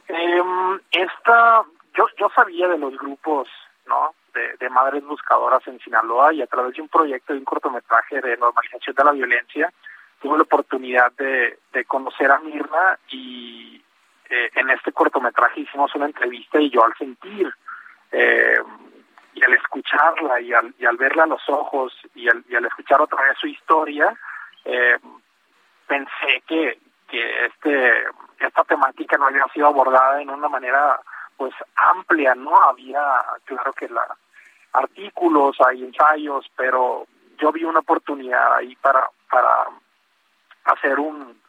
Eh, 0.07 0.43
esta, 0.93 1.64
yo, 1.97 2.07
yo 2.16 2.31
sabía 2.37 2.68
de 2.68 2.79
los 2.79 2.97
grupos, 2.97 3.49
¿no? 3.87 4.14
de, 4.61 4.70
madres 4.70 5.05
buscadoras 5.05 5.66
en 5.66 5.81
Sinaloa 5.81 6.33
y 6.33 6.43
a 6.43 6.47
través 6.47 6.75
de 6.75 6.83
un 6.83 6.89
proyecto 6.89 7.33
de 7.33 7.41
un 7.41 7.45
cortometraje 7.45 8.20
de 8.20 8.37
normalización 8.37 8.95
de 8.95 9.05
la 9.05 9.12
violencia 9.12 9.72
tuve 10.20 10.37
la 10.37 10.43
oportunidad 10.45 11.12
de, 11.12 11.59
conocer 11.87 12.31
a 12.31 12.39
Mirna 12.39 12.99
y 13.09 13.83
eh, 14.31 14.51
en 14.55 14.70
este 14.70 14.93
cortometraje 14.93 15.61
hicimos 15.61 15.95
una 15.97 16.07
entrevista 16.07 16.61
y 16.61 16.70
yo 16.70 16.85
al 16.85 16.95
sentir 16.97 17.53
eh, 18.11 18.59
y 19.35 19.45
al 19.45 19.53
escucharla 19.55 20.41
y 20.41 20.53
al, 20.53 20.74
y 20.78 20.87
al 20.87 20.97
verla 20.97 21.24
a 21.24 21.26
los 21.26 21.49
ojos 21.49 21.93
y 22.14 22.28
al, 22.28 22.45
y 22.49 22.55
al 22.55 22.64
escuchar 22.66 23.01
otra 23.01 23.22
vez 23.22 23.37
su 23.39 23.47
historia 23.47 24.14
eh, 24.64 24.99
pensé 25.87 26.43
que, 26.47 26.78
que 27.09 27.47
este 27.47 28.05
esta 28.39 28.64
temática 28.64 29.16
no 29.16 29.26
había 29.26 29.47
sido 29.53 29.66
abordada 29.66 30.20
en 30.20 30.30
una 30.30 30.49
manera 30.49 31.01
pues 31.37 31.55
amplia, 31.74 32.35
¿no? 32.35 32.57
Había, 32.57 33.03
claro 33.45 33.72
que 33.72 33.89
la, 33.89 34.07
artículos, 34.72 35.57
hay 35.66 35.85
ensayos, 35.85 36.47
pero 36.57 37.07
yo 37.39 37.53
vi 37.53 37.64
una 37.64 37.80
oportunidad 37.80 38.55
ahí 38.55 38.76
para, 38.76 39.09
para 39.30 39.66
hacer 40.64 40.99
un, 40.99 41.41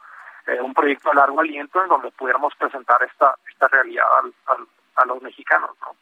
eh, 0.46 0.60
un 0.60 0.74
proyecto 0.74 1.10
a 1.10 1.14
largo 1.14 1.40
aliento 1.40 1.82
en 1.82 1.88
donde 1.88 2.10
pudiéramos 2.12 2.54
presentar 2.56 3.02
esta, 3.02 3.36
esta 3.48 3.68
realidad 3.68 4.06
al, 4.46 4.66
a 4.96 5.06
los 5.06 5.22
mexicanos. 5.22 5.70
¿no? 5.80 5.94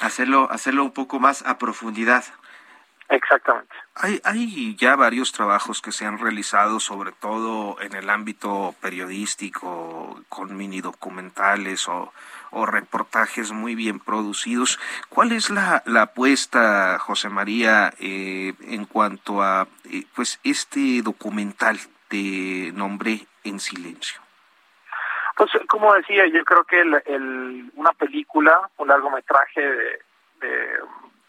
Hacerlo, 0.00 0.48
hacerlo 0.50 0.84
un 0.84 0.92
poco 0.92 1.20
más 1.20 1.42
a 1.42 1.58
profundidad. 1.58 2.24
Exactamente. 3.10 3.74
Hay, 3.94 4.20
hay 4.24 4.74
ya 4.76 4.96
varios 4.96 5.30
trabajos 5.32 5.82
que 5.82 5.92
se 5.92 6.06
han 6.06 6.18
realizado, 6.18 6.80
sobre 6.80 7.12
todo 7.12 7.80
en 7.80 7.94
el 7.94 8.08
ámbito 8.08 8.74
periodístico, 8.80 10.20
con 10.28 10.56
mini 10.56 10.80
documentales 10.80 11.86
o, 11.86 12.12
o 12.50 12.66
reportajes 12.66 13.52
muy 13.52 13.74
bien 13.74 14.00
producidos. 14.00 14.80
¿Cuál 15.10 15.32
es 15.32 15.50
la, 15.50 15.82
la 15.84 16.02
apuesta, 16.02 16.98
José 16.98 17.28
María, 17.28 17.92
eh, 18.00 18.54
en 18.62 18.86
cuanto 18.86 19.42
a 19.42 19.68
eh, 19.84 20.06
pues 20.14 20.40
este 20.42 21.02
documental 21.02 21.78
de 22.08 22.72
Nombre 22.74 23.26
en 23.44 23.60
Silencio? 23.60 24.23
Pues 25.36 25.50
como 25.68 25.92
decía, 25.94 26.26
yo 26.26 26.44
creo 26.44 26.64
que 26.64 26.80
el, 26.80 27.70
una 27.74 27.92
película, 27.92 28.70
un 28.76 28.88
largometraje 28.88 29.60
de, 29.60 29.98
de 30.40 30.78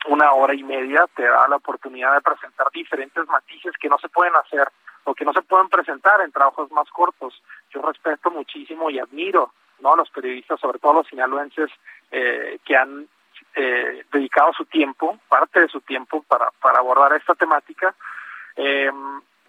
una 0.07 0.31
hora 0.33 0.53
y 0.53 0.63
media 0.63 1.05
te 1.15 1.23
da 1.23 1.47
la 1.47 1.55
oportunidad 1.55 2.13
de 2.13 2.21
presentar 2.21 2.67
diferentes 2.71 3.27
matices 3.27 3.73
que 3.79 3.89
no 3.89 3.97
se 3.97 4.09
pueden 4.09 4.35
hacer 4.35 4.67
o 5.05 5.15
que 5.15 5.25
no 5.25 5.33
se 5.33 5.41
pueden 5.41 5.69
presentar 5.69 6.21
en 6.21 6.31
trabajos 6.31 6.71
más 6.71 6.89
cortos. 6.89 7.41
Yo 7.71 7.81
respeto 7.81 8.31
muchísimo 8.31 8.89
y 8.89 8.99
admiro 8.99 9.51
no 9.79 9.95
los 9.95 10.09
periodistas, 10.09 10.59
sobre 10.59 10.79
todo 10.79 10.93
los 10.93 11.07
sinaloenses, 11.07 11.69
eh, 12.11 12.59
que 12.63 12.75
han 12.77 13.07
eh, 13.55 14.05
dedicado 14.11 14.53
su 14.53 14.65
tiempo, 14.65 15.19
parte 15.27 15.61
de 15.61 15.67
su 15.67 15.81
tiempo, 15.81 16.23
para, 16.27 16.49
para 16.61 16.79
abordar 16.79 17.13
esta 17.13 17.35
temática. 17.35 17.93
Eh, 18.55 18.91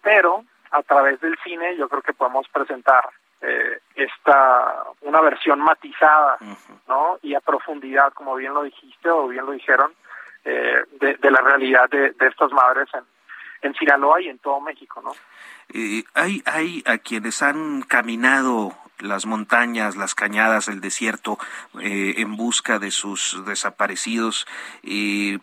pero 0.03 0.45
a 0.71 0.83
través 0.83 1.21
del 1.21 1.39
cine 1.45 1.77
yo 1.77 1.89
creo 1.89 2.03
que 2.03 2.13
podemos 2.13 2.49
presentar 2.49 3.09
eh, 3.41 3.81
esta 3.95 4.85
una 5.03 5.21
versión 5.21 5.61
matizada, 5.61 6.39
¿no? 6.89 7.19
Y 7.23 7.35
a 7.35 7.41
profundidad, 7.41 8.13
como 8.13 8.35
bien 8.37 8.55
lo 8.55 8.63
dijiste 8.63 9.11
o 9.11 9.29
bien 9.29 9.47
lo 9.47 9.53
dijeron, 9.53 9.93
eh, 10.45 10.83
de, 11.01 11.15
de, 11.15 11.31
la 11.31 11.41
realidad 11.41 11.89
de, 11.91 12.13
de 12.13 12.27
estas 12.29 12.53
madres 12.53 12.89
en, 12.95 13.05
en 13.63 13.75
Sinaloa 13.75 14.21
y 14.21 14.29
en 14.29 14.39
todo 14.39 14.61
México, 14.61 15.01
¿no? 15.03 15.13
Eh, 15.73 16.05
hay, 16.15 16.43
hay 16.47 16.83
a 16.87 16.99
quienes 16.99 17.43
han 17.43 17.83
caminado 17.83 18.73
las 18.99 19.27
montañas, 19.27 19.97
las 19.97 20.15
cañadas, 20.15 20.69
el 20.69 20.81
desierto, 20.81 21.39
eh, 21.81 22.15
en 22.19 22.37
busca 22.37 22.79
de 22.79 22.91
sus 22.91 23.43
desaparecidos. 23.47 24.47
Eh, 24.83 25.39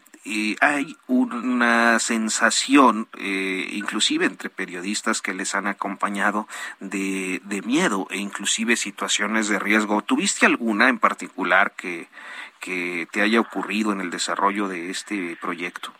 hay 0.61 0.97
una 1.07 1.99
sensación, 1.99 3.07
eh, 3.17 3.67
inclusive 3.71 4.25
entre 4.25 4.49
periodistas 4.49 5.21
que 5.21 5.33
les 5.33 5.53
han 5.55 5.67
acompañado, 5.67 6.47
de, 6.79 7.41
de, 7.43 7.61
miedo 7.61 8.07
e 8.09 8.17
inclusive 8.17 8.75
situaciones 8.75 9.49
de 9.49 9.59
riesgo. 9.59 10.01
¿Tuviste 10.01 10.45
alguna 10.45 10.89
en 10.89 10.99
particular 10.99 11.71
que, 11.71 12.07
que 12.59 13.07
te 13.11 13.21
haya 13.21 13.41
ocurrido 13.41 13.91
en 13.91 14.01
el 14.01 14.09
desarrollo 14.09 14.67
de 14.67 14.89
este 14.89 15.37
proyecto? 15.41 15.91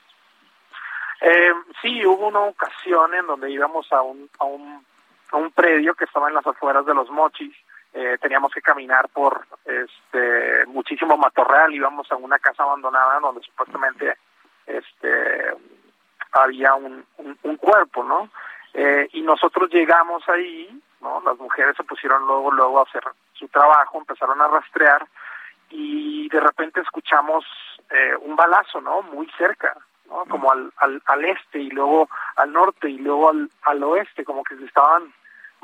Eh, 1.21 1.53
sí, 1.81 2.05
hubo 2.05 2.27
una 2.27 2.41
ocasión 2.41 3.13
en 3.13 3.27
donde 3.27 3.51
íbamos 3.51 3.91
a 3.91 4.01
un, 4.01 4.29
a 4.39 4.45
un 4.45 4.83
un 5.37 5.51
predio 5.51 5.95
que 5.95 6.05
estaba 6.05 6.29
en 6.29 6.35
las 6.35 6.45
afueras 6.45 6.85
de 6.85 6.93
los 6.93 7.09
Mochis. 7.09 7.55
Eh, 7.95 8.17
teníamos 8.19 8.51
que 8.51 8.61
caminar 8.61 9.07
por 9.09 9.45
este 9.65 10.65
muchísimo 10.65 11.15
matorral, 11.15 11.71
íbamos 11.75 12.11
a 12.11 12.15
una 12.15 12.39
casa 12.39 12.63
abandonada 12.63 13.19
donde 13.19 13.41
supuestamente 13.41 14.17
este 14.65 15.53
había 16.31 16.73
un, 16.73 17.05
cuerpo, 17.57 18.03
¿no? 18.03 18.29
Eh, 18.73 19.07
y 19.13 19.21
nosotros 19.21 19.69
llegamos 19.71 20.27
ahí, 20.27 20.81
¿no? 21.01 21.21
Las 21.23 21.37
mujeres 21.37 21.77
se 21.77 21.83
pusieron 21.83 22.25
luego, 22.25 22.51
luego 22.51 22.79
a 22.79 22.83
hacer 22.83 23.03
su 23.33 23.47
trabajo, 23.49 23.99
empezaron 23.99 24.41
a 24.41 24.47
rastrear 24.47 25.07
y 25.69 26.27
de 26.29 26.39
repente 26.39 26.81
escuchamos 26.81 27.45
eh, 27.91 28.15
un 28.21 28.35
balazo, 28.35 28.81
¿no? 28.81 29.03
Muy 29.03 29.29
cerca, 29.37 29.77
¿no? 30.07 30.25
Como 30.25 30.51
al, 30.51 30.73
al, 30.77 30.99
al 31.05 31.25
este 31.25 31.59
y 31.59 31.69
luego 31.69 32.09
al 32.37 32.51
norte 32.51 32.89
y 32.89 32.97
luego 32.97 33.29
al 33.29 33.83
oeste, 33.83 34.25
como 34.25 34.43
que 34.43 34.55
se 34.55 34.65
estaban 34.65 35.13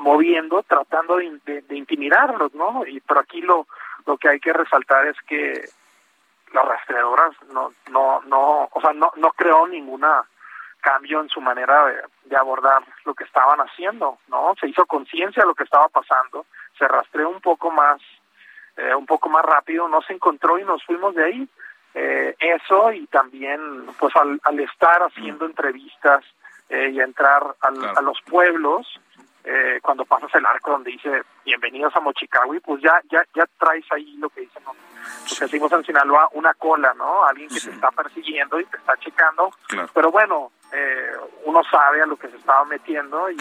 moviendo, 0.00 0.62
tratando 0.62 1.16
de, 1.16 1.62
de, 1.62 1.76
intimidarlos, 1.76 2.54
¿no? 2.54 2.84
Y 2.86 3.00
pero 3.00 3.20
aquí 3.20 3.40
lo 3.40 3.66
lo 4.06 4.16
que 4.16 4.28
hay 4.28 4.40
que 4.40 4.52
resaltar 4.52 5.06
es 5.06 5.16
que 5.28 5.68
las 6.52 6.64
rastreadoras 6.64 7.32
no 7.52 7.72
no 7.90 8.20
no, 8.22 8.68
o 8.72 8.80
sea, 8.80 8.92
no 8.92 9.12
no 9.16 9.30
creó 9.32 9.66
ninguna 9.68 10.24
cambio 10.80 11.20
en 11.20 11.28
su 11.28 11.42
manera 11.42 11.86
de, 11.86 12.02
de 12.24 12.36
abordar 12.36 12.82
lo 13.04 13.14
que 13.14 13.24
estaban 13.24 13.60
haciendo, 13.60 14.18
¿no? 14.28 14.54
Se 14.58 14.66
hizo 14.66 14.86
conciencia 14.86 15.42
de 15.42 15.48
lo 15.48 15.54
que 15.54 15.64
estaba 15.64 15.88
pasando, 15.88 16.46
se 16.78 16.88
rastreó 16.88 17.28
un 17.28 17.40
poco 17.42 17.70
más 17.70 18.00
eh, 18.76 18.94
un 18.94 19.06
poco 19.06 19.28
más 19.28 19.44
rápido, 19.44 19.88
no 19.88 20.00
se 20.02 20.14
encontró 20.14 20.58
y 20.58 20.64
nos 20.64 20.82
fuimos 20.84 21.14
de 21.14 21.24
ahí. 21.24 21.48
Eh, 21.92 22.36
eso 22.38 22.92
y 22.92 23.06
también 23.08 23.60
pues 23.98 24.14
al, 24.14 24.40
al 24.44 24.60
estar 24.60 25.02
haciendo 25.02 25.44
entrevistas 25.44 26.24
eh, 26.68 26.90
y 26.92 27.00
entrar 27.00 27.56
al, 27.60 27.84
a 27.84 28.00
los 28.00 28.20
pueblos 28.22 28.86
eh, 29.44 29.78
cuando 29.82 30.04
pasas 30.04 30.34
el 30.34 30.44
arco 30.44 30.72
donde 30.72 30.90
dice 30.90 31.22
bienvenidos 31.44 31.94
a 31.96 32.00
Mochicawi, 32.00 32.60
pues 32.60 32.82
ya 32.82 33.00
ya 33.10 33.24
ya 33.34 33.44
traes 33.58 33.84
ahí 33.90 34.16
lo 34.18 34.28
que 34.28 34.42
dicen, 34.42 34.62
decimos 35.40 35.72
en 35.72 35.84
Sinaloa, 35.84 36.28
una 36.32 36.54
cola, 36.54 36.92
¿no? 36.94 37.24
Alguien 37.24 37.48
que 37.48 37.60
te 37.60 37.70
está 37.70 37.90
persiguiendo 37.90 38.60
y 38.60 38.64
te 38.66 38.76
está 38.76 38.96
checando. 38.98 39.50
Pero 39.94 40.10
bueno, 40.10 40.52
eh, 40.72 41.12
uno 41.46 41.62
sabe 41.70 42.02
a 42.02 42.06
lo 42.06 42.16
que 42.16 42.28
se 42.28 42.36
estaba 42.36 42.64
metiendo 42.64 43.30
y, 43.30 43.36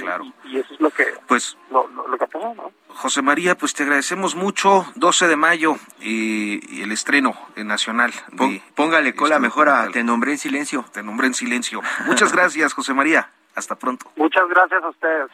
y, 0.45 0.59
eso 0.59 0.73
es 0.73 0.79
lo 0.79 0.89
que, 0.89 1.05
pues, 1.27 1.57
lo, 1.69 1.87
lo, 1.87 2.17
que 2.17 2.25
pasó, 2.25 2.55
¿no? 2.55 2.71
José 2.87 3.21
María, 3.21 3.55
pues 3.55 3.73
te 3.73 3.83
agradecemos 3.83 4.35
mucho. 4.35 4.85
12 4.95 5.27
de 5.27 5.35
mayo 5.35 5.75
y, 5.99 6.81
el 6.81 6.91
estreno 6.91 7.35
nacional. 7.55 8.11
póngale 8.75 9.13
cola 9.15 9.39
mejor 9.39 9.69
a 9.69 9.89
Te 9.91 10.03
nombré 10.03 10.31
en 10.31 10.37
silencio. 10.37 10.85
Te 10.91 11.03
nombré 11.03 11.27
en 11.27 11.33
silencio. 11.33 11.81
Muchas 12.05 12.31
gracias, 12.35 12.73
José 12.73 12.93
María. 12.93 13.29
Hasta 13.55 13.75
pronto. 13.75 14.11
Muchas 14.15 14.47
gracias 14.47 14.83
a 14.83 14.89
ustedes. 14.89 15.29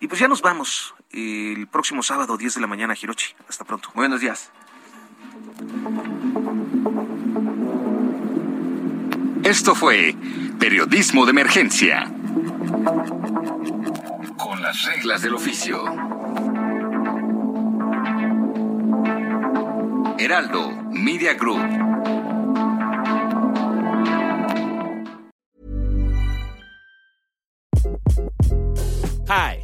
Y 0.00 0.08
pues 0.08 0.20
ya 0.20 0.28
nos 0.28 0.42
vamos 0.42 0.94
el 1.10 1.66
próximo 1.68 2.02
sábado, 2.02 2.36
10 2.36 2.54
de 2.54 2.60
la 2.60 2.66
mañana, 2.66 2.94
Hirochi. 3.00 3.34
Hasta 3.48 3.64
pronto. 3.64 3.90
Buenos 3.94 4.20
días. 4.20 4.50
Esto 9.44 9.74
fue 9.74 10.14
Periodismo 10.58 11.24
de 11.24 11.30
Emergencia. 11.30 12.10
Con 14.36 14.62
las 14.62 14.84
reglas 14.84 15.22
del 15.22 15.34
oficio. 15.34 15.84
Heraldo 20.18 20.70
Media 20.90 21.34
Group. 21.34 21.60
Hi. 29.28 29.63